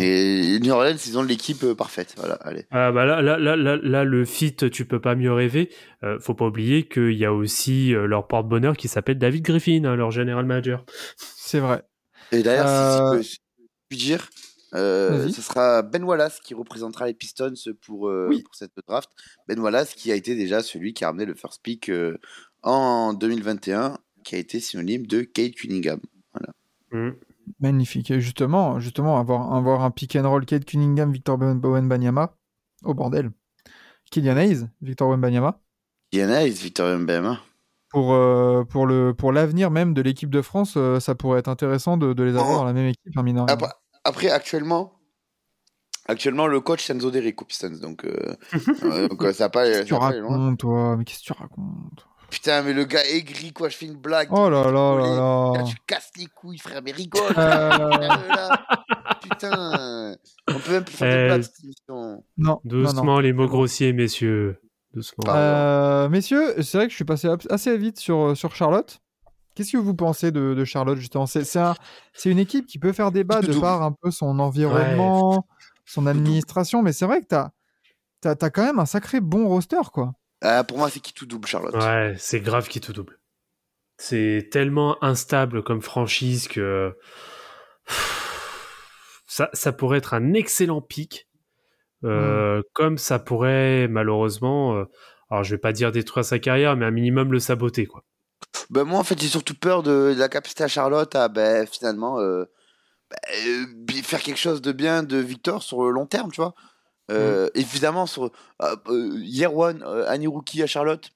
Et 0.00 0.58
New 0.60 0.72
Orleans, 0.72 0.96
ils 1.06 1.18
ont 1.18 1.22
l'équipe 1.22 1.62
euh, 1.64 1.74
parfaite. 1.74 2.14
Voilà, 2.16 2.34
allez. 2.36 2.64
Ah 2.70 2.92
bah 2.92 3.04
là, 3.04 3.22
là, 3.22 3.38
là, 3.38 3.56
là, 3.56 3.76
là, 3.76 4.04
le 4.04 4.24
fit, 4.24 4.54
tu 4.56 4.84
peux 4.84 5.00
pas 5.00 5.14
mieux 5.14 5.32
rêver. 5.32 5.70
Euh, 6.02 6.18
faut 6.20 6.34
pas 6.34 6.46
oublier 6.46 6.86
qu'il 6.88 7.12
y 7.14 7.24
a 7.24 7.32
aussi 7.32 7.94
euh, 7.94 8.06
leur 8.06 8.26
porte-bonheur 8.26 8.76
qui 8.76 8.88
s'appelle 8.88 9.18
David 9.18 9.42
Griffin, 9.44 9.84
hein, 9.84 9.96
leur 9.96 10.10
general 10.10 10.44
manager. 10.44 10.84
C'est 11.16 11.60
vrai. 11.60 11.82
Et 12.32 12.42
d'ailleurs, 12.42 12.66
Euh, 12.66 13.22
si, 13.22 13.30
si 13.30 13.34
je 13.58 13.64
puis 13.88 13.98
dire, 13.98 14.28
euh, 14.74 15.10
Vas-y. 15.22 15.32
ce 15.32 15.42
sera 15.42 15.82
Ben 15.82 16.02
Wallace 16.04 16.40
qui 16.40 16.54
représentera 16.54 17.06
les 17.06 17.14
Pistons 17.14 17.54
pour, 17.84 18.08
euh, 18.08 18.26
Oui. 18.28 18.42
pour 18.42 18.54
cette 18.54 18.72
draft. 18.88 19.08
Ben 19.48 19.58
Wallace 19.60 19.94
qui 19.94 20.10
a 20.12 20.14
été 20.16 20.34
déjà 20.34 20.62
celui 20.62 20.92
qui 20.92 21.04
a 21.04 21.08
ramené 21.08 21.24
le 21.24 21.34
first 21.34 21.62
pick 21.62 21.88
euh, 21.88 22.18
en 22.62 23.12
2021, 23.14 23.98
qui 24.24 24.34
a 24.34 24.38
été 24.38 24.58
synonyme 24.58 25.06
de 25.06 25.22
Kate 25.22 25.54
Cunningham. 25.54 26.00
Mm. 26.92 27.10
Magnifique. 27.60 28.10
Et 28.10 28.20
justement, 28.20 28.80
justement 28.80 29.18
avoir, 29.18 29.52
avoir 29.54 29.82
un 29.82 29.90
pick 29.90 30.16
and 30.16 30.28
roll 30.28 30.44
Kate 30.44 30.64
Cunningham, 30.64 31.12
Victor 31.12 31.38
Bowen 31.38 31.88
Banyama. 31.88 32.36
Oh 32.84 32.94
bordel. 32.94 33.30
Kylian 34.10 34.36
Hayes, 34.36 34.68
Victor 34.80 35.08
Wembanyama. 35.08 35.60
Yana 36.12 36.44
et 36.44 36.50
Victor 36.50 36.98
Mbema. 36.98 37.40
Pour, 37.90 38.12
euh, 38.14 38.64
pour, 38.64 38.86
le, 38.86 39.14
pour 39.14 39.32
l'avenir 39.32 39.70
même 39.70 39.94
de 39.94 40.02
l'équipe 40.02 40.30
de 40.30 40.42
France, 40.42 40.74
euh, 40.76 41.00
ça 41.00 41.14
pourrait 41.14 41.38
être 41.38 41.48
intéressant 41.48 41.96
de, 41.96 42.12
de 42.12 42.22
les 42.22 42.32
avoir 42.36 42.50
Oh. 42.50 42.58
dans 42.58 42.64
la 42.64 42.72
même 42.72 42.88
équipe, 42.88 43.16
hein. 43.16 43.46
Après, 43.48 43.68
après, 44.04 44.30
actuellement, 44.30 44.92
actuellement, 46.06 46.46
le 46.46 46.60
coach 46.60 46.84
c'est 46.84 46.92
Enzo 46.94 47.10
Derrick. 47.10 47.38
Donc, 47.80 48.04
euh, 48.04 48.36
donc 49.08 49.22
ça 49.32 49.44
va 49.44 49.48
pas, 49.48 49.64
Qu'est-ce 49.64 49.82
que 49.82 49.86
tu 49.86 49.94
racontes, 49.94 50.58
toi? 50.58 50.96
Mais 50.96 51.04
qu'est-ce 51.04 51.20
que 51.20 51.24
tu 51.24 51.32
racontes? 51.32 52.06
Putain, 52.30 52.62
mais 52.62 52.72
le 52.72 52.84
gars 52.84 53.04
aigri, 53.06 53.52
quoi. 53.52 53.68
Je 53.68 53.76
fais 53.76 53.86
une 53.86 53.96
blague. 53.96 54.28
Oh 54.32 54.48
là 54.50 54.64
là 54.64 54.70
là 54.72 54.96
Là, 54.96 55.52
là 55.58 55.62
tu 55.64 55.76
casses 55.86 56.10
les 56.18 56.26
couilles, 56.26 56.58
frère, 56.58 56.80
mais 56.84 56.92
rigole. 56.92 57.22
Euh, 57.38 57.70
Euh, 57.72 57.88
là. 58.28 58.66
Putain, 59.22 60.14
on 60.48 60.58
peut 60.58 60.72
même 60.72 60.84
plus 60.84 60.94
faire 60.96 61.22
de 61.22 61.26
blagues 61.26 61.42
cette 61.42 61.64
émission. 61.64 62.24
Non, 62.36 62.60
Doucement 62.64 62.92
non, 63.04 63.12
non. 63.14 63.18
les 63.20 63.32
mots 63.32 63.46
grossiers, 63.48 63.92
messieurs. 63.92 64.60
Doucement. 64.92 65.24
Euh, 65.28 66.08
messieurs, 66.08 66.54
c'est 66.62 66.78
vrai 66.78 66.86
que 66.86 66.90
je 66.90 66.96
suis 66.96 67.04
passé 67.04 67.28
assez 67.50 67.76
vite 67.76 67.98
sur, 68.00 68.36
sur 68.36 68.54
Charlotte. 68.54 68.98
Qu'est-ce 69.54 69.72
que 69.72 69.76
vous 69.78 69.94
pensez 69.94 70.30
de, 70.32 70.54
de 70.54 70.64
Charlotte 70.64 70.98
justement? 70.98 71.26
C'est 71.26 71.44
c'est 71.44 71.58
un- 71.58 71.74
c'est 72.12 72.30
une 72.30 72.38
équipe 72.38 72.66
qui 72.66 72.78
peut 72.78 72.92
faire 72.92 73.10
débat 73.12 73.40
de 73.40 73.58
par 73.58 73.82
un 73.82 73.92
peu 73.92 74.10
son 74.10 74.38
environnement, 74.38 75.46
son 75.86 76.06
administration, 76.06 76.82
mais 76.82 76.92
c'est 76.92 77.06
vrai 77.06 77.20
que 77.22 77.26
tu 77.26 78.28
as, 78.28 78.50
quand 78.50 78.64
même 78.64 78.78
un 78.78 78.84
sacré 78.86 79.20
bon 79.20 79.48
roster, 79.48 79.80
quoi. 79.92 80.12
Euh, 80.44 80.62
pour 80.64 80.78
moi, 80.78 80.90
c'est 80.90 81.00
qui 81.00 81.12
tout 81.12 81.26
double, 81.26 81.48
Charlotte. 81.48 81.74
Ouais, 81.74 82.14
c'est 82.18 82.40
grave 82.40 82.68
qui 82.68 82.80
tout 82.80 82.92
double. 82.92 83.18
C'est 83.98 84.48
tellement 84.52 85.02
instable 85.02 85.62
comme 85.62 85.80
franchise 85.80 86.48
que 86.48 86.94
ça, 89.26 89.48
ça 89.52 89.72
pourrait 89.72 89.98
être 89.98 90.14
un 90.14 90.34
excellent 90.34 90.80
pic, 90.82 91.28
euh, 92.04 92.62
comme 92.74 92.98
ça 92.98 93.18
pourrait 93.18 93.88
malheureusement, 93.88 94.76
euh, 94.76 94.84
alors 95.30 95.44
je 95.44 95.54
vais 95.54 95.58
pas 95.58 95.72
dire 95.72 95.92
détruire 95.92 96.24
sa 96.24 96.38
carrière, 96.38 96.76
mais 96.76 96.84
un 96.84 96.90
minimum 96.90 97.32
le 97.32 97.40
saboter 97.40 97.86
quoi. 97.86 98.04
Ben, 98.70 98.84
moi, 98.84 98.98
en 98.98 99.04
fait, 99.04 99.20
j'ai 99.20 99.28
surtout 99.28 99.54
peur 99.54 99.82
de, 99.82 100.12
de 100.14 100.18
la 100.18 100.28
capacité 100.28 100.64
à 100.64 100.68
Charlotte 100.68 101.14
à 101.14 101.28
ben, 101.28 101.66
finalement 101.66 102.20
euh, 102.20 102.44
ben, 103.10 103.66
bi- 103.76 104.02
faire 104.02 104.20
quelque 104.22 104.38
chose 104.38 104.60
de 104.60 104.72
bien 104.72 105.02
de 105.02 105.16
Victor 105.16 105.62
sur 105.62 105.82
le 105.84 105.90
long 105.90 106.06
terme, 106.06 106.30
tu 106.30 106.40
vois. 106.40 106.54
Euh, 107.10 107.48
Évidemment, 107.54 108.06
sur 108.06 108.24
euh, 108.24 108.76
euh, 108.88 109.18
Year 109.18 109.54
One, 109.56 109.82
euh, 109.84 110.28
rookie 110.28 110.62
à 110.62 110.66
Charlotte, 110.66 111.10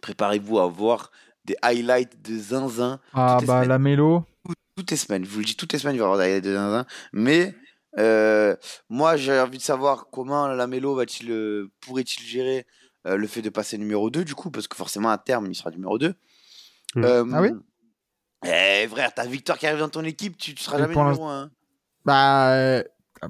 préparez-vous 0.00 0.58
à 0.58 0.66
voir 0.68 1.10
des 1.44 1.56
highlights 1.62 2.22
de 2.22 2.38
zinzin 2.38 3.00
Ah 3.12 3.38
bah 3.40 3.46
semaines. 3.46 3.68
la 3.68 3.78
mélo. 3.78 4.24
toutes 4.76 4.90
les 4.90 4.96
semaines. 4.96 5.24
Je 5.24 5.30
vous 5.30 5.40
le 5.40 5.44
dis, 5.44 5.56
toutes 5.56 5.72
les 5.72 5.78
semaines, 5.78 5.96
il 5.96 5.98
va 5.98 6.04
y 6.04 6.06
avoir 6.06 6.18
des 6.18 6.24
highlights 6.24 6.44
de 6.44 6.54
zinzin. 6.54 6.86
Mais 7.12 7.54
euh, 7.98 8.56
moi, 8.88 9.16
j'ai 9.16 9.38
envie 9.38 9.58
de 9.58 9.62
savoir 9.62 10.06
comment 10.10 10.46
Lamelo 10.48 10.94
va-t-il, 10.94 11.30
euh, 11.30 11.70
pourrait-il 11.80 12.24
gérer 12.24 12.66
euh, 13.06 13.16
le 13.16 13.26
fait 13.26 13.42
de 13.42 13.50
passer 13.50 13.78
numéro 13.78 14.10
2, 14.10 14.24
du 14.24 14.34
coup, 14.34 14.50
parce 14.50 14.68
que 14.68 14.76
forcément, 14.76 15.10
à 15.10 15.18
terme, 15.18 15.46
il 15.50 15.54
sera 15.54 15.70
numéro 15.70 15.98
2. 15.98 16.14
Mm. 16.94 17.04
Euh, 17.04 17.24
Ah 17.32 17.42
oui 17.42 17.50
Eh, 18.44 18.86
frère, 18.88 19.12
t'as 19.14 19.26
Victor 19.26 19.58
qui 19.58 19.66
arrive 19.66 19.80
dans 19.80 19.88
ton 19.88 20.04
équipe, 20.04 20.36
tu, 20.38 20.54
tu 20.54 20.62
seras 20.62 20.76
Et 20.78 20.82
jamais 20.82 20.94
numéro 20.94 21.26
1. 21.26 21.50
Bah, 22.04 22.52
euh, 22.54 22.82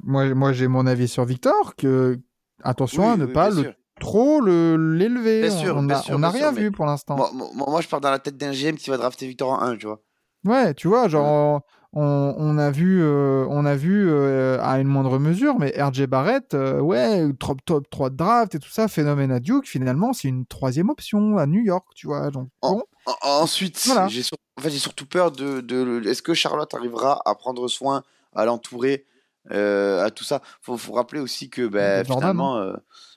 moi, 0.02 0.34
moi 0.34 0.52
j'ai 0.52 0.68
mon 0.68 0.86
avis 0.86 1.08
sur 1.08 1.24
Victor, 1.24 1.74
que 1.76 2.18
attention 2.62 3.10
à 3.12 3.16
ne 3.16 3.26
pas 3.26 3.50
le, 3.50 3.72
trop 4.00 4.40
le- 4.40 4.76
l'élever. 4.96 5.42
Bien 5.42 5.52
On- 5.52 5.58
sûr, 5.58 5.76
on 5.76 5.82
bien 5.82 5.96
n'a 6.18 6.28
on 6.28 6.30
rien 6.30 6.52
vu 6.52 6.70
pour 6.72 6.86
l'instant. 6.86 7.16
Moi, 7.16 7.30
moi, 7.34 7.48
moi, 7.68 7.80
je 7.80 7.88
pars 7.88 8.00
dans 8.00 8.10
la 8.10 8.18
tête 8.18 8.36
d'un 8.36 8.52
GM 8.52 8.76
qui 8.76 8.90
va 8.90 8.96
drafter 8.96 9.26
Victor 9.26 9.50
en 9.50 9.60
1, 9.60 9.76
tu 9.76 9.86
vois. 9.86 10.00
Ouais, 10.44 10.74
tu 10.74 10.88
vois, 10.88 11.06
genre, 11.08 11.60
on, 11.92 12.34
on 12.36 12.58
a 12.58 12.70
vu, 12.72 13.00
euh, 13.00 13.46
on 13.48 13.64
a 13.64 13.76
vu 13.76 14.08
euh, 14.10 14.58
à 14.60 14.80
une 14.80 14.88
moindre 14.88 15.18
mesure, 15.20 15.56
mais 15.60 15.72
RJ 15.80 16.06
Barrett, 16.06 16.54
euh, 16.54 16.80
ouais, 16.80 17.32
top, 17.38 17.58
top 17.64 17.88
3 17.90 18.10
de 18.10 18.16
draft 18.16 18.54
et 18.56 18.58
tout 18.58 18.70
ça, 18.70 18.88
phénomène 18.88 19.30
à 19.30 19.38
Duke, 19.38 19.68
finalement, 19.68 20.12
c'est 20.12 20.26
une 20.28 20.44
troisième 20.46 20.88
option 20.90 21.36
à 21.38 21.46
New 21.46 21.60
York, 21.62 21.86
tu 21.94 22.08
vois. 22.08 22.30
Donc, 22.30 22.48
bon, 22.60 22.82
En- 23.06 23.42
Ensuite, 23.42 23.80
Voilà. 23.86 24.08
j'ai 24.08 24.22
sur- 24.24 24.36
en 24.58 24.62
fait, 24.62 24.70
j'ai 24.70 24.78
surtout 24.78 25.06
peur 25.06 25.30
de, 25.32 25.60
de- 25.60 26.02
est-ce 26.08 26.22
que 26.22 26.34
Charlotte 26.34 26.72
arrivera 26.74 27.20
à 27.24 27.34
prendre 27.36 27.68
soin, 27.68 28.02
à 28.34 28.44
l'entourer, 28.44 29.04
à 29.50 30.10
tout 30.10 30.24
ça. 30.24 30.40
Faut, 30.60 30.76
faut 30.76 30.92
rappeler 30.92 31.20
aussi 31.20 31.50
que 31.50 31.62
De 31.62 31.70
Jordan, 31.70 32.04
finalement, 32.04 32.58
euh, 32.58 32.74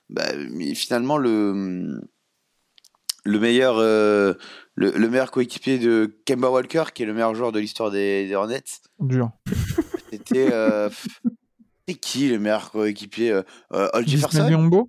mais 0.08 0.74
finalement 0.74 1.18
le 1.18 2.00
le 3.24 3.40
meilleur 3.40 3.76
euh, 3.78 4.34
le, 4.74 4.90
le 4.90 5.08
meilleur 5.08 5.30
coéquipier 5.30 5.78
de 5.78 6.16
Kemba 6.26 6.48
Walker, 6.50 6.84
qui 6.94 7.02
est 7.02 7.06
le 7.06 7.14
meilleur 7.14 7.34
joueur 7.34 7.52
de 7.52 7.58
l'histoire 7.58 7.90
des, 7.90 8.26
des 8.28 8.34
Hornets, 8.34 8.62
dur. 9.00 9.30
c'était 10.10 10.52
euh, 10.52 10.88
c'est 11.88 11.94
qui 11.94 12.28
le 12.28 12.38
meilleur 12.38 12.70
coéquipier 12.70 13.32
euh, 13.32 13.42
euh, 13.72 13.88
Jefferson? 14.06 14.88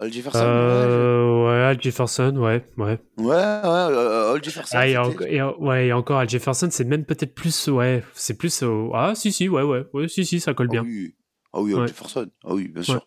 Al 0.00 0.12
Jefferson. 0.12 0.38
ouais, 0.40 0.44
Euh, 0.46 1.44
ouais, 1.46 1.62
Al 1.64 1.80
Jefferson, 1.80 2.36
ouais, 2.36 2.64
ouais. 2.76 2.98
ouais, 3.18 3.24
ouais, 3.26 3.34
euh, 3.34 4.34
Al 4.34 4.42
Jefferson. 4.44 4.76
Ah, 4.76 4.88
et, 4.88 4.96
en- 4.96 5.56
ouais, 5.60 5.86
et 5.86 5.92
encore 5.92 6.18
Al 6.18 6.28
Jefferson, 6.28 6.68
c'est 6.70 6.84
même 6.84 7.04
peut-être 7.04 7.34
plus, 7.34 7.68
ouais, 7.68 8.02
c'est 8.12 8.36
plus, 8.36 8.62
euh, 8.62 8.88
ah 8.92 9.14
si 9.14 9.32
si, 9.32 9.48
ouais 9.48 9.62
ouais, 9.62 9.84
ouais, 9.92 10.08
si 10.08 10.24
si, 10.26 10.40
ça 10.40 10.52
colle 10.52 10.66
Ah 10.70 10.72
bien. 10.72 10.82
oui, 10.82 11.14
ah 11.52 11.60
oui, 11.60 11.74
Al 11.74 11.80
Ouais. 11.82 11.88
Jefferson. 11.88 12.28
Ah 12.44 12.54
oui, 12.54 12.68
bien 12.68 12.82
sûr. 12.82 13.04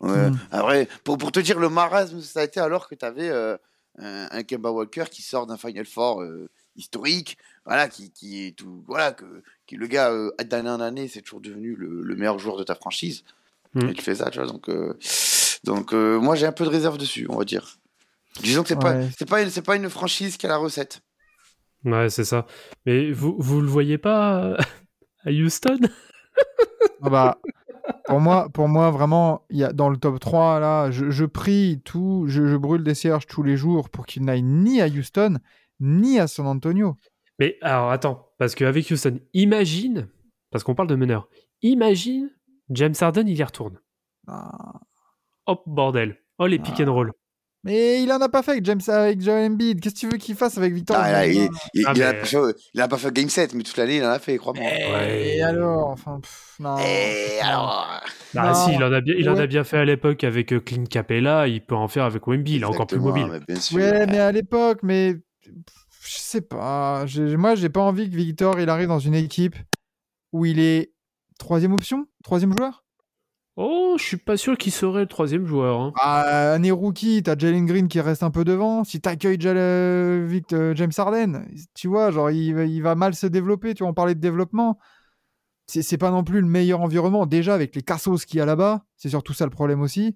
Ouais. 0.00 0.30
Mm. 0.30 0.38
Après, 0.50 0.88
pour, 1.04 1.18
pour 1.18 1.30
te 1.32 1.38
dire 1.40 1.58
le 1.60 1.68
marasme, 1.68 2.20
ça 2.22 2.40
a 2.40 2.44
été 2.44 2.58
alors 2.60 2.88
que 2.88 2.94
tu 2.94 3.04
avais 3.04 3.30
un, 3.30 3.58
un 3.98 4.42
Kemba 4.42 4.70
Walker 4.70 5.04
qui 5.10 5.22
sort 5.22 5.46
d'un 5.46 5.56
Final 5.58 5.84
Four 5.86 6.22
euh, 6.22 6.48
historique, 6.76 7.36
voilà, 7.66 7.88
qui, 7.88 8.10
qui 8.10 8.46
est 8.46 8.52
tout, 8.56 8.82
voilà, 8.88 9.12
que, 9.12 9.24
qui 9.66 9.76
le 9.76 9.86
gars 9.86 10.10
euh, 10.10 10.30
d'année 10.44 10.70
en 10.70 10.80
année, 10.80 11.06
c'est 11.08 11.20
toujours 11.20 11.40
devenu 11.42 11.76
le, 11.76 12.02
le 12.02 12.16
meilleur 12.16 12.38
joueur 12.38 12.56
de 12.56 12.64
ta 12.64 12.74
franchise. 12.74 13.22
Mm. 13.74 13.88
Et 13.90 13.92
tu 13.94 14.02
fais 14.02 14.14
ça, 14.16 14.28
tu 14.30 14.38
vois. 14.38 14.48
Donc, 14.48 14.68
euh, 14.70 14.94
donc 15.64 15.92
euh, 15.92 16.18
moi 16.20 16.34
j'ai 16.34 16.46
un 16.46 16.52
peu 16.52 16.64
de 16.64 16.70
réserve 16.70 16.98
dessus, 16.98 17.26
on 17.28 17.36
va 17.38 17.44
dire. 17.44 17.76
Disons 18.42 18.62
que 18.62 18.68
c'est 18.68 18.78
pas, 18.80 18.94
Ouais. 18.94 19.08
c'est 19.18 19.28
pas, 19.28 19.42
une- 19.42 19.50
c'est 19.50 19.62
pas 19.62 19.76
une 19.76 19.90
franchise 19.90 20.36
qui 20.36 20.46
a 20.46 20.48
la 20.48 20.56
recette. 20.56 21.02
Ouais, 21.84 22.08
c'est 22.08 22.24
ça. 22.24 22.46
Mais 22.86 23.10
vous 23.12 23.34
vous 23.38 23.60
le 23.60 23.66
voyez 23.68 23.98
pas 23.98 24.42
euh, 24.44 24.56
à 25.24 25.30
Houston? 25.30 25.78
Ah 27.02 27.10
bah, 27.10 27.38
pour 28.06 28.20
moi, 28.20 28.48
pour 28.48 28.68
moi, 28.68 28.90
vraiment, 28.90 29.44
il 29.50 29.58
y 29.58 29.64
a, 29.64 29.72
dans 29.72 29.90
le 29.90 29.96
top 29.96 30.18
3, 30.20 30.60
là, 30.60 30.90
je, 30.90 31.10
je 31.10 31.24
prie 31.24 31.80
tout, 31.84 32.24
je, 32.28 32.46
je 32.46 32.56
brûle 32.56 32.84
des 32.84 32.94
cierges 32.94 33.26
tous 33.26 33.42
les 33.42 33.56
jours 33.56 33.90
pour 33.90 34.06
qu'il 34.06 34.24
n'aille 34.24 34.42
ni 34.42 34.80
à 34.80 34.86
Houston, 34.86 35.38
ni 35.80 36.18
à 36.18 36.26
San 36.28 36.46
Antonio. 36.46 36.96
Mais 37.38 37.58
alors 37.60 37.90
attends, 37.90 38.28
parce 38.38 38.54
qu'avec 38.54 38.88
Houston, 38.90 39.18
imagine, 39.34 40.08
parce 40.50 40.62
qu'on 40.64 40.74
parle 40.76 40.88
de 40.88 40.94
meneur, 40.96 41.28
imagine 41.62 42.30
James 42.70 42.94
Harden, 43.00 43.26
il 43.26 43.36
y 43.36 43.42
retourne. 43.44 43.78
Ah. 44.28 44.80
Hop, 45.46 45.62
bordel. 45.66 46.16
Oh, 46.38 46.46
les 46.46 46.58
pick 46.58 46.74
Ah. 46.78 46.84
and 46.84 46.92
roll. 46.92 47.12
Mais 47.64 48.02
il 48.02 48.10
en 48.10 48.20
a 48.20 48.28
pas 48.28 48.42
fait 48.42 48.52
avec 48.52 48.64
James, 48.64 48.80
avec 48.88 49.20
Joel 49.20 49.52
Embiid. 49.52 49.80
Qu'est-ce 49.80 49.94
que 49.94 50.00
tu 50.00 50.08
veux 50.08 50.18
qu'il 50.18 50.34
fasse 50.34 50.58
avec 50.58 50.72
Victor 50.74 50.96
Ah, 50.98 51.12
là, 51.12 51.26
il, 51.28 51.48
il, 51.74 51.84
Ah, 51.86 51.92
il 51.94 52.02
a 52.02 52.12
mais- 52.12 52.18
pas 52.18 52.24
fait, 52.26 52.38
il 52.74 52.80
a 52.80 52.88
pas 52.88 52.96
fait 52.98 53.12
Game 53.14 53.28
7, 53.28 53.54
mais 53.54 53.62
toute 53.62 53.76
l'année 53.76 53.98
il 53.98 54.04
en 54.04 54.08
a 54.10 54.18
fait, 54.18 54.36
crois-moi. 54.36 54.64
Ouais. 54.64 55.36
Et 55.36 55.42
alors, 55.42 55.86
enfin, 55.88 56.18
pff, 56.20 56.56
non. 56.58 56.76
Et 56.78 57.38
alors 57.40 57.86
Ah 58.36 58.48
Non. 58.48 58.54
si, 58.54 58.72
il 58.74 58.82
en 58.82 58.92
a 58.92 59.00
bien, 59.00 59.14
il 59.16 59.30
en 59.30 59.36
a 59.36 59.46
bien 59.46 59.62
fait 59.62 59.78
à 59.78 59.84
l'époque 59.84 60.24
avec 60.24 60.52
euh, 60.52 60.58
Clint 60.58 60.84
Capella, 60.90 61.46
il 61.46 61.64
peut 61.64 61.76
en 61.76 61.86
faire 61.86 62.04
avec 62.04 62.26
Wemby, 62.26 62.56
il 62.56 62.62
est 62.62 62.64
encore 62.64 62.88
plus 62.88 62.98
mobile. 62.98 63.28
mais 63.30 63.38
bien 63.46 63.60
sûr. 63.60 63.76
Ouais, 63.78 64.06
mais 64.06 64.18
à 64.18 64.32
l'époque, 64.32 64.80
mais 64.82 65.14
je 65.44 66.16
sais 66.18 66.40
pas. 66.40 67.04
Moi, 67.36 67.54
j'ai 67.54 67.68
pas 67.68 67.80
envie 67.82 68.10
que 68.10 68.16
Victor 68.16 68.58
il 68.58 68.68
arrive 68.70 68.88
dans 68.88 68.98
une 68.98 69.14
équipe 69.14 69.54
où 70.32 70.44
il 70.46 70.58
est 70.58 70.92
troisième 71.38 71.74
option, 71.74 72.06
troisième 72.24 72.52
joueur? 72.52 72.84
Oh, 73.56 73.96
je 73.98 74.02
suis 74.04 74.16
pas 74.16 74.36
sûr 74.38 74.56
qu'il 74.56 74.72
serait 74.72 75.00
le 75.00 75.06
troisième 75.06 75.44
joueur. 75.46 75.78
hein. 75.80 75.92
Ah, 76.00 76.52
année 76.54 76.70
rookie, 76.70 77.22
t'as 77.22 77.36
Jalen 77.36 77.66
Green 77.66 77.86
qui 77.88 78.00
reste 78.00 78.22
un 78.22 78.30
peu 78.30 78.44
devant. 78.44 78.82
Si 78.82 79.00
t'accueilles 79.00 79.38
Jal- 79.40 79.56
euh, 79.58 80.26
Vic- 80.26 80.52
euh, 80.54 80.74
James 80.74 80.92
Harden, 80.96 81.44
tu 81.74 81.88
vois, 81.88 82.10
genre 82.10 82.30
il, 82.30 82.54
va- 82.54 82.64
il 82.64 82.82
va 82.82 82.94
mal 82.94 83.14
se 83.14 83.26
développer. 83.26 83.74
Tu 83.74 83.82
vois, 83.82 83.90
on 83.90 83.94
parlait 83.94 84.14
de 84.14 84.20
développement. 84.20 84.78
C'est 85.66 85.96
pas 85.98 86.10
non 86.10 86.24
plus 86.24 86.40
le 86.40 86.46
meilleur 86.46 86.80
environnement. 86.80 87.24
Déjà 87.26 87.54
avec 87.54 87.74
les 87.76 87.82
cassos 87.82 88.24
qu'il 88.26 88.38
y 88.38 88.40
a 88.40 88.46
là-bas, 88.46 88.84
c'est 88.96 89.08
surtout 89.10 89.32
ça 89.32 89.44
le 89.44 89.50
problème 89.50 89.80
aussi. 89.80 90.14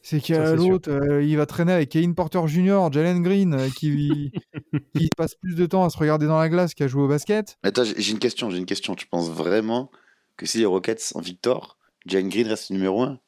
C'est 0.00 0.16
euh, 0.30 0.56
c'est 0.56 0.62
sûr. 0.62 0.70
l'autre, 0.70 0.90
euh, 0.90 1.22
il 1.22 1.36
va 1.36 1.44
traîner 1.44 1.72
avec 1.72 1.90
Kevin 1.90 2.14
Porter 2.14 2.40
Jr., 2.46 2.88
Jalen 2.92 3.20
Green, 3.22 3.54
euh, 3.54 3.68
qui, 3.76 4.32
qui 4.96 5.08
passe 5.16 5.34
plus 5.34 5.54
de 5.54 5.66
temps 5.66 5.84
à 5.84 5.90
se 5.90 5.98
regarder 5.98 6.26
dans 6.26 6.38
la 6.38 6.48
glace 6.48 6.72
qu'à 6.74 6.86
jouer 6.86 7.02
au 7.02 7.08
basket. 7.08 7.58
Attends, 7.62 7.84
j'ai 7.84 8.00
j'ai 8.00 8.12
une 8.12 8.18
question, 8.20 8.48
j'ai 8.48 8.58
une 8.58 8.66
question. 8.66 8.94
Tu 8.94 9.06
penses 9.06 9.28
vraiment 9.28 9.90
que 10.36 10.46
si 10.46 10.58
les 10.58 10.66
Rockets 10.66 11.12
en 11.14 11.20
victoire, 11.20 11.77
Jalen 12.08 12.28
Green 12.28 12.46
reste 12.48 12.70
numéro 12.70 13.02
1 13.02 13.12
Ah, 13.12 13.18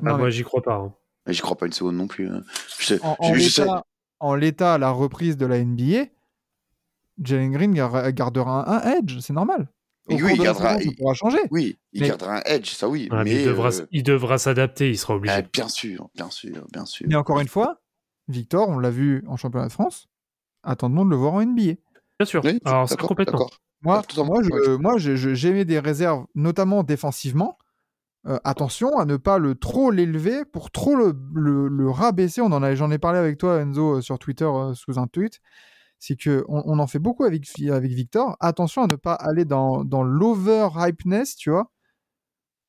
mais 0.00 0.14
moi, 0.16 0.30
j'y 0.30 0.42
crois 0.42 0.62
pas. 0.62 0.76
hein. 0.76 0.92
J'y 1.28 1.40
crois 1.40 1.56
pas 1.56 1.66
une 1.66 1.72
seconde 1.72 1.96
non 1.96 2.06
plus. 2.06 2.28
hein. 2.28 2.42
Je 2.78 2.94
en, 4.18 4.34
l'état, 4.34 4.74
à 4.74 4.78
la 4.78 4.90
reprise 4.90 5.36
de 5.36 5.44
la 5.44 5.58
NBA, 5.62 6.06
Jalen 7.22 7.50
Green 7.52 7.74
gar- 7.74 8.12
gardera 8.12 8.68
un, 8.68 8.78
un 8.90 8.96
edge, 8.98 9.18
c'est 9.20 9.32
normal. 9.32 9.68
Au 10.08 10.14
Oui, 10.14 10.20
il 10.34 10.40
gardera- 10.42 10.78
saison, 10.78 10.78
ça 10.78 10.82
il- 10.84 10.96
pourra 10.96 11.14
changer. 11.14 11.38
Oui, 11.50 11.76
il 11.92 12.00
Mais- 12.02 12.08
gardera 12.08 12.36
un 12.38 12.42
edge, 12.46 12.70
ça 12.70 12.88
oui. 12.88 13.08
Ah, 13.10 13.16
mais 13.18 13.24
mais 13.24 13.42
il 13.42 13.46
devra, 13.46 13.68
euh, 13.74 13.86
il 13.90 14.02
devra 14.02 14.38
s'adapter, 14.38 14.88
il 14.90 14.96
sera 14.98 15.16
obligé. 15.16 15.34
ah, 15.34 15.42
bien 15.52 15.68
sûr, 15.68 16.08
bien 16.14 16.30
sûr, 16.30 16.64
bien 16.72 16.86
sûr. 16.86 17.06
Mais 17.08 17.16
encore 17.16 17.40
une 17.40 17.48
fois, 17.48 17.80
Victor, 18.28 18.68
on 18.68 18.78
l'a 18.78 18.90
vu 18.90 19.24
en 19.26 19.36
championnat 19.36 19.66
de 19.66 19.72
France, 19.72 20.08
attendons 20.62 21.04
de 21.04 21.10
le 21.10 21.16
voir 21.16 21.34
en 21.34 21.40
NBA. 21.42 21.74
Bien 22.18 22.26
sûr. 22.26 22.40
Oui, 22.44 22.60
Alors, 22.64 22.88
ça 22.88 22.96
complètement. 22.96 23.50
Moi, 23.82 24.02
moi, 24.18 24.42
je, 24.42 24.76
moi 24.76 24.96
je- 24.98 25.16
je- 25.16 25.34
j'émets 25.34 25.64
des 25.66 25.78
réserves, 25.80 26.24
notamment 26.34 26.82
défensivement. 26.82 27.58
Euh, 28.26 28.38
attention 28.44 28.98
à 28.98 29.04
ne 29.04 29.16
pas 29.16 29.38
le 29.38 29.54
trop 29.54 29.90
l'élever 29.92 30.44
pour 30.44 30.70
trop 30.72 30.96
le, 30.96 31.14
le- 31.34 31.68
le 31.68 31.90
rabaisser. 31.90 32.40
On 32.40 32.46
en 32.52 32.62
a, 32.62 32.74
j'en 32.74 32.90
ai 32.90 32.98
parlé 32.98 33.18
avec 33.18 33.38
toi, 33.38 33.60
Enzo, 33.60 33.98
euh, 33.98 34.00
sur 34.00 34.18
Twitter 34.18 34.44
euh, 34.46 34.74
sous 34.74 34.98
un 34.98 35.06
tweet. 35.06 35.40
C'est 35.98 36.16
que 36.16 36.44
on, 36.48 36.62
on 36.66 36.78
en 36.80 36.86
fait 36.88 36.98
beaucoup 36.98 37.24
avec, 37.24 37.46
avec 37.70 37.92
Victor. 37.92 38.36
Attention 38.40 38.82
à 38.82 38.86
ne 38.88 38.96
pas 38.96 39.14
aller 39.14 39.44
dans, 39.44 39.84
dans 39.84 40.02
l'over-hypeness, 40.02 41.36
tu 41.36 41.50
vois. 41.50 41.70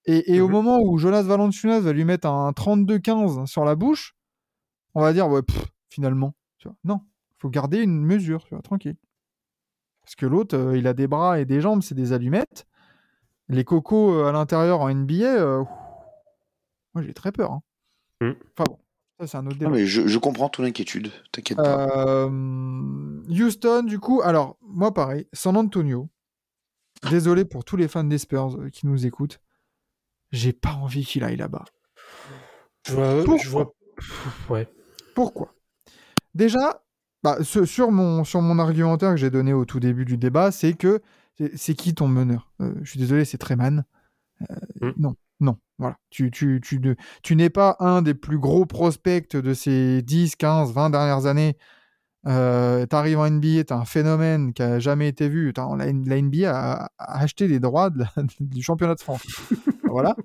Et, 0.06 0.36
et 0.36 0.42
au 0.42 0.48
Mhm. 0.48 0.54
moment 0.54 0.80
où 0.80 0.98
Jonas 0.98 1.24
Valanciunas 1.24 1.82
va 1.82 1.92
lui 1.92 2.06
mettre 2.06 2.28
un 2.28 2.52
32-15 2.54 3.46
sur 3.48 3.66
la 3.66 3.76
bouche, 3.76 4.16
on 4.96 5.02
va 5.02 5.12
dire, 5.14 5.28
ouais, 5.28 5.42
pff, 5.42 5.66
finalement. 5.90 6.36
Tu 6.60 6.68
vois. 6.68 6.78
Non, 6.84 7.02
faut 7.40 7.50
garder 7.50 7.82
une 7.82 8.02
mesure, 8.04 8.44
tu 8.46 8.54
vois, 8.54 8.62
tranquille. 8.62 8.96
Parce 10.04 10.16
que 10.16 10.26
l'autre, 10.26 10.74
il 10.76 10.88
a 10.88 10.94
des 10.94 11.08
bras 11.08 11.40
et 11.40 11.46
des 11.46 11.60
jambes, 11.62 11.82
c'est 11.82 11.96
des 11.96 12.14
allumettes. 12.14 12.66
Les 13.50 13.64
cocos 13.64 14.14
euh, 14.14 14.26
à 14.28 14.32
l'intérieur 14.32 14.82
en 14.82 14.90
NBA, 14.90 15.24
euh, 15.26 15.64
moi 16.94 17.04
j'ai 17.04 17.14
très 17.14 17.32
peur. 17.32 17.52
hein. 17.52 17.62
Mm. 18.22 18.32
Enfin 18.58 18.64
bon, 18.68 18.78
Ça, 19.20 19.28
c'est 19.28 19.38
un 19.38 19.46
autre 19.46 19.56
Ah, 19.58 19.64
débat. 19.66 19.72
mais 19.72 19.86
je, 19.86 20.08
je 20.08 20.18
comprends 20.20 20.50
ton 20.50 20.64
inquiétude, 20.64 21.12
t'inquiète 21.32 21.58
pas. 21.58 21.88
Euh, 22.08 23.22
Houston, 23.30 23.84
du 23.84 24.00
coup, 24.00 24.22
alors, 24.24 24.58
moi, 24.62 24.94
pareil, 24.94 25.28
San 25.34 25.56
Antonio. 25.58 26.10
Désolé 27.12 27.46
pour 27.46 27.64
tous 27.64 27.78
les 27.78 27.88
fans 27.88 28.04
des 28.04 28.18
Spurs 28.18 28.58
qui 28.74 28.88
nous 28.88 29.06
écoutent. 29.06 29.40
J'ai 30.32 30.52
pas 30.52 30.74
envie 30.74 31.06
qu'il 31.06 31.24
aille 31.24 31.38
là-bas. 31.38 31.64
Je 32.88 32.94
vois, 32.94 33.16
Pourquoi 33.24 33.38
je 33.38 33.50
vois. 33.50 33.74
Pff, 33.98 34.50
Ouais. 34.50 34.68
Pourquoi? 35.14 35.54
Déjà, 36.34 36.84
bah, 37.24 37.38
ce- 37.44 37.66
sur, 37.66 37.92
mon, 37.92 38.24
sur 38.24 38.42
mon 38.42 38.58
argumentaire 38.60 39.12
que 39.12 39.18
j'ai 39.18 39.30
donné 39.30 39.54
au 39.54 39.64
tout 39.66 39.80
début 39.80 40.06
du 40.06 40.18
débat, 40.18 40.52
c'est 40.52 40.74
que 40.74 41.02
c'est- 41.38 41.56
qui 41.76 41.94
ton 41.94 42.08
meneur? 42.08 42.52
Euh, 42.62 42.74
Je 42.84 42.90
suis 42.92 43.00
désolé, 43.00 43.26
c'est 43.26 43.38
Treman. 43.38 43.84
Euh, 44.50 44.56
Hmm. 44.82 44.94
Non, 44.98 45.16
non, 45.40 45.58
voilà. 45.80 45.98
Tu, 46.10 46.30
tu, 46.32 46.62
tu, 46.64 46.80
tu 47.24 47.36
n'es 47.36 47.50
pas 47.50 47.76
un 47.80 48.02
des 48.02 48.14
plus 48.14 48.38
gros 48.40 48.66
prospects 48.66 49.36
de 49.36 49.54
ces 49.54 50.02
10, 50.04 50.36
15, 50.36 50.72
20 50.74 50.90
dernières 50.92 51.26
années. 51.26 51.58
Euh, 52.28 52.86
T'arrives 52.86 53.20
en 53.20 53.26
NBA, 53.30 53.64
t'as 53.64 53.78
un 53.78 53.86
phénomène 53.86 54.54
qui 54.54 54.62
a 54.62 54.80
jamais 54.80 55.08
été 55.08 55.30
vu. 55.30 55.54
La, 55.56 55.68
la 55.76 56.18
NBA 56.22 56.50
a, 56.52 56.90
a 56.98 57.20
acheté 57.22 57.48
les 57.48 57.60
droits 57.60 57.90
de 57.90 58.00
la- 58.00 58.14
du 58.40 58.62
championnat 58.62 58.96
de 58.96 59.02
France. 59.02 59.22
voilà. 59.84 60.16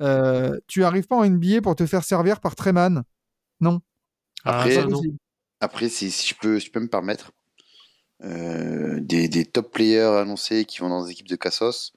Euh, 0.00 0.58
tu 0.66 0.84
arrives 0.84 1.06
pas 1.06 1.16
en 1.16 1.24
NBA 1.24 1.60
pour 1.62 1.74
te 1.76 1.84
faire 1.86 2.04
servir 2.04 2.40
par 2.40 2.54
Treman. 2.54 3.02
Non. 3.60 3.80
Après- 4.44 4.86
non. 4.86 5.00
si 6.10 6.28
je, 6.28 6.34
peux, 6.40 6.58
si 6.60 6.66
je 6.66 6.72
peux 6.72 6.80
me 6.80 6.88
permettre, 6.88 7.32
euh, 8.24 8.98
des, 9.00 9.28
des 9.28 9.44
top 9.44 9.72
players 9.72 10.16
annoncés 10.18 10.64
qui 10.64 10.78
vont 10.78 10.88
dans 10.88 11.04
des 11.04 11.10
équipes 11.12 11.28
de 11.28 11.36
Cassos 11.36 11.92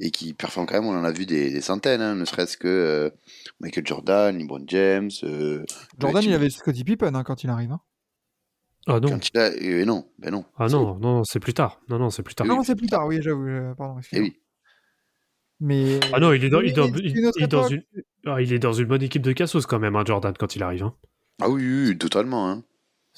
et 0.00 0.10
qui 0.10 0.32
performent 0.32 0.66
quand 0.66 0.74
même, 0.80 0.86
on 0.86 0.96
en 0.98 1.04
a 1.04 1.10
vu 1.12 1.26
des, 1.26 1.50
des 1.50 1.60
centaines, 1.60 2.00
hein, 2.00 2.14
ne 2.14 2.24
serait-ce 2.24 2.56
que 2.56 2.68
euh, 2.68 3.10
Michael 3.60 3.86
Jordan, 3.86 4.38
LeBron 4.38 4.62
James. 4.68 5.10
euh, 5.24 5.64
Jordan, 5.98 6.22
il 6.24 6.32
avait 6.32 6.50
Scottie 6.50 6.84
Pippen 6.84 7.14
hein, 7.14 7.24
quand 7.24 7.42
il 7.44 7.50
arrive. 7.50 7.72
hein. 7.72 7.80
Ah 8.86 9.00
non. 9.00 9.10
Quand 9.10 9.28
il 9.28 9.38
a... 9.38 9.50
euh, 9.50 9.84
non, 9.84 10.08
ben 10.18 10.30
non. 10.30 10.44
Ah 10.56 10.68
non, 10.68 10.94
non, 10.94 11.16
non, 11.18 11.24
c'est 11.24 11.40
plus 11.40 11.52
tard. 11.52 11.80
Non, 11.90 11.98
non, 11.98 12.08
c'est 12.10 12.22
plus 12.22 12.34
tard. 12.34 12.46
Oui. 12.48 12.54
Non, 12.56 12.62
c'est 12.62 12.76
plus 12.76 12.86
tard, 12.86 13.06
oui, 13.06 13.18
j'avoue. 13.20 13.74
Pardon, 13.76 14.00
Eh 14.12 14.20
oui. 14.20 14.36
Mais. 15.60 15.98
Ah 16.12 16.20
non, 16.20 16.32
il 16.32 16.44
est 16.44 16.48
dans, 16.50 16.60
il 16.60 16.68
est 16.70 16.72
dans- 16.72 16.86
il- 16.86 17.18
une 17.18 17.26
autre 17.26 17.38
il 17.38 17.44
est 17.44 17.48
dans 17.48 17.66
époque. 17.68 17.72
une, 17.94 18.02
ah, 18.26 18.40
il 18.40 18.52
est 18.52 18.58
dans 18.60 18.72
une 18.72 18.86
bonne 18.86 19.02
équipe 19.02 19.22
de 19.22 19.32
Cassos 19.32 19.66
quand 19.66 19.78
même, 19.80 19.96
hein, 19.96 20.04
Jordan, 20.06 20.32
quand 20.38 20.54
il 20.56 20.62
arrive. 20.62 20.84
hein. 20.84 20.94
Ah 21.42 21.48
oui, 21.50 21.62
oui, 21.62 21.88
oui, 21.90 21.98
totalement. 21.98 22.48
Hein. 22.50 22.62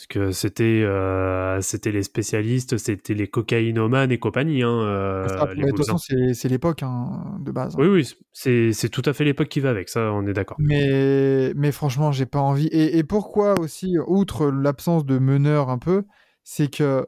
Parce 0.00 0.06
que 0.06 0.30
c'était 0.30 0.82
euh, 0.82 1.60
c'était 1.60 1.92
les 1.92 2.02
spécialistes, 2.02 2.78
c'était 2.78 3.12
les 3.12 3.28
cocaïnomanes 3.28 4.10
et 4.10 4.18
compagnie. 4.18 4.62
Hein, 4.62 4.80
euh, 4.80 5.28
Ça, 5.28 5.44
mais 5.48 5.56
les 5.56 5.60
de 5.60 5.66
toute 5.66 5.76
Bulls, 5.76 5.84
façon, 5.84 6.14
hein. 6.16 6.32
c'est 6.32 6.48
l'époque 6.48 6.82
hein, 6.82 7.36
de 7.40 7.52
base. 7.52 7.74
hein. 7.74 7.78
Oui, 7.82 7.88
oui, 7.88 8.14
c'est 8.32 8.72
c'est 8.72 8.88
tout 8.88 9.02
à 9.04 9.12
fait 9.12 9.24
l'époque 9.24 9.48
qui 9.48 9.60
va 9.60 9.68
avec, 9.68 9.90
ça, 9.90 10.10
on 10.14 10.26
est 10.26 10.32
d'accord. 10.32 10.56
Mais, 10.58 11.52
mais 11.54 11.70
franchement, 11.70 12.12
j'ai 12.12 12.24
pas 12.24 12.38
envie. 12.40 12.68
Et, 12.68 12.96
et 12.96 13.04
pourquoi 13.04 13.60
aussi, 13.60 13.98
outre 14.06 14.50
l'absence 14.50 15.04
de 15.04 15.18
meneur 15.18 15.68
un 15.68 15.76
peu, 15.76 16.04
c'est 16.44 16.74
que 16.74 17.06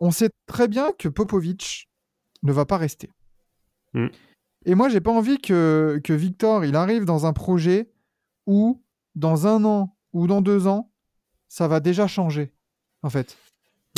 on 0.00 0.10
sait 0.10 0.30
très 0.48 0.66
bien 0.66 0.90
que 0.98 1.06
Popovic 1.08 1.88
ne 2.42 2.50
va 2.50 2.64
pas 2.66 2.76
rester. 2.76 3.08
Mm. 3.92 4.08
Et 4.66 4.74
moi, 4.74 4.88
j'ai 4.88 5.00
pas 5.00 5.12
envie 5.12 5.38
que, 5.38 6.00
que 6.02 6.12
Victor 6.12 6.64
il 6.64 6.74
arrive 6.74 7.04
dans 7.04 7.24
un 7.24 7.32
projet 7.32 7.92
où, 8.46 8.82
dans 9.14 9.46
un 9.46 9.64
an 9.64 9.96
ou 10.12 10.26
dans 10.26 10.40
deux 10.40 10.66
ans, 10.66 10.90
ça 11.54 11.68
va 11.68 11.78
déjà 11.78 12.08
changer, 12.08 12.52
en 13.04 13.10
fait. 13.10 13.36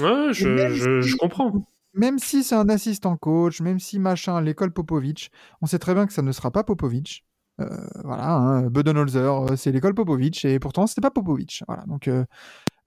Ouais, 0.02 0.34
je, 0.34 0.46
même 0.46 0.74
je, 0.74 1.00
si- 1.00 1.08
je 1.08 1.16
comprends. 1.16 1.52
Même 1.94 2.18
si 2.18 2.44
c'est 2.44 2.54
un 2.54 2.68
assistant 2.68 3.16
coach, 3.16 3.62
même 3.62 3.80
si 3.80 3.98
machin, 3.98 4.42
l'école 4.42 4.70
Popovic, 4.74 5.30
on 5.62 5.66
sait 5.66 5.78
très 5.78 5.94
bien 5.94 6.06
que 6.06 6.12
ça 6.12 6.20
ne 6.20 6.32
sera 6.32 6.50
pas 6.50 6.64
Popovic. 6.64 7.24
Euh, 7.62 7.66
voilà, 8.04 8.28
hein, 8.34 8.66
Budenholzer, 8.68 9.52
euh, 9.52 9.56
c'est 9.56 9.72
l'école 9.72 9.94
Popovic, 9.94 10.44
et 10.44 10.58
pourtant, 10.58 10.86
c'était 10.86 11.00
pas 11.00 11.10
Popovic. 11.10 11.62
Voilà, 11.66 11.84
donc, 11.86 12.08
euh, 12.08 12.26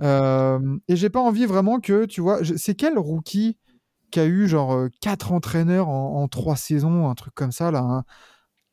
euh, 0.03 0.77
et 0.87 0.95
j'ai 0.95 1.09
pas 1.09 1.19
envie 1.21 1.47
vraiment 1.47 1.79
que, 1.79 2.05
tu 2.05 2.21
vois, 2.21 2.41
c'est 2.55 2.75
quel 2.75 2.99
rookie 2.99 3.57
qui 4.11 4.19
a 4.19 4.27
eu 4.27 4.47
genre 4.47 4.73
euh, 4.75 4.89
quatre 5.01 5.31
entraîneurs 5.31 5.89
en, 5.89 6.21
en 6.21 6.27
trois 6.27 6.55
saisons, 6.55 7.09
un 7.09 7.15
truc 7.15 7.33
comme 7.33 7.51
ça, 7.51 7.71
là 7.71 7.79
hein? 7.79 8.03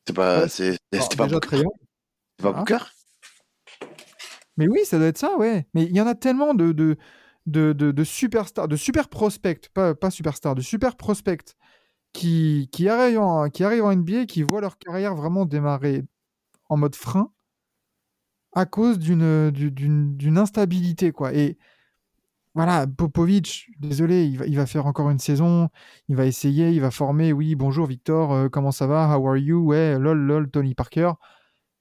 C'est 0.06 0.12
pas, 0.14 0.42
Ouais. 0.42 0.48
c'est, 0.48 0.78
pas 1.16 1.26
Booker. 1.26 1.56
C'est 1.56 1.62
pas 2.42 2.52
Voilà. 2.52 2.58
Booker 2.58 2.84
Mais 4.56 4.68
oui, 4.68 4.80
ça 4.84 4.98
doit 4.98 5.08
être 5.08 5.18
ça, 5.18 5.36
ouais. 5.36 5.66
Mais 5.74 5.84
il 5.84 5.94
y 5.94 6.00
en 6.00 6.06
a 6.06 6.14
tellement 6.14 6.54
de, 6.54 6.72
de, 6.72 6.96
de, 7.46 7.72
de, 7.72 8.04
superstars, 8.04 8.68
de 8.68 8.76
super 8.76 9.08
prospects, 9.08 9.68
pas, 9.74 9.94
pas 9.94 10.10
superstars, 10.10 10.54
de 10.54 10.62
super 10.62 10.96
prospects 10.96 11.56
qui, 12.12 12.68
qui, 12.72 12.88
arrivent 12.88 13.20
en, 13.20 13.50
qui 13.50 13.64
arrivent 13.64 13.84
en 13.84 13.92
NBA, 13.92 14.26
qui 14.26 14.42
voient 14.42 14.60
leur 14.62 14.78
carrière 14.78 15.14
vraiment 15.16 15.46
démarrer 15.46 16.04
en 16.70 16.76
mode 16.78 16.96
frein 16.96 17.32
à 18.52 18.66
cause 18.66 18.98
d'une, 18.98 19.50
du- 19.50 19.70
d'une, 19.70 20.16
d'une 20.16 20.38
instabilité, 20.38 21.12
quoi. 21.12 21.34
Et 21.34 21.58
voilà, 22.54 22.86
Popovic, 22.86 23.68
désolé, 23.80 24.24
il 24.26 24.38
va, 24.38 24.46
il 24.46 24.56
va 24.56 24.66
faire 24.66 24.86
encore 24.86 25.10
une 25.10 25.18
saison, 25.18 25.68
il 26.08 26.16
va 26.16 26.26
essayer, 26.26 26.70
il 26.70 26.80
va 26.80 26.90
former, 26.90 27.32
oui, 27.32 27.54
bonjour 27.54 27.86
Victor, 27.86 28.32
euh, 28.32 28.48
comment 28.48 28.72
ça 28.72 28.86
va, 28.86 29.16
how 29.18 29.28
are 29.28 29.36
you, 29.36 29.58
ouais, 29.66 29.98
lol, 29.98 30.18
lol, 30.18 30.50
Tony 30.50 30.74
Parker. 30.74 31.12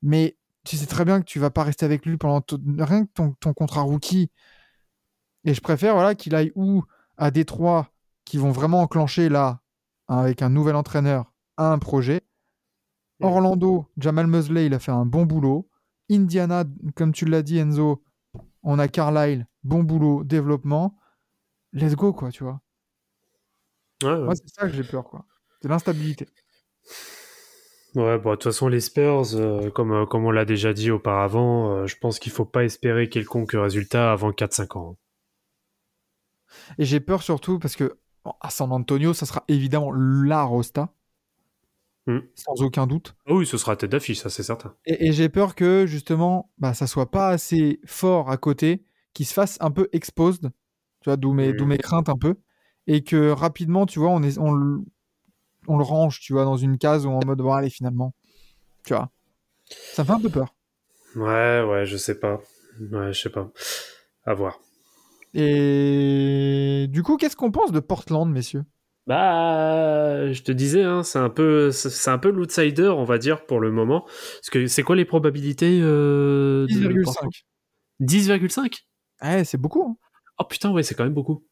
Mais 0.03 0.37
tu 0.65 0.77
sais 0.77 0.85
très 0.87 1.05
bien 1.05 1.19
que 1.19 1.25
tu 1.25 1.39
vas 1.39 1.51
pas 1.51 1.63
rester 1.63 1.85
avec 1.85 2.05
lui 2.05 2.17
pendant 2.17 2.43
rien 2.79 3.05
que 3.05 3.11
ton, 3.13 3.33
ton 3.33 3.53
contrat 3.53 3.81
rookie. 3.81 4.29
Et 5.43 5.53
je 5.53 5.61
préfère 5.61 5.93
voilà, 5.93 6.15
qu'il 6.15 6.35
aille 6.35 6.51
où 6.55 6.83
à 7.17 7.31
Détroit, 7.31 7.91
qui 8.25 8.37
vont 8.37 8.51
vraiment 8.51 8.81
enclencher 8.81 9.29
là, 9.29 9.61
avec 10.07 10.41
un 10.41 10.49
nouvel 10.49 10.75
entraîneur, 10.75 11.31
un 11.57 11.77
projet. 11.79 12.21
Orlando, 13.21 13.85
Jamal 13.97 14.27
Mosley, 14.27 14.65
il 14.65 14.73
a 14.73 14.79
fait 14.79 14.91
un 14.91 15.05
bon 15.05 15.25
boulot. 15.25 15.69
Indiana, 16.11 16.65
comme 16.95 17.13
tu 17.13 17.25
l'as 17.25 17.41
dit, 17.41 17.57
Enzo, 17.57 18.03
on 18.61 18.77
a 18.77 18.87
Carlisle, 18.87 19.47
bon 19.63 19.83
boulot, 19.83 20.23
développement. 20.23 20.97
Let's 21.71 21.95
go, 21.95 22.11
quoi, 22.11 22.31
tu 22.31 22.43
vois. 22.43 22.61
Ouais, 24.03 24.09
ouais. 24.09 24.23
Moi, 24.23 24.35
c'est 24.35 24.49
ça 24.49 24.67
que 24.67 24.73
j'ai 24.73 24.83
peur, 24.83 25.05
quoi. 25.05 25.25
C'est 25.61 25.67
l'instabilité. 25.67 26.27
Ouais, 27.95 28.17
bon, 28.19 28.31
de 28.31 28.35
toute 28.35 28.43
façon, 28.43 28.67
les 28.67 28.81
Spurs, 28.81 29.35
euh, 29.35 29.69
comme, 29.69 29.91
euh, 29.93 30.05
comme 30.05 30.25
on 30.25 30.31
l'a 30.31 30.43
déjà 30.45 30.73
dit 30.73 30.91
auparavant, 30.91 31.71
euh, 31.71 31.87
je 31.87 31.95
pense 31.97 32.19
qu'il 32.19 32.31
faut 32.31 32.43
pas 32.45 32.63
espérer 32.65 33.07
quelconque 33.09 33.53
résultat 33.53 34.11
avant 34.11 34.31
4-5 34.33 34.75
ans. 34.77 34.97
Et 36.77 36.85
j'ai 36.85 36.99
peur 36.99 37.23
surtout 37.23 37.57
parce 37.59 37.75
que 37.75 37.97
bon, 38.23 38.33
à 38.41 38.49
San 38.49 38.71
Antonio, 38.71 39.13
ça 39.13 39.25
sera 39.25 39.43
évidemment 39.47 39.91
la 39.93 40.43
Rosta, 40.43 40.89
Mm. 42.07 42.19
sans 42.35 42.61
aucun 42.61 42.85
doute. 42.85 43.15
Ah 43.25 43.33
oui, 43.33 43.47
ce 43.47 43.57
sera 43.57 43.75
tête 43.75 43.89
d'affiche, 43.89 44.19
ça 44.19 44.29
c'est 44.29 44.43
certain. 44.43 44.75
Et, 44.85 45.07
et 45.07 45.11
j'ai 45.11 45.27
peur 45.27 45.55
que 45.55 45.87
justement, 45.87 46.51
bah, 46.59 46.75
ça 46.75 46.85
soit 46.85 47.09
pas 47.09 47.29
assez 47.29 47.79
fort 47.85 48.29
à 48.29 48.37
côté, 48.37 48.85
qu'il 49.13 49.25
se 49.25 49.33
fasse 49.33 49.57
un 49.59 49.71
peu 49.71 49.89
exposed, 49.91 50.51
tu 51.01 51.09
vois, 51.09 51.17
d'où 51.17 51.33
mes, 51.33 51.51
Mm. 51.51 51.65
mes 51.65 51.77
craintes 51.79 52.07
un 52.09 52.15
peu, 52.17 52.35
et 52.85 53.03
que 53.03 53.29
rapidement, 53.31 53.87
tu 53.87 53.97
vois, 53.97 54.09
on, 54.09 54.21
est, 54.21 54.37
on, 54.37 54.51
le, 54.53 54.83
on 55.67 55.77
le 55.77 55.83
range, 55.83 56.19
tu 56.19 56.33
vois, 56.33 56.43
dans 56.45 56.57
une 56.57 56.77
case 56.77 57.05
où 57.05 57.09
en 57.09 57.19
mode, 57.25 57.39
bon, 57.39 57.51
allez, 57.53 57.69
finalement, 57.69 58.13
tu 58.85 58.93
vois. 58.93 59.09
Ça 59.69 60.03
me 60.03 60.07
fait 60.07 60.13
un 60.13 60.19
peu 60.19 60.29
peur. 60.29 60.55
Ouais, 61.15 61.63
ouais, 61.67 61.85
je 61.85 61.97
sais 61.97 62.19
pas. 62.19 62.39
Ouais, 62.91 63.13
je 63.13 63.21
sais 63.21 63.29
pas. 63.29 63.49
À 64.25 64.33
voir. 64.33 64.59
Et 65.33 66.87
du 66.89 67.03
coup, 67.03 67.17
qu'est-ce 67.17 67.35
qu'on 67.35 67.51
pense 67.51 67.71
de 67.71 67.79
Portland, 67.79 68.29
messieurs? 68.31 68.63
Bah, 69.07 70.31
je 70.33 70.41
te 70.41 70.51
disais, 70.51 70.81
hein, 70.83 71.03
c'est 71.03 71.19
un 71.19 71.29
peu, 71.29 71.71
c'est 71.71 72.09
un 72.09 72.17
peu 72.17 72.29
l'outsider, 72.31 72.87
on 72.87 73.03
va 73.03 73.17
dire, 73.17 73.45
pour 73.45 73.59
le 73.59 73.71
moment. 73.71 74.01
Parce 74.01 74.49
que 74.49 74.65
c'est 74.67 74.81
quoi 74.83 74.95
les 74.95 75.05
probabilités 75.05 75.79
euh, 75.81 76.65
de 76.67 77.03
Portland? 77.03 77.29
10,5. 77.99 78.49
10,5 78.49 78.79
Ouais, 79.21 79.43
c'est 79.45 79.57
beaucoup. 79.59 79.83
hein. 79.83 79.95
Oh 80.39 80.43
putain, 80.45 80.71
ouais, 80.71 80.83
c'est 80.83 80.95
quand 80.95 81.03
même 81.03 81.13
beaucoup. 81.13 81.45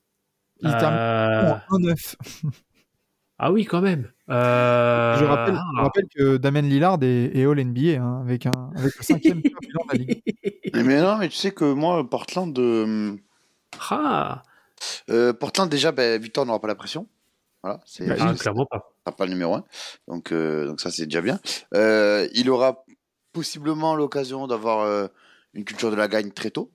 Il 0.61 0.69
termine 0.71 0.97
Euh, 0.99 1.53
en 1.69 1.77
1-9. 1.77 2.15
Ah 3.45 3.51
oui, 3.51 3.65
quand 3.65 3.81
même. 3.81 4.09
Euh, 4.29 5.17
Je 5.17 5.25
rappelle, 5.25 5.55
je 5.75 5.81
rappelle 5.81 6.05
que 6.15 6.37
Damien 6.37 6.61
Lillard 6.61 6.97
est, 7.01 7.37
est 7.37 7.45
All 7.45 7.59
NBA 7.59 8.01
hein, 8.01 8.21
avec, 8.21 8.45
un, 8.45 8.71
avec 8.73 8.95
le 8.97 9.03
cinquième 9.03 9.41
de 9.41 9.49
la 9.91 9.97
ligue. 9.97 10.21
Mais 10.73 11.01
non, 11.01 11.17
mais 11.17 11.27
tu 11.27 11.35
sais 11.35 11.51
que 11.51 11.65
moi, 11.73 12.09
Portland, 12.09 12.57
euh, 12.57 13.17
Ah, 13.89 14.43
euh, 15.09 15.33
Portland 15.33 15.69
déjà, 15.69 15.91
ben, 15.91 16.21
Victor 16.21 16.45
n'aura 16.45 16.61
pas 16.61 16.69
la 16.69 16.75
pression. 16.75 17.05
Voilà, 17.63 17.81
c'est 17.85 18.07
Bah, 18.07 18.15
Ah, 18.17 18.31
il- 18.31 18.39
clairement 18.39 18.65
pas. 18.65 18.93
sera 19.05 19.13
pas 19.13 19.25
le 19.25 19.31
numéro 19.33 19.55
1. 19.55 19.65
Donc, 20.07 20.31
euh, 20.31 20.65
donc 20.65 20.79
ça, 20.79 20.89
c'est 20.89 21.03
déjà 21.05 21.19
bien. 21.19 21.41
Euh, 21.73 22.29
il 22.33 22.49
aura 22.49 22.85
possiblement 23.33 23.93
l'occasion 23.93 24.47
d'avoir 24.47 24.79
euh, 24.85 25.07
une 25.53 25.65
culture 25.65 25.91
de 25.91 25.97
la 25.97 26.07
gagne 26.07 26.31
très 26.31 26.49
tôt. 26.49 26.71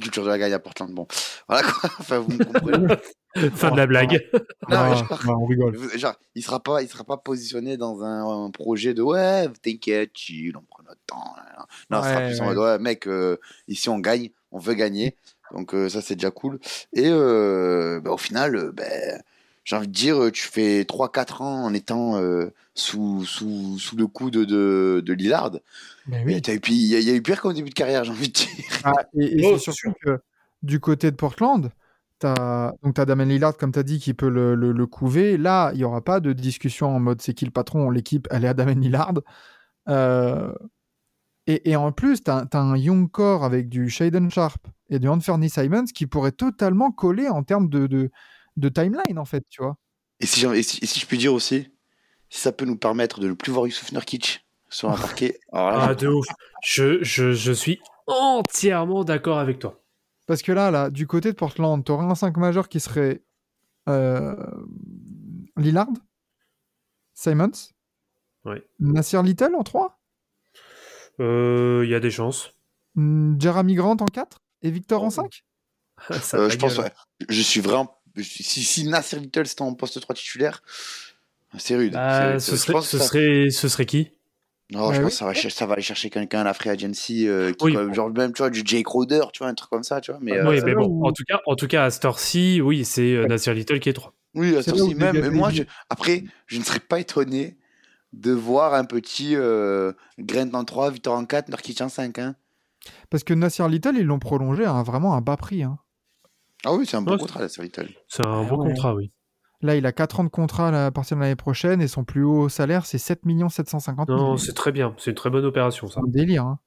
Culture 0.00 0.24
de 0.24 0.28
la 0.28 0.38
gagne 0.38 0.52
à 0.52 0.58
Portland, 0.58 0.92
bon. 0.92 1.06
Voilà 1.48 1.62
quoi. 1.62 1.90
Enfin, 2.00 2.18
vous 2.18 2.32
me 2.32 2.38
comprenez. 2.38 2.88
fin 3.54 3.70
de 3.70 3.76
la 3.76 3.86
blague. 3.86 4.28
Non, 4.68 4.84
mais 4.84 4.92
Ah, 4.92 4.94
genre, 4.94 5.08
ouais, 5.24 5.34
on 5.34 5.46
rigole. 5.46 5.78
genre, 5.98 6.14
il 6.34 6.42
sera 6.42 6.60
pas, 6.62 6.82
il 6.82 6.88
sera 6.88 7.04
pas 7.04 7.16
positionné 7.16 7.76
dans 7.76 8.02
un, 8.02 8.44
un 8.46 8.50
projet 8.50 8.94
de 8.94 9.02
ouais, 9.02 9.48
t'inquiète, 9.62 10.10
chill, 10.14 10.56
on 10.56 10.62
prend 10.62 10.82
notre 10.82 11.00
temps. 11.06 11.34
Non, 11.90 12.00
il 12.00 12.04
sera 12.04 12.20
Ouais, 12.20 12.26
plus 12.26 12.40
en 12.40 12.46
ouais. 12.48 12.54
mode 12.54 12.58
ouais, 12.58 12.78
mec, 12.78 13.06
euh, 13.06 13.36
ici 13.68 13.88
on 13.88 13.98
gagne, 13.98 14.30
on 14.52 14.58
veut 14.58 14.74
gagner. 14.74 15.16
Donc 15.52 15.74
euh, 15.74 15.88
ça 15.88 16.02
c'est 16.02 16.14
déjà 16.16 16.30
cool. 16.30 16.58
Et 16.92 17.06
euh, 17.08 18.00
bah, 18.00 18.10
au 18.12 18.18
final, 18.18 18.56
euh, 18.56 18.72
ben, 18.72 19.22
j'ai 19.68 19.76
envie 19.76 19.86
de 19.86 19.92
dire, 19.92 20.16
euh, 20.16 20.30
tu 20.30 20.48
fais 20.48 20.84
3-4 20.84 21.42
ans 21.42 21.64
en 21.66 21.74
étant 21.74 22.16
euh, 22.16 22.54
sous, 22.72 23.26
sous, 23.26 23.78
sous 23.78 23.96
le 23.98 24.06
coup 24.06 24.30
de, 24.30 24.46
de, 24.46 25.02
de 25.04 25.12
Lillard. 25.12 25.50
Eu 26.56 26.60
pi- 26.60 26.72
Il 26.72 26.86
y, 26.86 26.96
a- 26.96 27.00
il 27.00 27.06
y 27.06 27.10
a 27.10 27.14
eu 27.14 27.20
pire 27.20 27.42
comme 27.42 27.52
début 27.52 27.68
de 27.68 27.74
carrière, 27.74 28.02
j'ai 28.02 28.10
envie 28.10 28.28
de 28.28 28.32
dire. 28.32 28.48
Ah, 28.82 28.94
et 29.18 29.40
et 29.40 29.44
Oh, 29.44 29.58
c'est 29.58 29.70
surtout 29.72 29.92
que 30.02 30.20
du 30.62 30.80
côté 30.80 31.10
de 31.10 31.16
Portland, 31.16 31.70
tu 32.18 32.26
as, 32.26 32.72
Damien 33.04 33.26
Lillard, 33.26 33.58
comme 33.58 33.70
tu 33.72 33.78
as 33.78 33.82
dit, 33.82 33.98
qui 33.98 34.14
peut 34.14 34.30
le, 34.30 34.54
le- 34.54 34.72
le 34.72 34.86
couver. 34.86 35.36
Là, 35.36 35.70
il 35.74 35.76
n'y 35.76 35.84
aura 35.84 36.00
pas 36.00 36.20
de 36.20 36.32
discussion 36.32 36.88
en 36.88 36.98
mode 36.98 37.20
c'est 37.20 37.34
qui 37.34 37.44
le 37.44 37.50
patron, 37.50 37.90
l'équipe, 37.90 38.26
elle 38.30 38.46
est 38.46 38.48
à 38.48 38.54
Damien 38.54 38.80
Lillard. 38.80 39.12
Euh, 39.90 40.50
et, 41.46 41.70
et 41.70 41.76
en 41.76 41.92
plus, 41.92 42.22
tu 42.24 42.30
as, 42.30 42.46
un 42.54 42.76
young 42.78 43.10
core 43.10 43.44
avec 43.44 43.68
du 43.68 43.90
Shaden 43.90 44.30
Sharp 44.30 44.66
et 44.88 44.98
du 44.98 45.08
Anthony 45.08 45.50
Simons 45.50 45.84
qui 45.94 46.06
pourrait 46.06 46.32
totalement 46.32 46.90
coller 46.90 47.28
en 47.28 47.42
termes 47.42 47.68
de, 47.68 47.86
de, 47.86 48.10
de 48.58 48.68
timeline, 48.68 49.18
en 49.18 49.24
fait, 49.24 49.44
tu 49.48 49.62
vois. 49.62 49.76
Et 50.20 50.26
si, 50.26 50.44
et 50.46 50.62
si, 50.62 50.78
et 50.82 50.86
si 50.86 51.00
je 51.00 51.06
puis 51.06 51.18
dire 51.18 51.32
aussi, 51.32 51.68
si 52.28 52.40
ça 52.40 52.52
peut 52.52 52.64
nous 52.64 52.76
permettre 52.76 53.20
de 53.20 53.28
ne 53.28 53.32
plus 53.34 53.52
voir 53.52 53.66
Yusuf 53.66 53.92
Nurkic 53.92 54.46
sur 54.68 54.90
un 54.90 54.96
parquet. 54.96 55.38
Alors 55.52 55.70
là, 55.72 55.86
Ah, 55.90 55.94
de 55.94 56.08
ouf. 56.08 56.26
Je, 56.62 57.02
je, 57.02 57.32
je 57.32 57.52
suis 57.52 57.80
entièrement 58.06 59.04
d'accord 59.04 59.38
avec 59.38 59.58
toi. 59.58 59.82
Parce 60.26 60.42
que 60.42 60.52
là, 60.52 60.70
là, 60.70 60.90
du 60.90 61.06
côté 61.06 61.30
de 61.30 61.36
Portland, 61.36 61.82
tu 61.84 61.92
aurais 61.92 62.04
un 62.06 62.14
5 62.14 62.36
majeur 62.36 62.68
qui 62.68 62.80
serait 62.80 63.22
euh, 63.88 64.34
Lillard, 65.56 65.88
Simons, 67.14 67.50
Ouais. 68.44 68.62
Nasir 68.78 69.22
Little 69.22 69.54
en 69.56 69.62
3, 69.62 69.98
Euh, 71.20 71.82
Il 71.84 71.90
y 71.90 71.94
a 71.94 72.00
des 72.00 72.10
chances. 72.10 72.54
Jeremy 72.96 73.74
Grant 73.74 73.96
en 74.00 74.06
4 74.06 74.40
et 74.62 74.70
Victor 74.70 75.02
en 75.02 75.08
Oh. 75.08 75.10
5 75.10 75.44
Ça 76.20 76.36
euh, 76.38 76.48
je 76.50 76.56
pense, 76.58 76.78
ouais. 76.78 76.92
Je 77.28 77.42
suis 77.42 77.60
vraiment. 77.60 77.97
Si, 78.22 78.42
si 78.42 78.84
Nasir 78.84 79.20
Little 79.20 79.46
c'était 79.46 79.62
en 79.62 79.74
poste 79.74 80.00
3 80.00 80.14
titulaire, 80.14 80.62
c'est 81.58 81.76
rude. 81.76 81.92
c'est 81.92 81.98
Bah, 81.98 82.30
rude. 82.32 82.40
ce, 82.40 82.56
serait, 82.56 82.80
ce, 82.82 82.98
ça- 82.98 83.04
serait, 83.04 83.50
ce 83.50 83.68
serait 83.68 83.86
qui? 83.86 84.10
Non, 84.70 84.88
Ouais, 84.88 84.94
je 84.94 84.98
oui. 84.98 85.04
pense 85.04 85.12
que 85.14 85.18
ça 85.18 85.24
va, 85.24 85.34
ça 85.34 85.66
va 85.66 85.72
aller 85.74 85.82
chercher 85.82 86.10
quelqu'un 86.10 86.40
à 86.40 86.44
la 86.44 86.52
free 86.52 86.68
agency, 86.68 87.26
euh, 87.26 87.52
qui, 87.52 87.64
Oui. 87.64 87.72
quoi, 87.72 87.90
genre 87.94 88.10
même 88.10 88.34
tu 88.34 88.42
vois 88.42 88.50
du 88.50 88.60
Jake 88.64 88.86
Roder, 88.86 89.22
tu 89.32 89.38
vois 89.38 89.48
un 89.48 89.54
truc 89.54 89.70
comme 89.70 89.82
ça, 89.82 90.00
tu 90.02 90.10
vois. 90.10 90.20
Mais 90.22 90.38
Ah, 90.38 90.46
Oui, 90.48 90.58
euh, 90.58 90.62
mais 90.66 90.72
là 90.72 90.76
bon, 90.80 90.88
où- 90.88 91.06
en 91.06 91.12
tout 91.12 91.24
cas, 91.26 91.40
en 91.46 91.56
tout 91.56 91.66
cas 91.66 91.84
à 91.84 91.90
cette 91.90 92.04
heure-ci, 92.04 92.60
oui, 92.60 92.84
c'est 92.84 93.14
euh. 93.14 93.26
Nasir 93.26 93.54
Little 93.54 93.80
qui 93.80 93.88
est 93.88 93.94
3. 93.94 94.12
oui, 94.34 94.54
à 94.56 94.62
c'est 94.62 94.72
ce 94.72 94.76
là 94.76 94.82
où 94.82 94.86
aussi 94.88 94.94
même. 94.94 95.18
Mais 95.20 95.30
moi, 95.30 95.48
je- 95.50 95.62
après, 95.88 96.24
je 96.46 96.58
ne 96.58 96.64
serais 96.64 96.80
pas 96.80 97.00
étonné 97.00 97.56
de 98.12 98.30
voir 98.32 98.74
un 98.74 98.84
petit 98.84 99.36
euh, 99.36 99.92
Grant 100.18 100.50
en 100.52 100.64
3, 100.64 100.90
Victor 100.90 101.14
en 101.16 101.24
4, 101.24 101.48
Nurkic 101.48 101.80
en 101.80 101.88
5. 101.88 102.18
Hein. 102.18 102.34
Parce 103.08 103.24
que 103.24 103.32
Nasir 103.32 103.68
Little, 103.68 103.96
ils 103.96 104.04
l'ont 104.04 104.18
prolongé 104.18 104.64
à 104.66 104.72
un- 104.72 104.82
vraiment 104.82 105.14
un 105.14 105.22
bas 105.22 105.36
prix. 105.38 105.62
hein. 105.62 105.78
Ah 106.64 106.74
oui, 106.74 106.86
c'est 106.86 106.96
un 106.96 107.02
bon 107.02 107.12
Ouais, 107.12 107.18
contrat, 107.18 107.46
Little. 107.46 107.88
C'est 108.08 108.26
un 108.26 108.40
Ah 108.40 108.44
beau 108.44 108.62
ouais. 108.62 108.68
contrat, 108.70 108.94
oui. 108.94 109.12
Là, 109.60 109.74
il 109.76 109.86
a 109.86 109.92
4 109.92 110.20
ans 110.20 110.24
de 110.24 110.28
contrat 110.28 110.68
à 110.86 110.90
partir 110.90 111.16
de 111.16 111.22
l'année 111.22 111.34
prochaine 111.36 111.80
et 111.80 111.88
son 111.88 112.04
plus 112.04 112.22
haut 112.22 112.48
salaire, 112.48 112.86
c'est 112.86 112.98
7 112.98 113.22
750 113.48 114.08
000. 114.08 114.18
Non, 114.18 114.36
c'est 114.36 114.52
très 114.52 114.70
bien. 114.70 114.94
C'est 114.98 115.10
une 115.10 115.16
très 115.16 115.30
bonne 115.30 115.44
opération, 115.44 115.88
ça. 115.88 115.94
C'est 116.00 116.08
un 116.08 116.10
délire. 116.10 116.44
hein. 116.44 116.58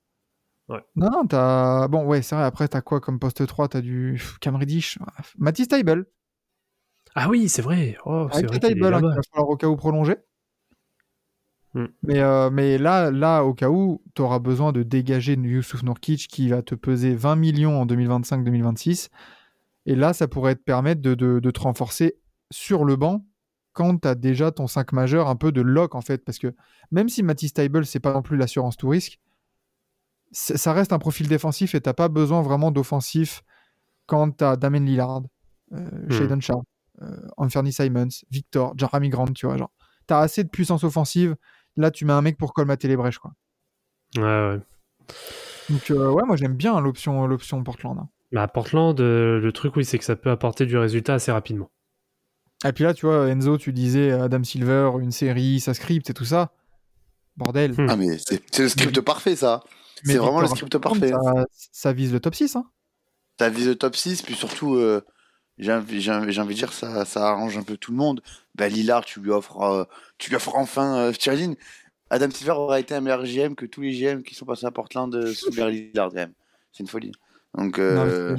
Ouais. 0.68 0.80
Non, 0.96 1.10
non, 1.12 1.26
t'as. 1.26 1.88
Bon, 1.88 2.06
ouais, 2.06 2.22
c'est 2.22 2.36
vrai. 2.36 2.44
Après, 2.46 2.68
t'as 2.68 2.82
quoi 2.82 3.00
comme 3.00 3.20
poste 3.20 3.46
3 3.46 3.68
T'as 3.70 3.82
du 3.82 4.22
Cam 4.42 4.56
Reddish, 4.56 5.00
Matisse 5.38 5.68
Taibel. 5.70 6.06
Ah 7.16 7.30
oui, 7.30 7.50
c'est 7.50 7.62
vrai. 7.62 7.98
Oh, 8.06 8.28
c'est 8.32 8.38
Avec 8.40 8.50
vrai 8.50 8.60
Taibel, 8.60 8.94
hein, 8.94 9.02
va 9.02 9.22
falloir 9.34 9.50
au 9.50 9.58
cas 9.58 9.68
où 9.68 9.76
prolonger. 9.76 10.16
Hmm. 11.74 11.86
Mais, 12.04 12.20
euh, 12.20 12.50
mais 12.50 12.78
là, 12.78 13.12
là, 13.12 13.44
au 13.44 13.54
cas 13.54 13.70
où, 13.70 14.02
tu 14.16 14.22
auras 14.22 14.40
besoin 14.40 14.74
de 14.74 14.84
dégager 14.84 15.34
Youssouf 15.36 15.84
Nourkic 15.84 16.28
qui 16.28 16.50
va 16.50 16.62
te 16.62 16.76
peser 16.76 17.16
20 17.16 17.38
millions 17.38 17.82
en 17.82 17.86
2025-2026. 17.86 19.10
Et 19.86 19.96
là, 19.96 20.14
ça 20.14 20.28
pourrait 20.28 20.56
te 20.56 20.62
permettre 20.64 21.02
de, 21.02 21.16
de- 21.16 21.40
de 21.40 21.52
te 21.52 21.60
renforcer 21.60 22.18
sur 22.52 22.86
le 22.86 22.96
banc 22.96 23.26
quand 23.74 23.98
tu 24.02 24.08
as 24.08 24.16
déjà 24.16 24.52
ton 24.52 24.68
5 24.68 24.92
majeur 24.92 25.28
un 25.30 25.36
peu 25.36 25.52
de 25.52 25.62
lock 25.62 25.96
en 25.96 26.02
fait. 26.02 26.24
Parce 26.26 26.38
que 26.40 26.54
même 26.92 27.10
si 27.10 27.24
Matisse 27.24 27.54
Taibel, 27.54 27.86
c'est 27.86 28.00
pas 28.00 28.14
non 28.14 28.22
plus 28.22 28.38
l'assurance 28.38 28.78
tout 28.78 28.90
risque, 28.90 29.20
ça 30.32 30.72
reste 30.74 30.94
un 30.94 31.00
profil 31.00 31.28
défensif 31.28 31.76
et 31.76 31.82
t'as 31.82 31.94
pas 31.94 32.08
besoin 32.08 32.42
vraiment 32.42 32.72
d'offensif 32.72 33.44
quand 34.06 34.38
tu 34.38 34.44
as 34.44 34.56
Damien 34.56 34.80
Lillard, 34.86 35.22
euh, 35.74 35.90
Shaden 36.10 36.42
Sharp, 36.42 36.64
euh, 37.02 37.28
Anthony 37.38 37.74
Simons, 37.74 38.08
Victor, 38.30 38.74
Jeremy 38.78 39.10
Grant, 39.10 39.28
tu 39.34 39.46
vois. 39.46 39.58
Genre, 39.58 39.72
tu 40.08 40.14
as 40.14 40.20
assez 40.20 40.44
de 40.44 40.50
puissance 40.50 40.84
offensive. 40.84 41.36
Là, 41.78 41.92
tu 41.92 42.06
mets 42.06 42.14
un 42.14 42.22
mec 42.22 42.38
pour 42.38 42.54
colmater 42.54 42.88
les 42.88 42.96
brèches. 42.98 43.20
Quoi. 43.20 43.32
Ouais, 44.18 44.22
ouais. 44.24 44.60
Donc, 45.70 45.92
euh, 45.92 46.12
ouais, 46.12 46.24
moi 46.26 46.36
j'aime 46.36 46.56
bien 46.56 46.80
l'option, 46.82 47.26
l'option 47.28 47.64
Portland. 47.64 47.98
hein. 48.00 48.10
Mais 48.32 48.40
à 48.40 48.48
Portland, 48.48 49.00
euh, 49.00 49.40
le 49.40 49.52
truc, 49.52 49.76
oui, 49.76 49.86
c'est 49.86 49.98
que 49.98 50.06
ça 50.06 50.16
peut 50.16 50.30
apporter 50.30 50.66
du 50.66 50.78
résultat 50.78 51.16
assez 51.16 51.32
rapidement. 51.32 51.70
Et 52.66 52.72
puis 52.72 52.84
là, 52.84 52.94
tu 52.94 53.06
vois, 53.06 53.28
Enzo, 53.28 53.58
tu 53.58 53.74
disais 53.74 54.12
Adam 54.12 54.44
Silver, 54.44 54.92
une 55.00 55.12
série, 55.12 55.60
ça 55.60 55.74
script 55.74 56.10
et 56.10 56.14
tout 56.14 56.26
ça. 56.26 56.54
Bordel. 57.36 57.72
Hmm. 57.72 57.88
Ah, 57.90 57.96
mais 57.96 58.18
c'est 58.20 58.60
le 58.60 58.70
script 58.70 59.02
parfait, 59.02 59.36
ça. 59.36 59.64
C'est 60.04 60.18
vraiment 60.18 60.42
le 60.42 60.48
script 60.48 60.78
parfait. 60.78 61.10
Ça, 61.10 61.46
ça 61.72 61.94
vise 61.94 62.14
le 62.14 62.20
top 62.20 62.36
6. 62.36 62.56
Hein. 62.56 62.66
T'as 63.38 63.50
visé 63.50 63.70
le 63.70 63.76
top 63.76 63.96
6, 63.96 64.22
puis 64.22 64.36
surtout, 64.36 64.76
euh, 64.76 65.02
j'ai 65.58 65.74
envie, 65.74 65.98
de 65.98 66.54
dire, 66.54 66.74
ça, 66.74 67.06
ça 67.06 67.30
arrange 67.30 67.58
un 67.58 67.64
peu 67.64 67.78
tout 67.78 67.92
le 67.92 67.98
monde. 67.98 68.22
Bah, 68.56 68.68
Lillard, 68.68 69.06
tu 69.06 69.20
lui 69.20 69.32
offres, 69.32 69.62
euh, 69.62 69.84
tu 70.18 70.30
lui 70.30 70.36
offres 70.36 70.56
enfin, 70.56 71.12
euh, 71.12 71.54
Adam 72.10 72.30
Silver 72.30 72.52
aurait 72.52 72.82
été 72.82 72.94
un 72.94 73.02
meilleur 73.02 73.24
GM 73.24 73.56
que 73.56 73.66
tous 73.66 73.82
les 73.82 73.94
GM 73.94 74.22
qui 74.22 74.36
sont 74.36 74.46
passés 74.46 74.66
à 74.66 74.72
Portland 74.72 75.34
sous 75.34 75.50
Lillard, 75.50 76.10
quand 76.10 76.16
même. 76.16 76.34
C'est 76.72 76.84
une 76.84 76.90
folie. 76.90 77.14
Donc, 77.58 77.80
euh, 77.80 78.38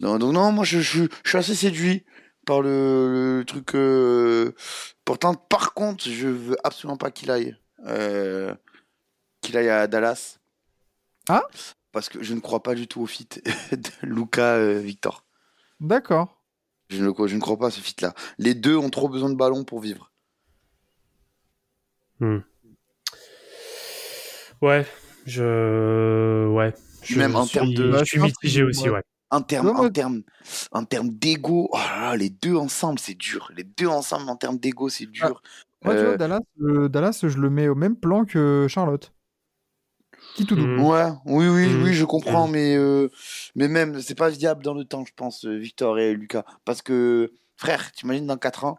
Non, 0.00 0.18
donc 0.18 0.32
non, 0.32 0.52
moi, 0.52 0.64
je, 0.64 0.80
je, 0.80 1.04
je 1.24 1.28
suis 1.28 1.38
assez 1.38 1.54
séduit 1.54 2.04
par 2.46 2.62
le, 2.62 3.38
le 3.38 3.44
truc 3.44 3.74
euh, 3.74 4.52
Portland. 5.04 5.36
Par 5.48 5.74
contre, 5.74 6.08
je 6.08 6.28
veux 6.28 6.56
absolument 6.64 6.96
pas 6.96 7.10
qu'il 7.10 7.30
aille, 7.30 7.56
euh, 7.86 8.54
qu'il 9.40 9.56
aille 9.56 9.68
à 9.68 9.86
Dallas. 9.86 10.38
Ah 11.28 11.44
Parce 11.92 12.08
que 12.08 12.22
je 12.22 12.34
ne 12.34 12.40
crois 12.40 12.62
pas 12.62 12.74
du 12.74 12.88
tout 12.88 13.02
au 13.02 13.06
fit 13.06 13.28
de 13.72 13.90
Luca 14.02 14.54
euh, 14.54 14.78
Victor. 14.78 15.24
D'accord. 15.80 16.36
Je 16.88 17.04
ne, 17.04 17.12
je 17.26 17.34
ne 17.36 17.40
crois 17.40 17.56
pas 17.56 17.68
à 17.68 17.70
ce 17.70 17.80
fit-là. 17.80 18.14
Les 18.38 18.54
deux 18.54 18.76
ont 18.76 18.90
trop 18.90 19.08
besoin 19.08 19.30
de 19.30 19.36
ballon 19.36 19.64
pour 19.64 19.80
vivre. 19.80 20.10
Ouais, 24.60 24.86
je. 25.24 26.48
Ouais. 26.48 26.74
Je 27.02 27.18
Même 27.18 27.36
en 27.36 27.44
suis- 27.44 27.52
termes 27.54 27.72
de- 27.74 27.92
Je 27.98 28.04
suis 28.04 28.20
mitigé 28.20 28.62
aussi, 28.62 28.84
ouais. 28.84 28.96
ouais. 28.96 29.02
En 29.30 29.42
termes 29.42 29.66
Non, 29.68 29.74
moi- 29.74 29.86
en 29.86 29.90
termes, 29.90 30.22
en 30.72 30.84
termes 30.84 31.10
d'ego, 31.10 31.68
oh 31.72 31.76
là 31.76 32.00
là, 32.10 32.16
les 32.16 32.30
deux 32.30 32.56
ensemble, 32.56 32.98
c'est 32.98 33.14
dur. 33.14 33.50
Les 33.56 33.62
deux 33.64 33.86
ensemble 33.86 34.28
en 34.28 34.36
termes 34.36 34.58
d'ego, 34.58 34.88
c'est 34.88 35.06
dur. 35.06 35.40
Moi, 35.84 35.94
tu 35.94 36.00
Euh, 36.00 36.06
vois, 36.08 36.16
Dallas, 36.16 36.40
euh, 36.60 36.88
Dallas, 36.88 37.20
je 37.22 37.38
le 37.38 37.48
mets 37.48 37.68
au 37.68 37.74
même 37.76 37.96
plan 37.96 38.24
que 38.24 38.66
Charlotte. 38.68 39.12
Qui 40.34 40.44
tout 40.46 40.56
double. 40.56 40.76
Mm. 40.78 40.84
Ouais, 40.84 41.06
oui, 41.26 41.48
oui, 41.48 41.66
Mm. 41.68 41.82
oui, 41.84 41.92
je 41.94 42.04
comprends, 42.04 42.48
mais, 42.48 42.76
euh, 42.76 43.08
mais 43.54 43.68
même, 43.68 44.00
c'est 44.00 44.14
pas 44.16 44.30
viable 44.30 44.62
dans 44.64 44.74
le 44.74 44.84
temps, 44.84 45.04
je 45.04 45.12
pense, 45.14 45.44
euh, 45.44 45.56
Victor 45.56 45.98
et 45.98 46.12
Lucas. 46.12 46.44
Parce 46.64 46.82
que, 46.82 47.32
frère, 47.56 47.90
t'imagines 47.92 48.26
dans 48.26 48.36
4 48.36 48.64
ans, 48.64 48.78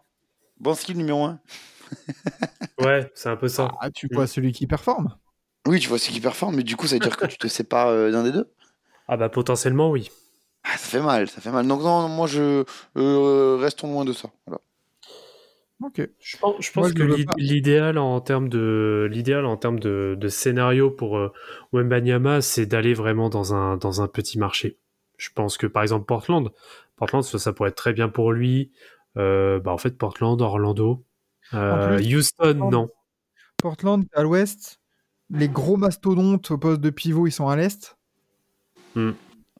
bon 0.60 0.74
skill 0.74 0.96
numéro 0.98 1.24
1. 1.24 1.40
Ouais, 2.78 3.10
c'est 3.14 3.28
un 3.28 3.36
peu 3.36 3.48
ça. 3.48 3.70
Ah, 3.80 3.90
tu 3.90 4.08
vois 4.12 4.26
celui 4.26 4.52
qui 4.52 4.66
performe. 4.66 5.14
Oui, 5.66 5.80
tu 5.80 5.88
vois 5.88 5.98
ce 5.98 6.10
qui 6.10 6.20
performe, 6.20 6.56
mais 6.56 6.62
du 6.62 6.76
coup, 6.76 6.86
ça 6.86 6.96
veut 6.96 7.00
dire 7.00 7.16
que 7.16 7.24
tu 7.26 7.36
te 7.38 7.46
sépares 7.48 7.88
euh, 7.88 8.10
d'un 8.10 8.22
des 8.24 8.32
deux? 8.32 8.48
Ah 9.06 9.16
bah 9.16 9.28
potentiellement, 9.28 9.92
oui. 9.92 10.10
Ah, 10.64 10.76
ça 10.76 10.86
fait 10.88 11.00
mal, 11.00 11.28
ça 11.28 11.40
fait 11.40 11.50
mal. 11.50 11.66
Donc, 11.66 11.82
non, 11.82 12.08
moi, 12.08 12.26
je. 12.26 12.64
euh, 12.96 13.56
restons 13.60 13.92
loin 13.92 14.04
de 14.04 14.12
ça. 14.12 14.30
Voilà. 14.46 14.60
Ok. 15.82 16.00
Je 16.20 16.36
pense, 16.38 16.64
je 16.64 16.72
Moi, 16.76 16.88
pense 16.88 16.92
je 16.94 16.94
que 16.94 17.02
l'idéal 17.36 17.98
en 17.98 18.20
termes 18.20 18.48
de 18.48 19.08
l'idéal 19.10 19.44
en 19.44 19.56
termes 19.56 19.80
de, 19.80 20.16
de 20.18 20.28
scénario 20.28 20.90
pour 20.90 21.18
euh, 21.18 21.32
Wembanyama, 21.72 22.40
c'est 22.40 22.64
d'aller 22.66 22.94
vraiment 22.94 23.28
dans 23.28 23.54
un 23.54 23.76
dans 23.76 24.02
un 24.02 24.08
petit 24.08 24.38
marché. 24.38 24.78
Je 25.16 25.30
pense 25.34 25.56
que 25.58 25.66
par 25.66 25.82
exemple 25.82 26.06
Portland, 26.06 26.50
Portland 26.96 27.24
ça, 27.24 27.38
ça 27.40 27.52
pourrait 27.52 27.70
être 27.70 27.76
très 27.76 27.92
bien 27.92 28.08
pour 28.08 28.32
lui. 28.32 28.70
Euh, 29.16 29.58
bah 29.60 29.72
en 29.72 29.78
fait 29.78 29.98
Portland, 29.98 30.40
Orlando, 30.40 31.04
Euh, 31.54 31.78
plus, 31.80 32.00
Houston 32.00 32.54
Portland- 32.58 32.70
non. 32.70 32.88
Portland, 33.58 34.06
à 34.14 34.22
l'ouest. 34.24 34.80
Les 35.32 35.48
gros 35.48 35.76
mastodontes 35.76 36.50
au 36.50 36.58
poste 36.58 36.80
de 36.80 36.90
pivot, 36.90 37.26
ils 37.26 37.32
sont 37.32 37.48
à 37.48 37.56
l'est. 37.56 37.96
Hmm. 38.94 39.12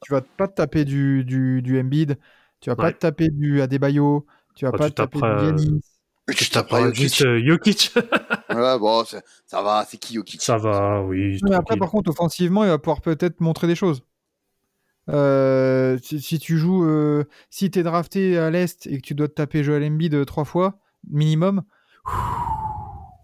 Tu 0.03 0.13
vas 0.13 0.21
pas 0.21 0.49
te 0.49 0.55
taper 0.55 0.85
du, 0.85 1.25
du, 1.25 1.63
du 1.63 1.81
Embiid. 1.81 2.19
Tu 2.61 2.71
vas 2.71 2.77
pas 2.77 2.93
te 2.93 2.99
taper 2.99 3.29
du 3.29 3.61
Adebayo. 3.63 4.27
Tu 4.55 4.65
vas 4.67 4.73
Bah, 4.73 4.79
pas 4.79 4.85
tu 4.89 4.95
te 4.95 4.97
taper 4.97 5.19
du 5.21 5.27
Giannis. 5.39 5.81
Tu 6.29 6.35
Tu 6.37 6.51
tapes 6.51 6.69
taperas 6.69 6.81
pas 6.81 6.87
Jokic. 6.89 7.03
juste 7.03 7.23
euh, 7.23 7.43
Jokic. 7.45 7.95
Ouais, 8.51 8.79
bon, 8.79 9.03
ça, 9.47 9.63
va, 9.63 9.87
c'est 9.89 9.97
qui 9.97 10.15
Jokic? 10.15 10.43
Ça 10.43 10.59
va, 10.59 11.03
oui. 11.03 11.41
Mais 11.43 11.55
après, 11.55 11.79
par 11.79 11.91
contre, 11.91 12.11
offensivement, 12.11 12.65
il 12.65 12.69
va 12.69 12.79
pouvoir 12.79 13.01
peut-être 13.01 13.41
montrer 13.41 13.67
des 13.67 13.75
choses. 13.75 14.03
Euh, 15.09 15.99
si, 16.03 16.21
si 16.21 16.39
tu 16.39 16.59
joues, 16.59 16.85
euh, 16.85 17.25
si 17.51 17.71
tu 17.71 17.79
es 17.79 17.83
drafté 17.83 18.37
à 18.39 18.51
l'Est 18.51 18.87
et 18.87 18.99
que 18.99 19.07
tu 19.07 19.15
dois 19.15 19.29
te 19.29 19.33
taper 19.35 19.65
Joel 19.65 19.83
Embiid 19.85 20.15
euh, 20.15 20.25
trois 20.27 20.45
fois, 20.45 20.79
minimum, 21.11 21.63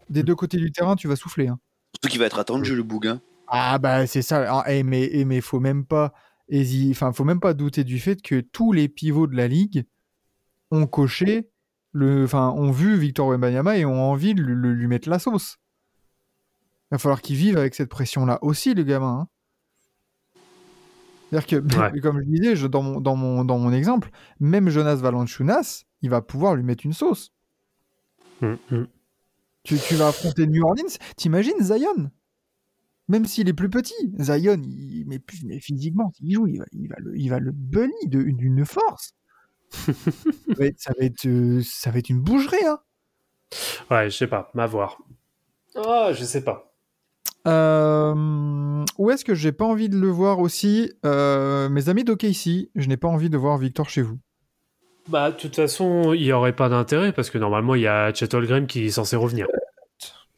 des 0.08 0.22
deux 0.22 0.34
côtés 0.34 0.56
du 0.56 0.72
terrain, 0.72 0.96
tu 0.96 1.08
vas 1.08 1.16
souffler. 1.16 1.48
hein. 1.48 1.58
Surtout 2.00 2.08
qu'il 2.12 2.20
va 2.20 2.26
être 2.26 2.38
attendu, 2.38 2.76
le 2.76 2.82
bouguin. 2.82 3.20
Ah 3.48 3.78
bah 3.78 4.06
c'est 4.06 4.22
ça. 4.22 4.44
Ah, 4.48 4.64
eh, 4.72 4.82
mais, 4.82 5.08
eh, 5.12 5.24
mais 5.24 5.40
faut 5.40 5.58
même 5.60 5.84
pas 5.84 6.12
hési- 6.50 6.90
enfin 6.92 7.12
faut 7.12 7.24
même 7.24 7.40
pas 7.40 7.54
douter 7.54 7.82
du 7.82 7.98
fait 7.98 8.20
que 8.22 8.40
tous 8.40 8.72
les 8.72 8.88
pivots 8.88 9.26
de 9.26 9.34
la 9.36 9.48
ligue 9.48 9.86
ont 10.70 10.86
coché 10.86 11.48
le, 11.92 12.24
enfin, 12.24 12.50
ont 12.50 12.70
vu 12.70 12.96
Victor 12.98 13.28
Wembanyama 13.28 13.78
et 13.78 13.84
ont 13.86 14.02
envie 14.10 14.34
de 14.34 14.42
lui, 14.42 14.74
lui- 14.74 14.86
mettre 14.86 15.08
la 15.08 15.18
sauce. 15.18 15.56
Il 16.90 16.92
va 16.92 16.98
falloir 16.98 17.20
qu'il 17.22 17.36
vive 17.36 17.56
avec 17.56 17.74
cette 17.74 17.88
pression-là 17.88 18.38
aussi, 18.42 18.74
les 18.74 18.84
gamins. 18.84 19.20
hein. 19.22 19.28
C'est-à-dire 21.30 21.46
que, 21.46 21.56
Ouais. 21.94 22.00
comme 22.00 22.20
je 22.20 22.24
disais 22.26 22.54
je- 22.56 22.66
dans, 22.66 22.82
mon, 22.82 23.00
dans, 23.00 23.16
mon, 23.16 23.44
dans 23.44 23.58
mon 23.58 23.72
exemple, 23.72 24.10
même 24.40 24.68
Jonas 24.68 24.96
Valanciunas, 24.96 25.84
il 26.02 26.10
va 26.10 26.20
pouvoir 26.22 26.54
lui 26.54 26.62
mettre 26.62 26.84
une 26.86 26.92
sauce. 26.92 27.32
Mm, 28.42 28.54
mm. 28.70 28.86
Tu, 29.68 29.76
tu 29.78 29.96
vas 29.96 30.08
affronter 30.08 30.46
New 30.46 30.64
Orleans, 30.64 30.96
t'imagines 31.16 31.60
Zion? 31.60 32.10
Même 33.08 33.26
s'il 33.26 33.50
est 33.50 33.52
plus 33.52 33.68
petit, 33.68 33.92
Zion, 34.18 34.56
il, 34.64 35.04
mais, 35.06 35.20
mais 35.44 35.60
physiquement, 35.60 36.10
s'il 36.16 36.32
joue, 36.32 36.46
il 36.46 36.58
va, 36.58 36.64
il 36.72 36.88
va 36.88 36.96
le, 36.98 37.18
il 37.18 37.28
va 37.28 37.38
le 37.38 37.52
bunny 37.52 38.06
de- 38.06 38.22
d'une 38.22 38.64
force. 38.64 39.12
ça, 39.70 39.92
va 40.56 40.64
être, 40.64 40.80
ça, 40.80 40.92
va 40.98 41.04
être, 41.04 41.26
euh, 41.26 41.60
ça 41.62 41.90
va 41.90 41.98
être 41.98 42.08
une 42.08 42.20
bougerie, 42.20 42.64
hein. 42.66 42.78
Ouais, 43.90 44.08
je 44.08 44.16
sais 44.16 44.26
pas, 44.26 44.50
à 44.56 44.66
voir. 44.66 44.96
Ah, 45.76 46.12
je 46.14 46.24
sais 46.24 46.42
pas. 46.42 46.72
Euh, 47.46 48.84
où 48.96 49.10
est-ce 49.10 49.24
que 49.24 49.34
j'ai 49.34 49.52
pas 49.52 49.66
envie 49.66 49.90
de 49.90 49.98
le 49.98 50.08
voir 50.08 50.38
aussi? 50.38 50.92
Euh, 51.04 51.68
Mes 51.68 51.90
amis 51.90 52.04
d'OKC, 52.04 52.70
je 52.74 52.88
n'ai 52.88 52.96
pas 52.96 53.08
envie 53.08 53.28
de 53.28 53.36
voir 53.36 53.58
Victor 53.58 53.90
chez 53.90 54.00
vous. 54.02 54.18
Bah, 55.08 55.30
de 55.30 55.36
toute 55.36 55.56
façon, 55.56 56.12
il 56.12 56.22
y 56.22 56.32
aurait 56.32 56.54
pas 56.54 56.68
d'intérêt 56.68 57.12
parce 57.12 57.30
que 57.30 57.38
normalement, 57.38 57.74
il 57.74 57.82
y 57.82 57.86
a 57.86 58.12
Chet 58.12 58.34
Holmgren 58.34 58.66
qui 58.66 58.84
est 58.86 58.90
censé 58.90 59.16
revenir. 59.16 59.46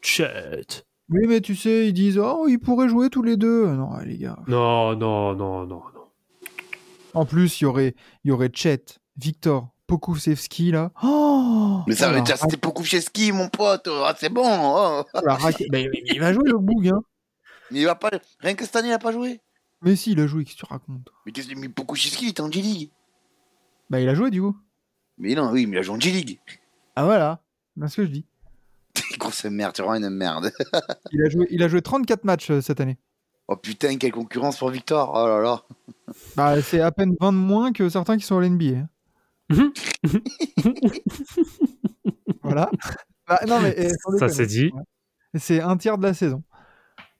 Chet. 0.02 0.84
Oui, 1.08 1.26
mais 1.26 1.40
tu 1.40 1.56
sais, 1.56 1.88
ils 1.88 1.92
disent 1.92 2.18
Oh, 2.18 2.46
ils 2.48 2.58
pourraient 2.58 2.88
jouer 2.88 3.10
tous 3.10 3.22
les 3.22 3.36
deux. 3.36 3.66
Non, 3.66 3.98
les 3.98 4.18
gars. 4.18 4.38
Non, 4.46 4.94
non, 4.96 5.34
non, 5.34 5.66
non, 5.66 5.82
non. 5.94 6.06
En 7.14 7.24
plus, 7.26 7.60
il 7.60 7.64
y 7.64 7.66
aurait, 7.66 7.94
y 8.24 8.30
aurait 8.30 8.50
Chet, 8.54 8.84
Victor, 9.16 9.68
Pokusevski 9.88 10.70
là. 10.70 10.92
Oh 11.02 11.80
Mais 11.88 11.94
ça 11.96 12.06
va 12.08 12.14
la 12.14 12.20
déjà, 12.20 12.36
c'était 12.36 12.56
beaucoup 12.56 12.84
chez 12.84 13.00
ski, 13.00 13.32
mon 13.32 13.48
pote. 13.48 13.88
Ah, 13.88 14.14
c'est 14.16 14.28
bon. 14.28 14.44
oh. 14.46 15.02
Mais- 15.72 15.88
mais 15.92 16.02
il 16.06 16.20
va 16.20 16.32
jouer 16.32 16.48
le 16.48 16.58
boug, 16.58 16.88
hein. 16.88 17.00
Mais 17.72 17.80
il 17.80 17.86
va 17.86 17.96
pas. 17.96 18.10
Rien 18.38 18.54
que 18.54 18.64
cette 18.64 18.76
année, 18.76 18.88
il 18.88 18.92
a 18.92 18.98
pas 19.00 19.12
joué. 19.12 19.40
Mais 19.82 19.96
si, 19.96 20.12
il 20.12 20.20
a 20.20 20.26
joué, 20.26 20.44
qu'est-ce 20.44 20.56
que 20.56 20.66
tu 20.66 20.72
racontes 20.72 21.08
Mais 21.26 21.32
qu'est-ce 21.32 21.48
mais 21.54 21.68
il 21.68 22.28
était 22.28 22.40
en 22.40 22.50
G-League. 22.50 22.90
Bah, 23.88 24.00
il 24.00 24.08
a 24.08 24.14
joué 24.14 24.30
du 24.30 24.40
coup. 24.40 24.56
Mais 25.18 25.34
non, 25.34 25.50
oui, 25.50 25.66
mais 25.66 25.76
il 25.76 25.80
a 25.80 25.82
joué 25.82 25.96
en 25.96 26.00
G-League. 26.00 26.38
Ah 26.94 27.04
voilà, 27.04 27.42
c'est 27.80 27.88
ce 27.88 27.96
que 27.96 28.04
je 28.04 28.10
dis. 28.10 28.26
Grosse 29.18 29.44
merde, 29.44 29.72
c'est 29.76 29.82
vraiment 29.82 30.06
une 30.06 30.10
merde. 30.14 30.52
Il 31.12 31.22
a 31.22 31.28
joué, 31.28 31.46
il 31.50 31.62
a 31.62 31.68
joué 31.68 31.82
34 31.82 32.24
matchs 32.24 32.50
euh, 32.50 32.60
cette 32.60 32.80
année. 32.80 32.98
Oh 33.48 33.56
putain, 33.56 33.96
quelle 33.98 34.12
concurrence 34.12 34.58
pour 34.58 34.70
Victor. 34.70 35.12
Oh 35.14 35.26
là 35.26 35.40
là. 35.40 35.62
Bah, 36.36 36.60
c'est 36.60 36.80
à 36.80 36.90
peine 36.90 37.14
20 37.20 37.32
de 37.32 37.38
moins 37.38 37.72
que 37.72 37.88
certains 37.88 38.16
qui 38.16 38.24
sont 38.24 38.36
à 38.38 38.40
l'NBA. 38.40 38.88
hein. 39.52 39.72
voilà. 42.42 42.68
Bah, 43.28 43.38
non, 43.46 43.60
mais, 43.60 43.74
eh, 43.76 43.90
Ça, 44.18 44.28
c'est 44.28 44.46
dit. 44.46 44.70
Ouais. 44.74 44.82
C'est 45.38 45.60
un 45.60 45.76
tiers 45.76 45.98
de 45.98 46.02
la 46.02 46.14
saison. 46.14 46.42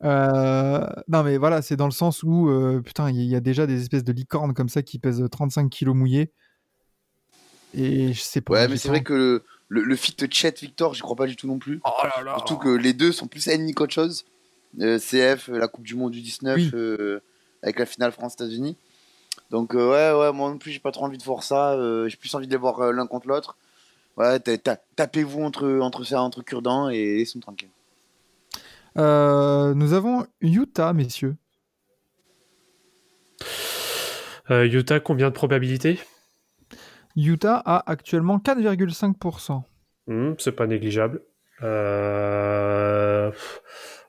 Euh, 0.02 0.84
non, 1.08 1.22
mais 1.22 1.36
voilà, 1.38 1.62
c'est 1.62 1.76
dans 1.76 1.84
le 1.84 1.92
sens 1.92 2.24
où, 2.24 2.48
euh, 2.48 2.80
putain, 2.80 3.10
il 3.10 3.16
y, 3.20 3.26
y 3.26 3.36
a 3.36 3.40
déjà 3.40 3.66
des 3.66 3.80
espèces 3.80 4.02
de 4.02 4.12
licornes 4.12 4.54
comme 4.54 4.68
ça 4.68 4.82
qui 4.82 4.98
pèsent 4.98 5.22
35 5.30 5.70
kilos 5.70 5.94
mouillés. 5.94 6.32
Et 7.74 8.12
je 8.12 8.20
sais 8.20 8.40
pas. 8.40 8.54
Ouais, 8.54 8.68
mais 8.68 8.76
c'est 8.76 8.88
vrai 8.88 9.02
que 9.04 9.12
le, 9.14 9.44
le, 9.70 9.82
le 9.82 9.96
fit 9.96 10.14
Chet 10.30 10.54
Victor, 10.60 10.92
j'y 10.94 11.00
crois 11.00 11.16
pas 11.16 11.26
du 11.26 11.36
tout 11.36 11.46
non 11.46 11.58
plus. 11.58 11.80
Oh 11.84 11.90
là 12.04 12.22
là. 12.22 12.34
Surtout 12.36 12.58
que 12.58 12.68
les 12.68 12.92
deux 12.92 13.12
sont 13.12 13.26
plus 13.28 13.48
ennemis 13.48 13.72
qu'autre 13.72 13.94
chose. 13.94 14.26
Euh, 14.80 14.98
CF, 14.98 15.48
euh, 15.48 15.58
la 15.58 15.66
Coupe 15.68 15.84
du 15.84 15.94
Monde 15.94 16.10
du 16.12 16.20
19, 16.20 16.56
Oui. 16.56 16.70
euh, 16.74 17.20
avec 17.62 17.78
la 17.78 17.86
finale 17.86 18.12
France-États-Unis. 18.12 18.76
Donc, 19.50 19.74
euh, 19.74 19.90
ouais, 20.14 20.20
ouais, 20.26 20.32
moi 20.32 20.50
non 20.50 20.58
plus, 20.58 20.70
j'ai 20.72 20.78
pas 20.80 20.92
trop 20.92 21.04
envie 21.06 21.18
de 21.18 21.22
voir 21.24 21.42
ça. 21.42 21.72
euh, 21.72 22.08
j'ai 22.08 22.16
plus 22.16 22.32
envie 22.34 22.46
de 22.46 22.52
les 22.52 22.58
voir 22.58 22.80
euh, 22.80 22.92
l'un 22.92 23.06
contre 23.06 23.26
l'autre. 23.28 23.56
Ouais, 24.16 24.38
ta- 24.40 24.58
ta- 24.58 24.76
tapez-vous 24.96 25.42
entre, 25.42 25.78
entre 25.80 26.04
ça, 26.04 26.20
entre 26.22 26.42
cure-dents 26.42 26.88
et 26.90 27.16
laissons 27.18 27.40
tranquilles. 27.40 27.70
Euh, 28.98 29.72
nous 29.74 29.92
avons 29.92 30.26
Utah, 30.40 30.92
messieurs. 30.92 31.36
Euh, 34.50 34.66
Utah, 34.66 34.98
combien 35.00 35.28
de 35.28 35.34
probabilités? 35.34 35.98
Utah 37.16 37.62
a 37.64 37.90
actuellement 37.90 38.38
4,5%. 38.38 39.64
Hmm, 40.06 40.32
C'est 40.38 40.52
pas 40.52 40.66
négligeable. 40.66 41.22
Euh, 41.62 43.30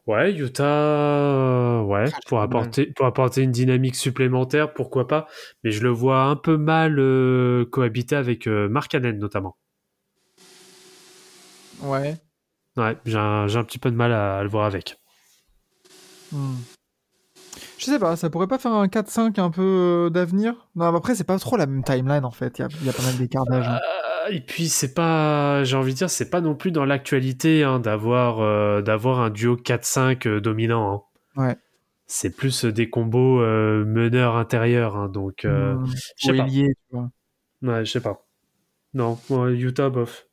Ouais, 0.07 0.33
Utah, 0.33 0.63
euh, 0.63 1.81
ouais, 1.83 2.05
pour 2.27 2.41
apporter, 2.41 2.87
pour 2.87 3.05
apporter 3.05 3.43
une 3.43 3.51
dynamique 3.51 3.95
supplémentaire, 3.95 4.73
pourquoi 4.73 5.07
pas. 5.07 5.27
Mais 5.63 5.71
je 5.71 5.83
le 5.83 5.89
vois 5.89 6.23
un 6.23 6.35
peu 6.35 6.57
mal 6.57 6.97
euh, 6.99 7.65
cohabiter 7.65 8.15
avec 8.15 8.47
euh, 8.47 8.67
Markkanen 8.67 9.19
notamment. 9.19 9.57
Ouais. 11.81 12.17
Ouais, 12.77 12.97
j'ai 13.05 13.17
un, 13.17 13.47
j'ai 13.47 13.59
un 13.59 13.63
petit 13.63 13.77
peu 13.77 13.91
de 13.91 13.95
mal 13.95 14.11
à, 14.11 14.39
à 14.39 14.43
le 14.43 14.49
voir 14.49 14.65
avec. 14.65 14.97
Hmm. 16.31 16.55
Je 17.81 17.85
sais 17.87 17.97
pas, 17.97 18.15
ça 18.15 18.29
pourrait 18.29 18.45
pas 18.47 18.59
faire 18.59 18.73
un 18.73 18.87
4-5 18.87 19.39
un 19.39 19.49
peu 19.49 19.61
euh, 20.05 20.09
d'avenir? 20.11 20.67
Non, 20.75 20.93
après, 20.95 21.15
c'est 21.15 21.23
pas 21.23 21.39
trop 21.39 21.57
la 21.57 21.65
même 21.65 21.83
timeline 21.83 22.25
en 22.25 22.29
fait. 22.31 22.59
Il 22.59 22.61
y 22.61 22.65
a, 22.65 22.67
il 22.81 22.85
y 22.85 22.89
a 22.89 22.93
pas 22.93 23.01
mal 23.01 23.17
d'écart 23.17 23.43
d'âge. 23.45 23.67
hein. 23.67 23.79
Euh, 24.27 24.29
et 24.33 24.41
puis 24.41 24.69
c'est 24.69 24.93
pas, 24.93 25.63
j'ai 25.63 25.75
envie 25.75 25.93
de 25.93 25.97
dire, 25.97 26.09
c'est 26.11 26.29
pas 26.29 26.41
non 26.41 26.53
plus 26.53 26.71
dans 26.71 26.85
l'actualité 26.85 27.63
hein, 27.63 27.79
d'avoir 27.79 28.39
euh, 28.39 28.83
d'avoir 28.83 29.19
un 29.21 29.31
duo 29.31 29.55
4-5 29.57 30.27
euh, 30.27 30.39
dominant. 30.39 31.07
hein. 31.35 31.41
Ouais. 31.47 31.57
C'est 32.05 32.35
plus 32.35 32.65
des 32.65 32.87
combos 32.89 33.41
euh, 33.41 33.83
meneurs 33.85 34.35
intérieurs, 34.35 35.09
donc 35.09 35.43
Hmm. 35.45 35.83
je 36.17 36.27
sais 36.27 36.37
pas. 36.37 36.45
tu 36.45 36.73
vois. 36.91 37.09
Ouais, 37.63 37.83
je 37.85 37.91
sais 37.91 38.01
pas. 38.01 38.27
Non, 38.93 39.17
Utah, 39.49 39.89
bof. 39.89 40.27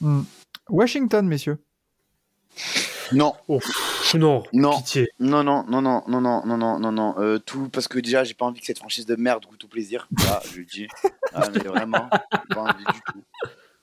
Hmm. 0.00 0.22
Washington, 0.68 1.28
messieurs. 1.28 1.58
Non, 3.12 3.34
Non, 4.14 4.42
Non. 4.52 4.76
pitié. 4.78 5.08
non, 5.20 5.42
non, 5.44 5.64
non, 5.68 5.80
non, 5.82 6.02
non, 6.08 6.20
non, 6.20 6.42
non, 6.46 6.56
non, 6.56 6.78
non, 6.78 6.92
non. 6.92 7.14
euh, 7.18 7.38
tout 7.38 7.68
parce 7.68 7.88
que 7.88 7.98
déjà, 7.98 8.24
j'ai 8.24 8.34
pas 8.34 8.44
envie 8.46 8.60
que 8.60 8.66
cette 8.66 8.78
franchise 8.78 9.06
de 9.06 9.16
merde 9.16 9.44
goûte 9.46 9.64
au 9.64 9.68
plaisir. 9.68 10.08
Là, 10.24 10.40
je 10.50 10.58
le 10.58 10.64
dis. 10.64 10.88
Ah, 11.38 11.50
mais 11.52 11.58
vraiment, 11.60 12.08
pas 12.08 12.60
envie 12.62 12.84
du 12.84 13.00
tout. 13.12 13.22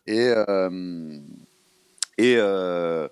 Et, 0.07 0.29
euh, 0.35 1.19
et 2.17 2.35
euh, 2.37 3.07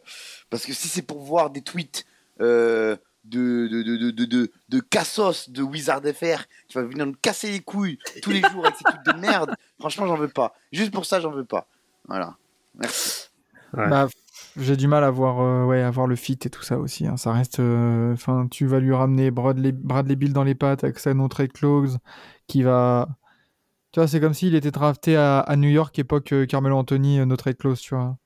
parce 0.49 0.65
que 0.65 0.73
si 0.73 0.87
c'est 0.87 1.03
pour 1.03 1.19
voir 1.21 1.51
des 1.51 1.61
tweets 1.61 2.05
euh, 2.39 2.95
de, 3.23 3.67
de, 3.67 3.83
de, 3.83 3.97
de, 3.97 4.09
de, 4.11 4.25
de, 4.25 4.51
de 4.69 4.79
Cassos 4.79 5.49
de 5.51 5.61
Wizard 5.61 6.01
FR 6.01 6.47
qui 6.67 6.73
va 6.75 6.81
venir 6.83 7.05
nous 7.05 7.15
casser 7.21 7.51
les 7.51 7.59
couilles 7.59 7.99
tous 8.23 8.31
les 8.31 8.41
jours 8.41 8.65
avec 8.65 8.77
ses 8.77 8.83
tweets 8.85 9.05
de 9.05 9.19
merde, 9.21 9.53
franchement, 9.79 10.07
j'en 10.07 10.17
veux 10.17 10.27
pas. 10.29 10.55
Juste 10.71 10.91
pour 10.91 11.05
ça, 11.05 11.19
j'en 11.19 11.29
veux 11.31 11.45
pas. 11.45 11.67
Voilà. 12.07 12.35
Merci. 12.75 13.27
Ouais. 13.73 13.87
Bah, 13.89 14.07
j'ai 14.57 14.75
du 14.77 14.87
mal 14.87 15.03
à 15.03 15.11
voir, 15.11 15.39
euh, 15.41 15.65
ouais, 15.65 15.81
à 15.81 15.89
voir 15.91 16.07
le 16.07 16.15
fit 16.15 16.33
et 16.45 16.49
tout 16.49 16.61
ça 16.63 16.77
aussi. 16.79 17.07
hein. 17.07 17.17
Ça 17.17 17.31
reste. 17.33 17.59
euh, 17.59 18.13
Enfin, 18.13 18.47
tu 18.49 18.65
vas 18.65 18.79
lui 18.79 18.93
ramener 18.93 19.31
Bradley, 19.31 19.71
Bradley 19.71 20.15
Bill 20.15 20.33
dans 20.33 20.43
les 20.43 20.55
pattes 20.55 20.83
avec 20.83 20.99
sa 20.99 21.13
no 21.13 21.27
trade 21.27 21.51
clause 21.53 21.99
qui 22.47 22.63
va. 22.63 23.07
Tu 23.91 23.99
vois, 23.99 24.07
c'est 24.07 24.19
comme 24.19 24.33
s'il 24.33 24.55
était 24.55 24.71
drafté 24.71 25.15
à, 25.17 25.39
à 25.39 25.55
New 25.55 25.69
York 25.69 25.97
époque 25.99 26.31
euh, 26.33 26.45
Carmelo 26.45 26.77
Anthony, 26.77 27.25
no 27.25 27.35
trade 27.35 27.57
clause, 27.57 27.79
tu 27.81 27.95
vois. 27.95 28.17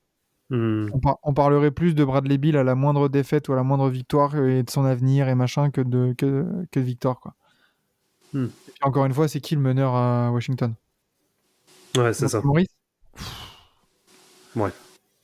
Hmm. 0.50 0.88
On, 0.92 1.00
par- 1.00 1.18
on 1.24 1.34
parlerait 1.34 1.72
plus 1.72 1.94
de 1.96 2.04
Bradley 2.04 2.38
Bill 2.38 2.56
à 2.56 2.62
la 2.62 2.76
moindre 2.76 3.08
défaite 3.08 3.48
ou 3.48 3.52
à 3.52 3.56
la 3.56 3.64
moindre 3.64 3.88
victoire 3.88 4.36
et 4.36 4.62
de 4.62 4.70
son 4.70 4.84
avenir 4.84 5.28
et 5.28 5.34
machin 5.34 5.70
que 5.70 5.80
de, 5.80 6.14
que, 6.16 6.46
que 6.70 6.78
de 6.80 6.84
Victor, 6.84 7.18
quoi. 7.20 7.34
Hmm. 8.32 8.44
Et 8.68 8.72
puis 8.72 8.82
encore 8.82 9.06
une 9.06 9.12
fois, 9.14 9.26
c'est 9.28 9.40
qui 9.40 9.54
le 9.56 9.60
meneur 9.60 9.94
à 9.94 10.30
Washington? 10.30 10.74
Ouais, 11.96 12.12
c'est 12.12 12.28
ça. 12.28 12.40
Maurice 12.42 12.68
Ouais. 14.54 14.70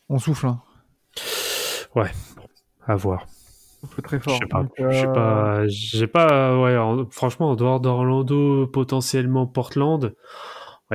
On 0.09 0.19
souffle, 0.19 0.47
hein. 0.47 0.61
À 2.87 2.97
voir. 2.97 3.27
Je 3.83 4.19
sais 4.31 4.47
pas. 4.47 4.67
Je 4.79 4.99
sais 4.99 5.07
euh, 5.07 5.13
pas. 5.13 5.67
J'ai 5.67 6.07
pas. 6.07 6.61
Ouais. 6.61 6.77
en- 6.77 7.09
franchement, 7.11 7.51
en 7.51 7.57
dehors 7.57 7.81
d'Orlando, 7.81 8.67
potentiellement 8.67 9.47
Portland. 9.47 10.15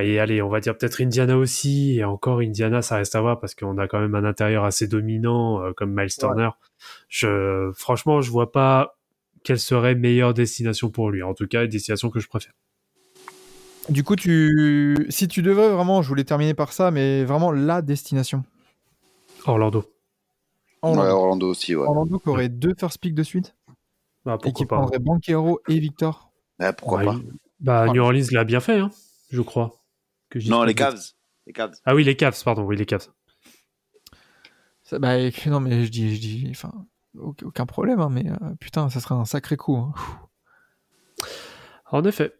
Et 0.00 0.20
allez, 0.20 0.40
on 0.42 0.48
va 0.48 0.60
dire 0.60 0.76
peut-être 0.76 1.00
Indiana 1.02 1.36
aussi. 1.36 1.98
Et 1.98 2.04
encore 2.04 2.38
Indiana, 2.38 2.82
ça 2.82 2.96
reste 2.96 3.14
à 3.14 3.20
voir 3.20 3.40
parce 3.40 3.54
qu'on 3.54 3.78
a 3.78 3.88
quand 3.88 4.00
même 4.00 4.14
un 4.14 4.24
intérieur 4.24 4.64
assez 4.64 4.86
dominant 4.86 5.62
euh, 5.62 5.72
comme 5.72 5.94
Miles 5.94 6.14
Turner. 6.16 6.50
Je, 7.08 7.70
franchement, 7.74 8.20
je 8.20 8.30
vois 8.30 8.52
pas 8.52 8.96
quelle 9.42 9.58
serait 9.58 9.94
meilleure 9.94 10.34
destination 10.34 10.90
pour 10.90 11.10
lui. 11.10 11.22
En 11.22 11.34
tout 11.34 11.46
cas, 11.46 11.64
une 11.64 11.70
destination 11.70 12.10
que 12.10 12.20
je 12.20 12.28
préfère. 12.28 12.52
Du 13.88 14.04
coup, 14.04 14.16
tu... 14.16 15.06
si 15.08 15.28
tu 15.28 15.42
devais 15.42 15.68
vraiment, 15.68 16.02
je 16.02 16.08
voulais 16.08 16.24
terminer 16.24 16.54
par 16.54 16.72
ça, 16.72 16.90
mais 16.90 17.24
vraiment 17.24 17.50
la 17.50 17.82
destination. 17.82 18.44
Orlando. 19.46 19.84
Ouais, 20.82 20.90
Orlando, 20.90 21.16
Orlando 21.16 21.50
aussi, 21.50 21.74
ouais. 21.74 21.86
Orlando 21.86 22.18
qui 22.18 22.28
aurait 22.28 22.48
deux 22.48 22.74
first 22.78 22.98
pick 23.00 23.14
de 23.14 23.22
suite 23.22 23.54
Bah, 24.24 24.34
et 24.34 24.52
qui 24.52 24.52
pourquoi 24.52 24.66
pas. 24.66 24.76
prendrait 24.82 24.98
Banquero 24.98 25.60
et 25.68 25.78
Victor. 25.78 26.30
Ouais, 26.60 26.72
pourquoi 26.72 26.98
Ouais, 26.98 27.04
pas 27.06 27.16
Bah, 27.60 27.86
New 27.92 28.00
Orleans 28.02 28.26
l'a 28.32 28.44
bien 28.44 28.60
fait, 28.60 28.78
hein, 28.78 28.90
je 29.30 29.42
crois. 29.42 29.74
Que 30.30 30.38
Non, 30.48 30.62
les. 30.64 30.74
Cavs. 30.74 31.00
Les 31.46 31.52
Cavs. 31.52 31.74
Ah 31.84 31.94
oui, 31.94 32.04
les 32.04 32.16
Cavs, 32.16 32.40
pardon, 32.44 32.62
oui, 32.64 32.76
les 32.76 32.86
Cavs. 32.86 33.08
Ça- 34.82 34.98
bah, 34.98 35.16
non, 35.46 35.60
mais 35.60 35.84
je 35.84 35.90
dis, 35.90 36.14
je 36.14 36.20
dis, 36.20 36.46
enfin, 36.50 36.72
aucun 37.18 37.46
aucun 37.46 37.66
problème, 37.66 38.00
hein, 38.00 38.08
mais 38.10 38.28
euh, 38.30 38.54
putain, 38.60 38.88
ça 38.90 39.00
serait 39.00 39.14
un 39.14 39.24
sacré 39.24 39.56
coup. 39.56 39.76
hein. 39.76 39.92
En 41.90 42.04
effet. 42.04 42.34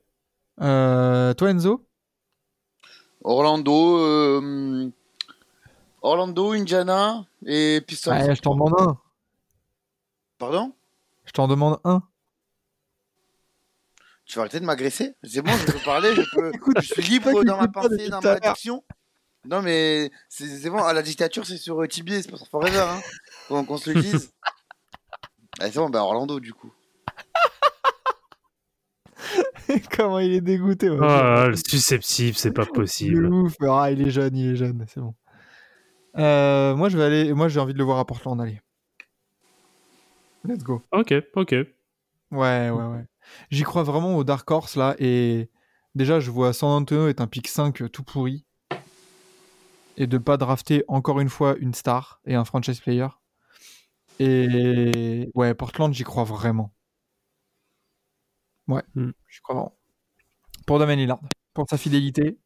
Euh, 0.61 1.33
toi, 1.35 1.51
Enzo? 1.51 1.87
Orlando, 3.25 3.99
euh, 3.99 4.91
Orlando, 6.03 6.53
Indiana 6.53 7.25
et 7.47 7.81
Pistons. 7.87 8.13
Ouais, 8.13 8.35
je 8.35 8.41
t'en 8.41 8.55
demande 8.55 8.75
un. 8.81 8.99
Pardon? 10.39 10.73
Je 11.25 11.33
t'en 11.33 11.49
demande 11.49 11.79
un. 11.85 12.03
Tu 14.25 14.37
vas 14.37 14.43
arrêter 14.43 14.61
de 14.61 14.65
m'agresser? 14.67 15.15
C'est 15.25 15.43
bon, 15.43 15.53
je 15.53 15.73
peux 15.73 15.79
parler, 15.85 16.15
je 16.15 16.23
peux. 16.35 16.51
Écoute, 16.55 16.77
je 16.81 16.93
suis 16.93 17.03
libre 17.03 17.43
dans 17.45 17.59
ma 17.59 17.69
pensée, 17.69 18.09
dans 18.09 18.21
ma 18.21 18.39
diction. 18.39 18.85
Non, 19.45 19.63
mais 19.63 20.11
c'est 20.29 20.47
c'est 20.47 20.69
bon, 20.69 20.83
à 20.83 20.93
la 20.93 21.03
dictature, 21.03 21.47
c'est 21.47 21.57
sur 21.57 21.81
euh, 21.83 21.87
Tibi, 21.87 22.23
c'est 22.23 22.31
pas 22.31 22.37
sur 22.37 22.49
Forever. 22.49 22.81
Hein. 22.81 23.01
Qu'on 23.49 23.65
qu'on 23.65 23.79
se 23.79 23.91
le 23.91 24.01
dise. 24.01 24.33
Ah, 25.61 25.65
c'est 25.73 25.81
bon, 25.81 25.91
bah 25.91 26.05
Orlando, 26.05 26.39
du 26.39 26.55
coup. 26.55 26.73
Comment 29.97 30.21
il 30.21 30.33
est 30.33 30.41
dégoûté. 30.41 30.89
ouais. 30.89 30.99
Ah, 31.03 31.47
le 31.49 31.57
susceptible, 31.57 32.37
c'est 32.37 32.53
pas 32.53 32.65
possible. 32.65 33.27
ouf. 33.27 33.55
Ah, 33.69 33.91
il 33.91 34.07
est 34.07 34.11
jeune, 34.13 34.37
il 34.37 34.53
est 34.53 34.57
jeune, 34.57 34.87
c'est 34.89 35.01
bon. 35.01 35.17
Euh, 36.19 36.75
moi, 36.77 36.89
je 36.89 36.99
vais 36.99 37.05
aller. 37.05 37.33
Moi, 37.35 37.49
j'ai 37.49 37.61
envie 37.61 37.73
de 37.73 37.79
le 37.79 37.85
voir 37.85 37.99
à 37.99 38.05
Portland. 38.07 38.41
Allez. 38.41 38.61
Let's 40.45 40.63
go. 40.63 40.83
Ok, 40.93 41.13
ok. 41.35 41.53
Ouais, 41.53 42.71
ouais, 42.71 42.71
ouais. 42.71 43.05
J'y 43.51 43.63
crois 43.63 43.83
vraiment 43.83 44.17
au 44.17 44.25
Dark 44.25 44.51
Horse 44.51 44.77
là. 44.77 44.95
Et 44.99 45.51
déjà, 45.95 46.21
je 46.21 46.31
vois 46.31 46.53
San 46.53 46.71
Antonio 46.71 47.09
est 47.09 47.21
un 47.21 47.27
pick 47.27 47.49
5 47.49 47.91
tout 47.91 48.03
pourri. 48.03 48.45
Et 49.97 50.07
de 50.07 50.17
pas 50.19 50.37
drafter 50.37 50.85
encore 50.89 51.21
une 51.21 51.29
fois 51.29 51.57
une 51.59 51.75
star 51.75 52.21
et 52.25 52.35
un 52.35 52.45
franchise 52.45 52.81
player. 52.81 53.09
Et 54.21 55.31
ouais, 55.35 55.55
Portland, 55.55 55.93
j'y 55.93 56.05
crois 56.05 56.25
vraiment. 56.25 56.73
Ouais, 58.69 58.83
Hmm. 58.95 59.11
j'y 59.29 59.41
crois 59.41 59.55
vraiment. 59.55 59.79
Pour 60.67 60.79
Damien 60.79 60.97
Lillard, 60.97 61.21
pour 61.55 61.67
sa 61.69 61.79
fidélité. 61.79 62.39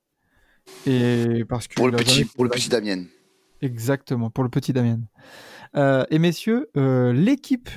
Et 0.87 1.45
parce 1.49 1.66
que 1.66 1.75
Pour 1.75 1.89
le 1.89 1.97
petit, 1.97 2.25
pour 2.25 2.45
le 2.45 2.51
petit 2.51 2.68
Damien. 2.68 3.05
Exactement, 3.63 4.29
pour 4.31 4.45
le 4.45 4.51
petit 4.51 4.73
Damien. 4.73 4.99
Euh, 5.77 6.05
et 6.11 6.19
messieurs, 6.19 6.69
euh, 6.77 7.13
l'équipe 7.13 7.71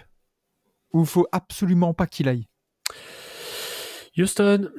où 0.94 1.02
il 1.02 1.06
faut 1.06 1.28
absolument 1.32 1.94
pas 1.94 2.08
qu'il 2.08 2.28
aille. 2.28 2.48
Houston. 4.18 4.70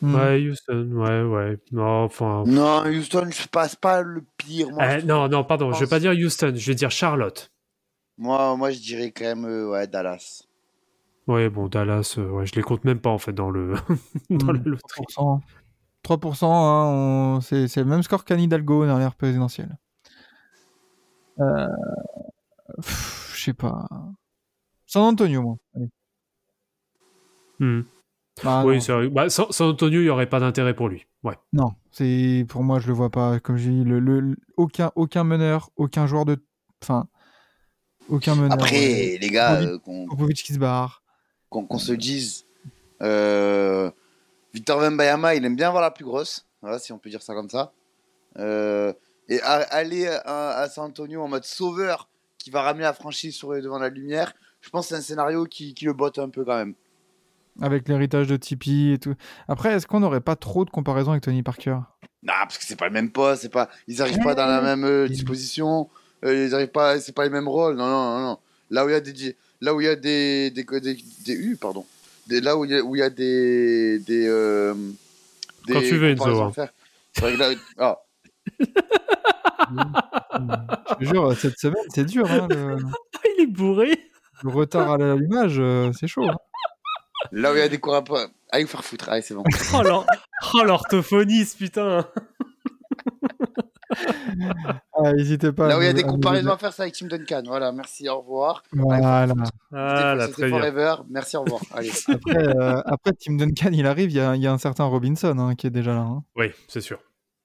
Hmm. 0.00 0.14
Ouais, 0.16 0.40
Houston, 0.40 0.90
ouais, 0.92 1.22
ouais. 1.22 1.58
Non, 1.70 2.04
enfin. 2.04 2.42
Non, 2.46 2.84
Houston, 2.86 3.28
je 3.30 3.46
passe 3.46 3.76
pas 3.76 4.02
le 4.02 4.24
pire. 4.36 4.68
Moi, 4.70 4.84
Eh, 4.96 5.00
je 5.00 5.06
non, 5.06 5.28
non, 5.28 5.44
pardon, 5.44 5.70
je 5.72 5.78
vais 5.78 5.80
pense- 5.84 5.90
pas 5.90 6.00
dire 6.00 6.12
Houston, 6.12 6.52
je 6.56 6.66
vais 6.66 6.74
dire 6.74 6.90
Charlotte. 6.90 7.52
moi, 8.18 8.56
moi, 8.56 8.70
je 8.72 8.80
dirais 8.80 9.12
quand 9.12 9.24
même 9.24 9.44
euh, 9.44 9.70
ouais, 9.70 9.86
Dallas. 9.86 10.42
Ouais, 11.28 11.48
bon, 11.48 11.68
Dallas, 11.68 12.16
euh, 12.18 12.28
ouais, 12.30 12.46
je 12.46 12.54
les 12.56 12.62
compte 12.62 12.82
même 12.84 12.98
pas 13.00 13.10
en 13.10 13.18
fait 13.18 13.32
dans 13.32 13.50
le, 13.50 13.74
dans 14.30 14.46
Hmm. 14.52 14.56
le 14.56 14.70
loterie. 14.70 15.04
3%. 16.02 16.18
3%, 16.18 16.46
hein, 16.52 17.36
on- 17.36 17.40
c'est 17.40 17.76
le 17.76 17.84
même 17.84 18.02
score 18.02 18.24
qu'Anne 18.24 18.40
Hidalgo 18.40 18.86
dans 18.86 18.98
l'ère 18.98 19.14
présidentielle. 19.14 19.76
Euh, 21.40 21.68
Je 23.34 23.42
sais 23.44 23.52
pas. 23.54 23.88
San 24.86 25.02
Antonio, 25.02 25.42
moi. 25.42 25.56
Allez. 25.74 25.88
Hmm. 27.58 27.82
Ah, 28.44 28.62
oui, 28.64 28.74
non. 28.76 28.80
c'est 28.80 28.92
vrai. 28.92 29.08
Bah, 29.08 29.28
San, 29.30 29.46
San 29.50 29.68
Antonio, 29.70 30.00
il 30.00 30.04
y 30.06 30.08
aurait 30.10 30.28
pas 30.28 30.40
d'intérêt 30.40 30.74
pour 30.74 30.88
lui. 30.88 31.06
Ouais. 31.22 31.36
Non, 31.52 31.72
c'est 31.90 32.44
pour 32.48 32.62
moi 32.64 32.78
je 32.80 32.86
le 32.88 32.92
vois 32.94 33.10
pas. 33.10 33.40
Comme 33.40 33.56
le, 33.56 33.98
le- 34.00 34.20
le- 34.20 34.36
aucun 34.56 34.90
aucun 34.96 35.24
meneur, 35.24 35.70
aucun 35.76 36.06
joueur 36.06 36.24
de, 36.24 36.36
enfin, 36.82 37.08
aucun 38.08 38.34
meneur. 38.34 38.52
Après, 38.52 39.18
les 39.20 39.30
gars, 39.30 39.60
Popovic- 39.60 39.68
euh, 39.68 39.78
qu'on 39.78 40.26
qui 40.28 40.52
se 40.54 40.58
barre. 40.58 41.02
qu'on 41.50 41.66
qu'on 41.66 41.78
se 41.78 41.92
dise, 41.92 42.46
euh, 43.02 43.90
Victor 44.54 44.80
Wembanyama, 44.80 45.34
il 45.34 45.44
aime 45.44 45.56
bien 45.56 45.68
avoir 45.68 45.82
la 45.82 45.90
plus 45.90 46.04
grosse, 46.04 46.46
voilà, 46.60 46.78
si 46.78 46.92
on 46.92 46.98
peut 46.98 47.10
dire 47.10 47.22
ça 47.22 47.34
comme 47.34 47.48
ça. 47.48 47.72
Euh, 48.38 48.92
et 49.28 49.40
aller 49.40 50.08
à, 50.08 50.50
à 50.58 50.68
San 50.68 50.86
Antonio 50.86 51.22
en 51.22 51.28
mode 51.28 51.44
sauveur 51.44 52.08
qui 52.38 52.50
va 52.50 52.62
ramener 52.62 52.82
la 52.84 52.92
franchise 52.92 53.34
sur, 53.34 53.50
devant 53.50 53.78
la 53.78 53.88
lumière, 53.88 54.32
je 54.60 54.68
pense 54.70 54.86
que 54.86 54.88
c'est 54.90 54.98
un 54.98 55.02
scénario 55.02 55.44
qui, 55.44 55.74
qui 55.74 55.84
le 55.84 55.92
botte 55.92 56.18
un 56.18 56.28
peu 56.28 56.44
quand 56.44 56.56
même. 56.56 56.74
Avec 57.60 57.88
l'héritage 57.88 58.26
de 58.28 58.36
Tipeee 58.36 58.92
et 58.94 58.98
tout. 58.98 59.14
Après, 59.46 59.72
est-ce 59.74 59.86
qu'on 59.86 60.00
n'aurait 60.00 60.20
pas 60.22 60.36
trop 60.36 60.64
de 60.64 60.70
comparaison 60.70 61.10
avec 61.10 61.22
Tony 61.22 61.42
Parker? 61.42 61.78
Non, 62.22 62.32
parce 62.42 62.58
que 62.58 62.64
c'est 62.64 62.76
pas 62.76 62.86
le 62.86 62.92
même 62.92 63.10
poste, 63.10 63.42
c'est 63.42 63.48
pas, 63.52 63.68
ils 63.88 64.00
arrivent 64.00 64.22
pas 64.22 64.34
dans 64.34 64.46
la 64.46 64.60
même 64.62 64.84
euh, 64.84 65.08
disposition, 65.08 65.88
euh, 66.24 66.46
ils 66.46 66.54
arrivent 66.54 66.68
pas, 66.68 66.98
c'est 67.00 67.12
pas 67.12 67.24
les 67.24 67.30
mêmes 67.30 67.48
rôles. 67.48 67.76
Non, 67.76 67.86
non, 67.86 68.18
non, 68.18 68.20
non. 68.20 68.38
Là 68.70 68.84
où 68.84 68.88
il 68.88 68.92
y 68.92 68.94
a 68.94 69.00
des, 69.00 69.36
là 69.60 69.74
où 69.74 69.80
il 69.80 69.84
y 69.84 69.88
a 69.88 69.96
des, 69.96 70.50
des, 70.50 70.64
des, 70.64 70.96
des- 71.24 71.34
U, 71.34 71.56
pardon, 71.56 71.84
des, 72.28 72.40
là 72.40 72.56
où 72.56 72.64
il 72.64 72.70
y 72.70 72.76
a, 72.76 72.82
où 72.82 72.94
il 72.96 73.00
y 73.00 73.02
a 73.02 73.10
des, 73.10 73.98
des, 74.00 74.26
euh, 74.28 74.74
des 75.66 75.72
Quand 75.74 75.80
tu 75.80 75.96
veux, 75.96 76.10
Enzo, 76.10 76.24
là, 77.36 77.50
ah, 77.78 77.98
Je 80.90 80.94
te 80.98 81.04
jure, 81.04 81.36
cette 81.36 81.58
semaine, 81.58 81.84
c'est 81.94 82.04
dur. 82.04 82.30
hein, 82.30 82.46
le, 82.50 82.76
Il 83.38 83.42
est 83.44 83.46
bourré. 83.46 83.90
le 84.42 84.50
retard 84.50 84.92
à 84.92 84.98
l'allumage, 84.98 85.56
euh, 85.58 85.90
c'est 85.98 86.06
chaud. 86.06 86.28
hein. 86.28 86.36
là 87.32 87.52
où 87.52 87.56
il 87.56 87.58
y 87.60 87.62
a 87.62 87.68
des 87.68 87.78
cours 87.78 87.94
à 87.94 88.02
allez 88.50 88.64
vous 88.64 88.70
faire 88.70 88.84
foutre, 88.84 89.08
allez 89.08 89.22
c'est 89.22 89.34
bon. 89.34 89.42
Oh, 89.74 89.82
l'or- 89.82 90.06
oh, 90.54 90.62
l'orthophoniste, 90.64 91.58
putain. 91.58 92.06
Ah, 94.94 95.12
n'hésitez 95.12 95.52
pas. 95.52 95.68
Là 95.68 95.78
où 95.78 95.82
il 95.82 95.86
y 95.86 95.88
a 95.88 95.92
des 95.92 96.02
comparaisons 96.02 96.50
à 96.52 96.56
faire, 96.58 96.72
c'est 96.72 96.82
avec 96.82 96.94
Tim 96.94 97.06
Duncan. 97.06 97.42
Voilà, 97.46 97.72
merci, 97.72 98.08
au 98.08 98.20
revoir. 98.20 98.62
Voilà. 98.72 99.26
Ah, 99.72 100.14
là, 100.14 100.28
très 100.28 100.48
bien. 100.50 100.58
Forever, 100.58 100.94
merci, 101.10 101.36
au 101.36 101.42
revoir. 101.42 101.60
Allez. 101.72 101.90
Après, 102.08 102.46
euh, 102.56 102.80
après, 102.84 103.12
Tim 103.12 103.34
Duncan, 103.36 103.70
il 103.72 103.86
arrive, 103.86 104.10
il 104.10 104.16
y 104.16 104.20
a, 104.20 104.36
il 104.36 104.42
y 104.42 104.46
a 104.46 104.52
un 104.52 104.58
certain 104.58 104.84
Robinson 104.84 105.36
hein, 105.38 105.54
qui 105.54 105.66
est 105.66 105.70
déjà 105.70 105.94
là. 105.94 106.00
hein. 106.02 106.22
Oui, 106.36 106.46
c'est 106.68 106.80
sûr. 106.80 106.98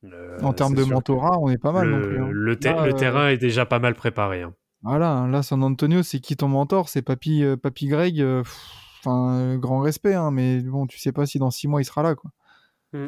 Le- 0.04 0.38
en 0.44 0.54
termes 0.54 0.76
de 0.76 0.84
mentorat, 0.84 1.40
on 1.40 1.50
est 1.50 1.58
pas 1.58 1.72
mal 1.72 1.88
le, 1.88 1.96
non 1.98 2.02
plus. 2.08 2.22
hein. 2.24 2.28
le 2.32 2.56
te- 2.60 2.68
Là, 2.68 2.86
le 2.86 2.94
euh, 2.94 2.98
terrain 2.98 3.28
est 3.30 3.38
déjà 3.38 3.66
pas 3.66 3.80
mal 3.80 3.96
préparé. 3.96 4.44
hein. 4.44 4.54
Voilà, 4.84 5.26
là, 5.30 5.42
San 5.42 5.64
Antonio, 5.64 6.04
c'est 6.04 6.20
qui 6.20 6.36
ton 6.38 6.48
mentor? 6.48 6.88
C'est 6.90 7.02
Papy, 7.02 7.44
euh, 7.44 7.58
Papy 7.58 7.88
Greg. 7.88 8.22
euh, 8.22 8.44
Enfin, 9.06 9.32
euh, 9.38 9.58
grand 9.58 9.80
respect, 9.80 10.16
hein, 10.16 10.32
mais 10.32 10.60
bon, 10.60 10.86
tu 10.88 11.00
sais 11.00 11.12
pas 11.12 11.26
si 11.28 11.38
dans 11.40 11.52
six 11.52 11.68
mois 11.68 11.82
il 11.82 11.86
sera 11.86 12.02
là, 12.04 12.16
quoi. 12.16 12.32
Mm. 12.94 13.06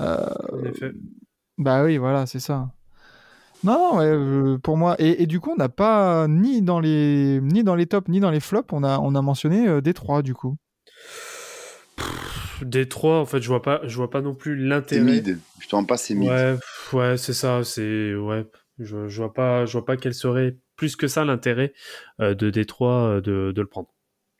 Euh, 0.00 0.26
En 0.52 0.64
effet. 0.64 0.92
Bah 1.58 1.82
oui, 1.84 1.96
voilà, 1.98 2.26
c'est 2.26 2.40
ça. 2.40 2.70
Non, 3.64 3.78
non, 3.94 3.98
ouais, 3.98 4.04
euh, 4.06 4.58
pour 4.58 4.76
moi. 4.76 4.96
Et, 4.98 5.22
et 5.22 5.26
du 5.26 5.40
coup, 5.40 5.50
on 5.52 5.56
n'a 5.56 5.68
pas 5.68 6.28
ni 6.28 6.62
dans 6.62 6.78
les 6.80 7.40
ni 7.42 7.64
dans 7.64 7.74
les 7.74 7.86
tops 7.86 8.08
ni 8.08 8.20
dans 8.20 8.30
les 8.30 8.40
flops, 8.40 8.72
on 8.72 8.84
a 8.84 8.98
on 8.98 9.14
a 9.14 9.22
mentionné 9.22 9.66
euh, 9.66 9.80
Détroit 9.80 10.22
du 10.22 10.34
coup. 10.34 10.56
Détroit, 12.62 13.20
en 13.20 13.26
fait, 13.26 13.40
je 13.42 13.48
vois 13.48 13.62
pas, 13.62 13.80
je 13.84 13.96
vois 13.96 14.10
pas 14.10 14.20
non 14.22 14.34
plus 14.34 14.56
C'est 14.56 14.64
l'intérêt. 14.66 15.04
mid. 15.04 15.38
Je 15.58 15.68
te 15.68 15.76
rends 15.76 15.84
pas, 15.84 15.96
c'est 15.96 16.14
mid. 16.14 16.28
Ouais, 16.28 16.54
pff, 16.54 16.92
ouais, 16.94 17.16
c'est 17.16 17.32
ça. 17.32 17.64
C'est 17.64 18.14
ouais. 18.14 18.46
Je, 18.78 19.08
je 19.08 19.22
vois 19.22 19.32
pas, 19.32 19.64
je 19.66 19.72
vois 19.72 19.84
pas 19.84 19.96
quel 19.96 20.14
serait 20.14 20.56
plus 20.76 20.96
que 20.96 21.08
ça 21.08 21.24
l'intérêt 21.24 21.72
euh, 22.20 22.34
de 22.34 22.50
Détroit 22.50 23.16
euh, 23.16 23.20
de, 23.20 23.52
de 23.54 23.60
le 23.62 23.66
prendre. 23.66 23.88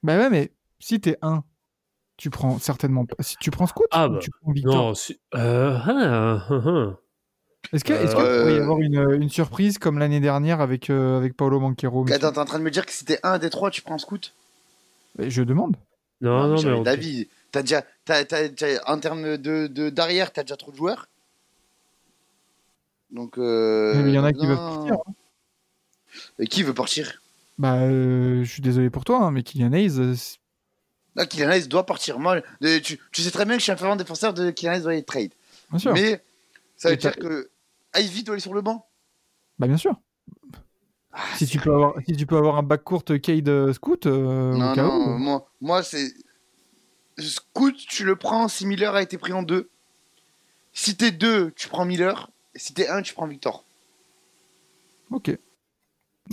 Bah 0.03 0.19
ouais, 0.19 0.29
mais 0.31 0.53
si 0.79 1.01
t'es 1.01 1.17
un, 1.23 1.43
tu 2.17 2.31
prends 2.31 2.59
certainement 2.59 3.07
pas. 3.07 3.17
Si 3.23 3.37
tu 3.39 3.51
prends 3.51 3.67
Scout, 3.67 3.87
Ah 3.91 4.09
bah, 4.09 4.19
tu 4.21 4.31
prends 4.31 4.53
Victor. 4.53 4.75
Non, 4.75 4.95
si- 4.95 5.19
euh, 5.35 5.79
ah, 5.85 6.45
ah, 6.51 6.61
ah. 6.67 6.97
Est-ce 7.73 7.85
qu'il 7.85 7.95
Euh, 7.95 8.41
pourrait 8.41 8.55
y 8.55 8.59
avoir 8.59 8.79
une, 8.79 9.23
une 9.23 9.29
surprise 9.29 9.79
comme 9.79 9.99
l'année 9.99 10.21
dernière 10.21 10.61
avec 10.61 10.89
euh, 10.91 11.19
avec 11.19 11.37
Paolo 11.37 11.59
Banquero 11.61 12.05
mais- 12.05 12.13
Attends, 12.13 12.33
t'es 12.33 12.39
en 12.39 12.45
train 12.45 12.59
de 12.59 12.65
me 12.65 12.71
dire 12.71 12.87
que 12.87 12.93
si 12.93 13.05
t'es 13.05 13.19
un 13.23 13.39
des 13.39 13.51
trois, 13.51 13.71
tu 13.71 13.83
prends 13.83 13.99
scout? 13.99 14.33
Mais 15.19 15.31
Je 15.31 15.43
demande. 15.43 15.77
non, 16.21 16.47
non, 16.49 16.55
mais 16.55 16.59
j'avais 16.59 16.77
on- 16.77 16.83
d'avis. 16.83 17.29
T'as 17.53 17.63
déjà, 17.63 17.83
t'as, 18.05 18.25
t'as- 18.25 18.49
t'as- 18.51 18.83
en 18.87 18.99
termes 18.99 19.37
de, 19.37 19.67
de 19.67 19.89
d'arrière, 19.91 20.33
t'as 20.33 20.43
déjà 20.43 20.57
trop 20.57 20.71
de 20.73 20.77
joueurs? 20.77 21.09
Donc. 23.11 23.39
Euh, 23.39 23.95
Mais 24.03 24.11
il 24.11 24.15
y 24.15 24.19
en 24.19 24.25
a 24.25 24.33
qui 24.33 24.43
non. 24.43 24.49
veulent 24.49 24.57
partir. 24.57 24.95
hein. 24.95 25.13
Et 26.39 26.47
qui 26.47 26.63
veut 26.63 26.75
partir? 26.75 27.21
Bah, 27.59 27.75
euh, 27.77 28.45
je 28.45 28.51
suis 28.51 28.63
désolé 28.63 28.91
pour 28.91 29.05
toi, 29.05 29.19
hein, 29.23 29.31
mais 29.31 29.43
Kylian 29.43 29.73
Hayes, 29.73 29.99
euh, 29.99 30.15
Là, 31.15 31.25
Kylian 31.25 31.51
Hayes 31.51 31.69
doit 31.69 31.87
partir. 31.87 32.19
Moi, 32.19 32.43
tu, 32.83 32.99
tu 33.13 33.23
sais 33.23 33.31
très 33.31 33.45
bien 33.47 33.55
que 33.55 33.61
je 33.61 33.65
suis 33.65 33.73
un 33.73 33.77
fervent 33.77 33.97
défenseur 33.97 34.35
de 34.35 34.51
Kylian 34.51 34.73
Hayes 34.75 34.83
doit 34.83 34.93
aller 34.93 35.03
trade. 35.03 35.31
bien 35.71 35.79
sûr. 35.79 35.93
Mais 35.95 36.23
ça 36.77 36.89
veut 36.89 36.95
Et 36.95 36.99
dire 36.99 37.17
que 37.17 37.49
Ivy 38.01 38.23
doit 38.25 38.35
aller 38.35 38.41
sur 38.43 38.55
le 38.55 38.63
banc. 38.63 38.87
Bah 39.59 39.67
bien 39.67 39.77
sûr. 39.77 40.01
Ah, 41.13 41.23
Si 41.37 41.47
tu 41.47 41.59
peux 41.59 41.73
avoir, 41.73 41.95
si 42.07 42.15
tu 42.17 42.27
peux 42.27 42.37
avoir 42.37 42.57
un 42.57 42.63
bac 42.63 42.83
court 42.85 43.05
Cade 43.05 43.49
euh, 43.49 43.73
Scout, 43.73 44.07
euh, 44.07 44.53
Non, 44.55 44.75
où. 45.15 45.19
moi, 45.19 45.51
moi 45.61 45.83
c'est. 45.83 46.13
Scoot, 47.19 47.75
tu 47.77 48.05
le 48.05 48.17
prends 48.17 48.49
si 48.49 48.67
Miller 48.67 48.95
a 48.95 49.01
été 49.03 49.17
pris 49.17 49.33
en 49.33 49.43
deux. 49.43 49.71
Si 50.75 50.97
t'es 50.97 51.11
deux, 51.13 51.53
tu 51.53 51.69
prends 51.69 51.87
Miller. 51.87 52.31
Et 52.55 52.59
si 52.59 52.75
t'es 52.75 52.89
un, 52.89 53.01
tu 53.01 53.15
prends 53.15 53.27
Victor. 53.27 53.65
Ok. 55.11 55.37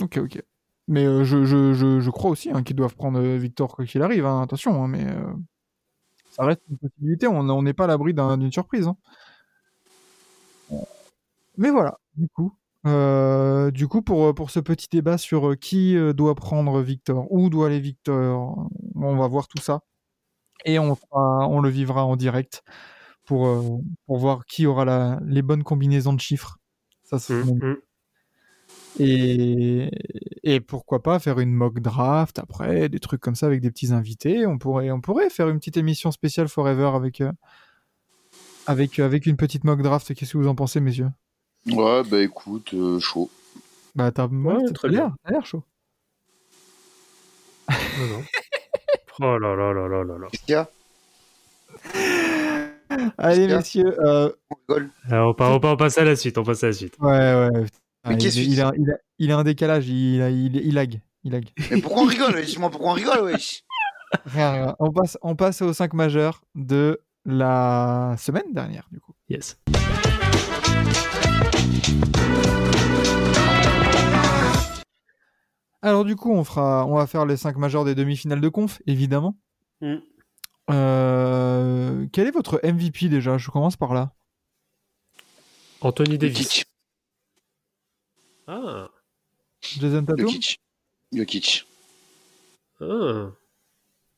Ok, 0.02 0.18
ok. 0.18 0.42
Mais 0.88 1.06
euh, 1.06 1.24
je, 1.24 1.44
je, 1.46 1.72
je, 1.72 2.00
je 2.00 2.10
crois 2.10 2.30
aussi 2.30 2.50
hein, 2.50 2.62
qu'ils 2.62 2.76
doivent 2.76 2.94
prendre 2.94 3.18
euh, 3.18 3.38
Victor 3.38 3.74
quoi 3.74 3.86
qu'il 3.86 4.02
arrive. 4.02 4.26
hein, 4.26 4.42
attention, 4.42 4.84
hein, 4.84 4.88
mais 4.88 5.06
euh, 5.06 5.32
ça 6.30 6.44
reste 6.44 6.60
une 6.68 6.76
possibilité. 6.76 7.26
On 7.26 7.48
on 7.48 7.62
n'est 7.62 7.72
pas 7.72 7.84
à 7.84 7.86
l'abri 7.86 8.12
d'un- 8.12 8.36
d'une 8.36 8.52
surprise. 8.52 8.86
Mais 11.56 11.70
voilà, 11.70 11.98
du 12.16 12.28
coup. 12.28 12.52
euh, 12.86 13.70
du 13.70 13.88
coup, 13.88 14.02
pour, 14.02 14.34
pour 14.34 14.50
ce 14.50 14.60
petit 14.60 14.88
débat 14.90 15.18
sur 15.18 15.50
euh, 15.50 15.54
qui 15.56 15.96
euh, 15.96 16.12
doit 16.12 16.34
prendre 16.34 16.80
Victor, 16.82 17.26
où 17.30 17.48
doit 17.50 17.66
aller 17.66 17.80
Victor, 17.80 18.68
on 18.96 19.16
va 19.16 19.26
voir 19.28 19.48
tout 19.48 19.60
ça. 19.62 19.80
Et 20.64 20.78
on, 20.78 20.94
fera- 20.94 21.48
on 21.48 21.60
le 21.60 21.68
vivra 21.68 22.04
en 22.04 22.16
direct 22.16 22.62
pour, 23.24 23.82
pour 24.06 24.18
voir 24.18 24.46
qui 24.46 24.66
aura 24.66 24.84
la, 24.84 25.20
les 25.26 25.42
bonnes 25.42 25.62
combinaisons 25.64 26.12
de 26.14 26.20
chiffres. 26.20 26.58
Ça, 27.04 27.18
c'est 27.18 27.34
Mm, 27.34 27.44
mon- 27.44 27.54
mm. 27.56 27.76
et, 29.00 29.90
et 30.42 30.60
pourquoi 30.60 31.02
pas 31.02 31.18
faire 31.18 31.40
une 31.40 31.52
mock 31.52 31.80
draft 31.80 32.38
après, 32.38 32.88
des 32.88 33.00
trucs 33.00 33.20
comme 33.20 33.34
ça 33.34 33.46
avec 33.46 33.60
des 33.60 33.70
petits 33.70 33.92
invités. 33.92 34.46
On 34.46 34.58
pourrait, 34.58 34.90
on 34.90 35.00
pourrait 35.00 35.30
faire 35.30 35.48
une 35.48 35.58
petite 35.58 35.76
émission 35.76 36.10
spéciale 36.10 36.48
Forever 36.48 36.90
avec, 36.94 37.20
euh, 37.20 37.32
avec, 38.66 38.98
avec 38.98 39.26
une 39.26 39.36
petite 39.36 39.64
mock 39.64 39.82
draft. 39.82 40.14
Qu'est-ce 40.14 40.32
que 40.32 40.38
vous 40.38 40.48
en 40.48 40.54
pensez, 40.54 40.80
messieurs? 40.80 41.10
Ouais, 41.70 42.02
bah 42.04 42.20
écoute, 42.20 42.74
euh, 42.74 42.98
chaud. 43.00 43.30
Bah, 43.94 44.10
t'as 44.12 44.26
ouais, 44.26 44.72
très 44.72 44.88
l'air 44.88 45.06
bien. 45.08 45.16
t'as 45.24 45.30
l'air 45.32 45.46
chaud. 45.46 45.62
Non, 47.98 48.06
non. 48.18 48.24
Oh 49.20 49.38
là 49.38 49.54
là 49.54 49.72
là 49.72 49.86
là 49.88 50.02
là 50.04 50.18
là. 50.18 50.26
Qu'est-ce 50.32 50.42
qu'il 50.44 50.52
y 50.52 50.56
a? 50.56 50.68
Allez, 53.18 53.46
messieurs. 53.46 53.96
euh, 54.04 54.30
On 54.50 54.54
rigole. 54.68 54.90
Alors, 55.08 55.30
on, 55.30 55.34
pa- 55.34 55.50
on, 55.50 55.60
pa- 55.60 55.68
on 55.72 55.76
passe 55.76 55.96
à 55.98 56.04
la 56.04 56.16
suite, 56.16 56.36
on 56.38 56.42
passe 56.44 56.64
à 56.64 56.68
la 56.68 56.72
suite. 56.72 56.94
ouais, 57.00 57.08
ouais. 57.08 57.50
Mais 58.06 58.14
il, 58.14 58.18
qu'est-ce 58.18 58.38
est- 58.40 58.44
que 58.44 58.50
il, 58.50 58.60
a, 58.60 58.72
il, 58.76 58.90
a, 58.90 58.94
il 59.18 59.30
a 59.32 59.38
un 59.38 59.44
décalage, 59.44 59.88
il, 59.88 60.20
a- 60.20 60.30
il, 60.30 60.56
il 60.56 60.74
lag. 60.74 61.00
Il 61.22 61.32
lag. 61.32 61.46
Mais 61.70 61.80
pourquoi 61.80 62.02
on 62.02 62.06
rigole, 62.06 62.34
wesh? 62.34 62.58
Moi, 62.58 62.70
pourquoi 62.70 62.90
on 62.90 62.94
rigole, 62.94 63.22
wesh? 63.22 63.62
Rien, 64.26 64.52
rien. 64.52 64.76
On, 64.80 64.90
passe, 64.92 65.16
on 65.22 65.36
passe 65.36 65.62
aux 65.62 65.72
5 65.72 65.94
majeurs 65.94 66.42
de 66.56 67.00
la 67.24 68.14
semaine 68.18 68.52
dernière, 68.52 68.86
du 68.90 69.00
coup. 69.00 69.12
Yes. 69.28 69.56
Alors 75.82 76.04
du 76.06 76.16
coup, 76.16 76.32
on 76.32 76.44
fera, 76.44 76.86
on 76.86 76.94
va 76.94 77.06
faire 77.06 77.26
les 77.26 77.36
5 77.36 77.56
majeurs 77.56 77.84
des 77.84 77.94
demi-finales 77.94 78.40
de 78.40 78.48
conf, 78.48 78.80
évidemment. 78.86 79.36
Mm. 79.82 79.96
Euh, 80.70 82.06
quel 82.10 82.26
est 82.26 82.30
votre 82.30 82.58
MVP 82.64 83.10
déjà? 83.10 83.36
Je 83.36 83.50
commence 83.50 83.76
par 83.76 83.92
là. 83.92 84.14
Anthony 85.82 86.16
Davis. 86.16 86.38
Jokic. 86.38 86.64
Ah. 88.46 88.88
Jason 89.60 90.04
Tatum? 90.06 90.26
Jokic. 90.26 90.60
Jokic. 91.12 91.66
ah. 92.80 93.30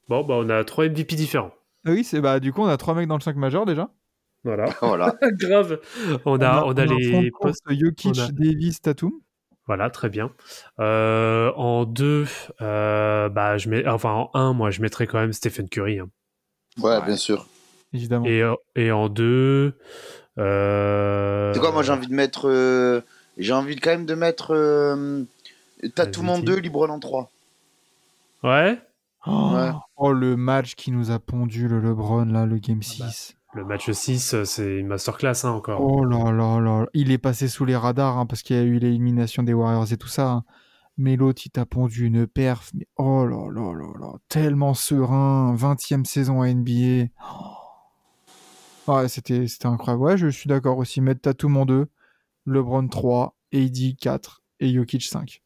Bon, 0.09 0.23
bah, 0.23 0.35
on 0.39 0.49
a 0.49 0.63
trois 0.63 0.89
MVP 0.89 1.17
différents. 1.17 1.53
Ah 1.85 1.91
Oui, 1.91 2.05
c'est 2.05 2.21
bah 2.21 2.39
du 2.39 2.53
coup 2.53 2.63
on 2.63 2.67
a 2.67 2.77
trois 2.77 2.95
mecs 2.95 3.09
dans 3.09 3.17
le 3.17 3.23
5 3.23 3.37
majeur 3.37 3.67
déjà. 3.67 3.91
Voilà. 4.47 4.67
Voilà. 4.81 5.15
Grave. 5.41 5.81
On 6.25 6.41
a, 6.41 6.65
on 6.65 6.73
a, 6.73 6.85
les 6.87 7.31
postes. 7.41 7.63
Jokic, 7.71 8.19
a- 8.19 8.29
Davis, 8.33 8.81
Tatum. 8.81 9.13
Voilà, 9.67 9.91
très 9.91 10.09
bien. 10.09 10.31
Euh, 10.79 11.51
en 11.57 11.85
deux, 11.85 12.27
euh, 12.63 13.29
bah, 13.29 13.59
je 13.59 13.69
mets, 13.69 13.87
enfin, 13.89 14.11
en 14.13 14.31
un, 14.35 14.53
moi, 14.53 14.71
je 14.71 14.81
mettrais 14.81 15.09
quand 15.09 15.19
même 15.19 15.33
Stephen 15.33 15.69
Curry. 15.69 15.99
hein. 15.99 16.09
Ouais, 16.81 17.05
bien 17.05 17.17
sûr. 17.17 17.47
Évidemment. 17.93 18.27
Et, 18.27 18.43
et 18.77 18.93
en 18.93 19.09
deux, 19.09 19.75
euh... 20.39 21.53
C'est 21.55 21.61
quoi, 21.61 21.73
moi 21.73 21.83
j'ai 21.83 21.93
envie 21.93 22.07
de 22.09 22.15
mettre. 22.15 22.49
euh, 22.49 23.01
J'ai 23.39 23.53
envie 23.55 23.77
quand 23.77 23.91
même 23.91 24.07
de 24.07 24.15
mettre. 24.15 24.55
Euh... 24.55 25.25
Tatum 25.95 26.29
en 26.29 26.39
2, 26.39 26.61
LeBron 26.61 26.89
en 26.89 26.99
3. 27.01 27.31
Ouais. 28.45 28.79
Oh, 29.27 29.51
Ouais. 29.55 29.71
oh, 29.97 30.13
le 30.13 30.37
match 30.37 30.75
qui 30.75 30.91
nous 30.93 31.11
a 31.11 31.19
pondu 31.19 31.67
le 31.69 31.81
LeBron 31.81 32.27
là, 32.27 32.47
le 32.47 32.59
game 32.59 32.81
Ah 32.85 32.95
bah. 33.01 33.07
6. 33.57 33.61
Le 33.61 33.65
match 33.65 33.91
6, 33.91 34.35
euh, 34.35 34.45
c'est 34.45 34.79
une 34.79 34.87
masterclass 34.87 35.45
hein, 35.45 35.51
encore. 35.51 35.81
Oh 35.81 36.05
là 36.05 36.31
là 36.33 36.61
là, 36.61 36.87
il 36.95 37.11
est 37.11 37.19
passé 37.19 37.49
sous 37.49 37.65
les 37.65 37.77
radars 37.77 38.19
hein, 38.19 38.27
parce 38.27 38.43
qu'il 38.43 38.57
y 38.57 38.59
a 38.59 38.63
eu 38.63 38.79
l'élimination 38.79 39.43
des 39.43 39.55
Warriors 39.55 39.93
et 39.93 39.97
tout 39.97 40.09
ça. 40.09 40.31
hein. 40.31 40.45
Mais 40.99 41.17
l'autre, 41.17 41.43
il 41.45 41.51
t'a 41.51 41.67
pondu 41.67 42.07
une 42.07 42.27
perf. 42.27 42.71
Mais 42.75 42.87
oh 42.97 43.27
là 43.27 43.51
là 43.51 43.73
là 43.75 43.93
là, 44.01 44.13
tellement 44.29 44.73
serein. 44.75 45.55
20e 45.55 46.05
saison 46.05 46.41
à 46.43 46.53
NBA. 46.53 47.09
Oh. 47.23 48.93
Ouais, 48.93 49.09
c'était 49.09 49.47
c'était 49.49 49.67
incroyable. 49.67 50.03
Ouais, 50.03 50.17
je 50.17 50.29
suis 50.29 50.49
d'accord 50.49 50.79
aussi. 50.79 51.01
Mettre 51.01 51.21
Tatum 51.23 51.57
en 51.57 51.67
2, 51.67 51.87
LeBron 52.47 52.89
3, 52.89 53.37
AD 53.53 53.97
4 54.01 54.43
et 54.61 54.73
Jokic 54.73 55.03
5. 55.03 55.43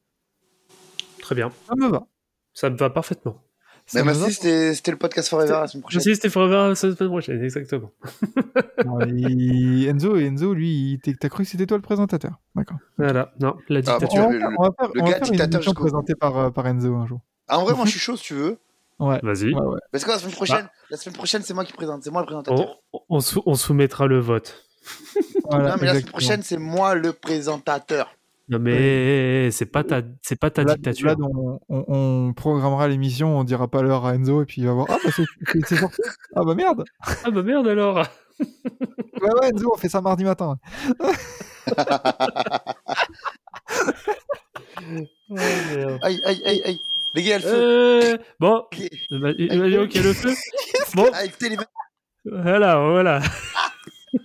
Très 1.20 1.34
bien. 1.34 1.50
Ça 1.66 1.74
me 1.76 1.88
va. 1.88 2.06
Ça 2.52 2.70
me 2.70 2.76
va 2.76 2.90
parfaitement. 2.90 3.42
Ça 3.92 3.98
Mais 4.04 4.10
me 4.12 4.12
va. 4.16 4.20
merci, 4.26 4.74
c'était 4.74 4.90
le 4.92 4.96
podcast 4.96 5.28
Forever 5.28 5.50
la 5.52 5.66
semaine 5.66 5.82
prochaine. 5.82 5.98
Merci, 5.98 6.14
c'était 6.14 6.28
Forever 6.28 6.68
la 6.68 6.74
semaine 6.76 6.94
prochaine, 7.08 7.42
exactement. 7.42 7.90
Et 9.08 9.86
Enzo, 9.88 10.16
Enzo, 10.16 10.54
lui, 10.54 11.00
t'as 11.18 11.28
cru 11.28 11.42
que 11.42 11.50
c'était 11.50 11.66
toi 11.66 11.76
le 11.76 11.82
présentateur? 11.82 12.38
D'accord. 12.54 12.78
Voilà, 12.98 13.32
non, 13.40 13.56
la 13.68 13.80
Ah, 13.86 13.98
bon, 13.98 14.06
dictature. 14.06 14.26
On 14.26 14.28
va 14.28 14.32
le- 14.32 14.38
faire, 14.38 14.48
on 14.58 14.62
va 14.62 14.70
faire- 14.78 14.90
le 14.94 15.00
on 15.00 15.04
va 15.06 15.10
gars 15.10 15.20
dictateur 15.20 15.74
par, 16.20 16.38
euh, 16.38 16.50
par 16.50 16.66
Enzo 16.68 16.94
un 16.94 17.06
jour. 17.06 17.20
Ah, 17.48 17.58
en 17.58 17.64
vrai, 17.64 17.74
moi 17.74 17.84
je 17.84 17.90
suis 17.90 17.98
chaud 18.06 18.16
si 18.16 18.22
tu 18.24 18.34
veux. 18.34 18.58
Ouais. 19.00 19.18
Vas-y. 19.24 19.52
Ouais, 19.54 19.60
ouais. 19.60 19.80
Parce 19.90 20.04
que 20.04 20.10
la 20.10 20.18
semaine 20.18 20.34
prochaine, 20.34 20.68
la 20.90 20.96
semaine 20.96 21.16
prochaine, 21.16 21.42
c'est 21.42 21.54
moi 21.54 21.64
qui 21.64 21.72
présente, 21.72 22.04
c'est 22.04 22.10
moi 22.10 22.20
le 22.20 22.26
présentateur. 22.26 22.76
On, 22.92 23.00
on 23.08 23.20
sou- 23.20 23.42
on 23.44 23.54
soumettra 23.54 24.06
le 24.06 24.20
vote. 24.20 24.62
Voilà, 25.50 25.70
non, 25.70 25.76
mais 25.80 25.86
la 25.86 25.92
semaine 25.94 26.04
prochaine, 26.06 26.42
c'est 26.42 26.58
moi 26.58 26.94
le 26.94 27.12
présentateur. 27.12 28.14
Non, 28.50 28.58
mais 28.58 29.50
c'est 29.52 29.66
pas 29.66 29.84
ta, 29.84 30.02
c'est 30.22 30.34
pas 30.38 30.50
ta 30.50 30.64
Là, 30.64 30.74
dictature. 30.74 31.06
là, 31.08 31.14
on, 31.20 31.60
on- 31.68 31.84
on 31.88 32.32
programmera 32.32 32.88
l'émission, 32.88 33.38
on 33.38 33.44
dira 33.44 33.68
pas 33.68 33.80
l'heure 33.82 34.04
à 34.06 34.14
Enzo 34.16 34.42
et 34.42 34.44
puis 34.44 34.60
il 34.62 34.66
va 34.66 34.72
voir. 34.72 34.86
Ah 34.90 34.96
bah 35.04 35.10
c'est- 35.14 35.22
c'est 35.52 35.66
c'est 35.66 35.76
sorti. 35.76 36.02
Ah 36.34 36.42
bah 36.44 36.54
merde. 36.56 36.84
Ah 37.24 37.30
bah 37.30 37.42
merde 37.44 37.68
alors. 37.68 37.98
Ouais 38.40 39.30
ouais 39.40 39.50
Enzo, 39.54 39.70
on 39.72 39.76
fait 39.78 39.88
ça 39.88 40.00
mardi 40.00 40.24
matin. 40.24 40.56
Aïe, 46.02 46.20
aïe, 46.24 46.42
aïe, 46.44 46.62
aïe. 46.64 46.80
Les 47.14 47.22
gars, 47.22 47.26
il 47.26 47.28
y 47.28 47.32
a 47.32 47.38
le 47.38 47.42
feu. 47.42 47.54
Euh, 47.54 48.18
bon, 48.38 48.56
Ok. 48.72 48.78
imagine 49.10 49.88
qu'il 49.88 50.00
y 50.00 50.04
a 50.04 50.08
le 50.08 50.12
feu. 50.14 50.30
Bon, 50.94 51.06
Ah, 51.12 51.22
voilà, 52.42 52.78
voilà. 52.80 53.20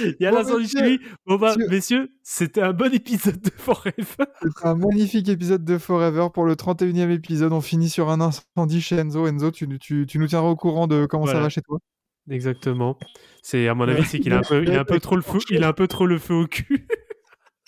Il 0.00 0.16
y 0.20 0.26
a 0.26 0.30
Bon, 0.30 0.38
l'incendie 0.38 0.62
messieurs, 0.62 0.80
chez 0.80 0.88
lui. 0.88 1.00
Bon 1.26 1.36
bah, 1.36 1.54
messieurs. 1.56 1.68
messieurs, 1.70 2.08
c'était 2.22 2.62
un 2.62 2.72
bon 2.72 2.92
épisode 2.92 3.40
de 3.40 3.50
Forever. 3.56 3.94
C'est 4.42 4.66
un 4.66 4.74
magnifique 4.74 5.28
épisode 5.28 5.64
de 5.64 5.78
Forever 5.78 6.28
pour 6.32 6.44
le 6.44 6.54
31e 6.54 7.10
épisode. 7.10 7.52
On 7.52 7.60
finit 7.60 7.88
sur 7.88 8.10
un 8.10 8.20
incendie 8.20 8.80
chez 8.80 8.96
Enzo. 8.96 9.26
Enzo, 9.26 9.50
tu, 9.50 9.66
tu, 9.78 10.06
tu 10.06 10.18
nous 10.18 10.26
tiendras 10.26 10.50
au 10.50 10.56
courant 10.56 10.86
de 10.86 11.06
comment 11.06 11.26
ça 11.26 11.40
va 11.40 11.48
chez 11.48 11.62
toi. 11.62 11.78
Exactement. 12.30 12.98
C'est 13.42 13.68
à 13.68 13.74
mon 13.74 13.86
avis, 13.88 14.04
c'est 14.04 14.18
qu'il 14.20 14.32
a 14.32 14.38
un 14.38 14.42
peu, 14.42 14.62
il 14.62 14.70
a 14.72 14.80
un 14.80 14.84
peu 14.84 14.98
trop 15.00 15.16
le 15.16 15.22
feu, 15.22 15.38
il 15.50 15.62
a 15.62 15.68
un 15.68 15.72
peu 15.74 15.86
trop 15.86 16.06
le 16.06 16.18
feu 16.18 16.34
au 16.34 16.46
cul. 16.46 16.86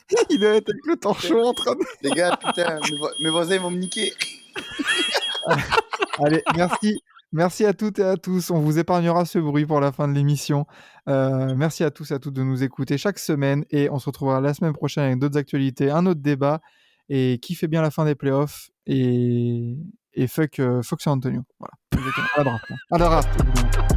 il 0.30 0.38
doit 0.38 0.50
être 0.50 0.70
avec 0.70 0.86
le 0.86 0.96
torchon 0.96 1.42
en 1.42 1.52
train 1.52 1.74
de... 1.74 1.80
les 2.02 2.10
gars, 2.10 2.36
putain, 2.36 2.78
mes, 2.90 2.98
vo- 2.98 3.10
mes 3.18 3.30
voisins 3.30 3.58
vont 3.58 3.70
me 3.70 3.78
niquer. 3.78 4.12
Allez, 6.18 6.42
merci. 6.56 6.98
Merci 7.36 7.66
à 7.66 7.74
toutes 7.74 7.98
et 7.98 8.02
à 8.02 8.16
tous. 8.16 8.50
On 8.50 8.60
vous 8.60 8.78
épargnera 8.78 9.26
ce 9.26 9.38
bruit 9.38 9.66
pour 9.66 9.78
la 9.78 9.92
fin 9.92 10.08
de 10.08 10.14
l'émission. 10.14 10.66
Euh, 11.06 11.54
merci 11.54 11.84
à 11.84 11.90
tous 11.90 12.10
et 12.10 12.14
à 12.14 12.18
toutes 12.18 12.32
de 12.32 12.42
nous 12.42 12.62
écouter 12.62 12.96
chaque 12.96 13.18
semaine 13.18 13.66
et 13.68 13.90
on 13.90 13.98
se 13.98 14.06
retrouvera 14.06 14.40
la 14.40 14.54
semaine 14.54 14.72
prochaine 14.72 15.04
avec 15.04 15.18
d'autres 15.18 15.36
actualités, 15.36 15.90
un 15.90 16.06
autre 16.06 16.22
débat 16.22 16.62
et 17.10 17.38
fait 17.54 17.68
bien 17.68 17.82
la 17.82 17.90
fin 17.90 18.06
des 18.06 18.14
playoffs 18.14 18.70
et, 18.86 19.76
et 20.14 20.26
fuck, 20.28 20.60
euh, 20.60 20.80
fuck 20.82 21.06
Antonio. 21.06 21.42
Voilà. 21.60 21.74
À 22.90 22.98
la 22.98 23.18
hein. 23.18 23.95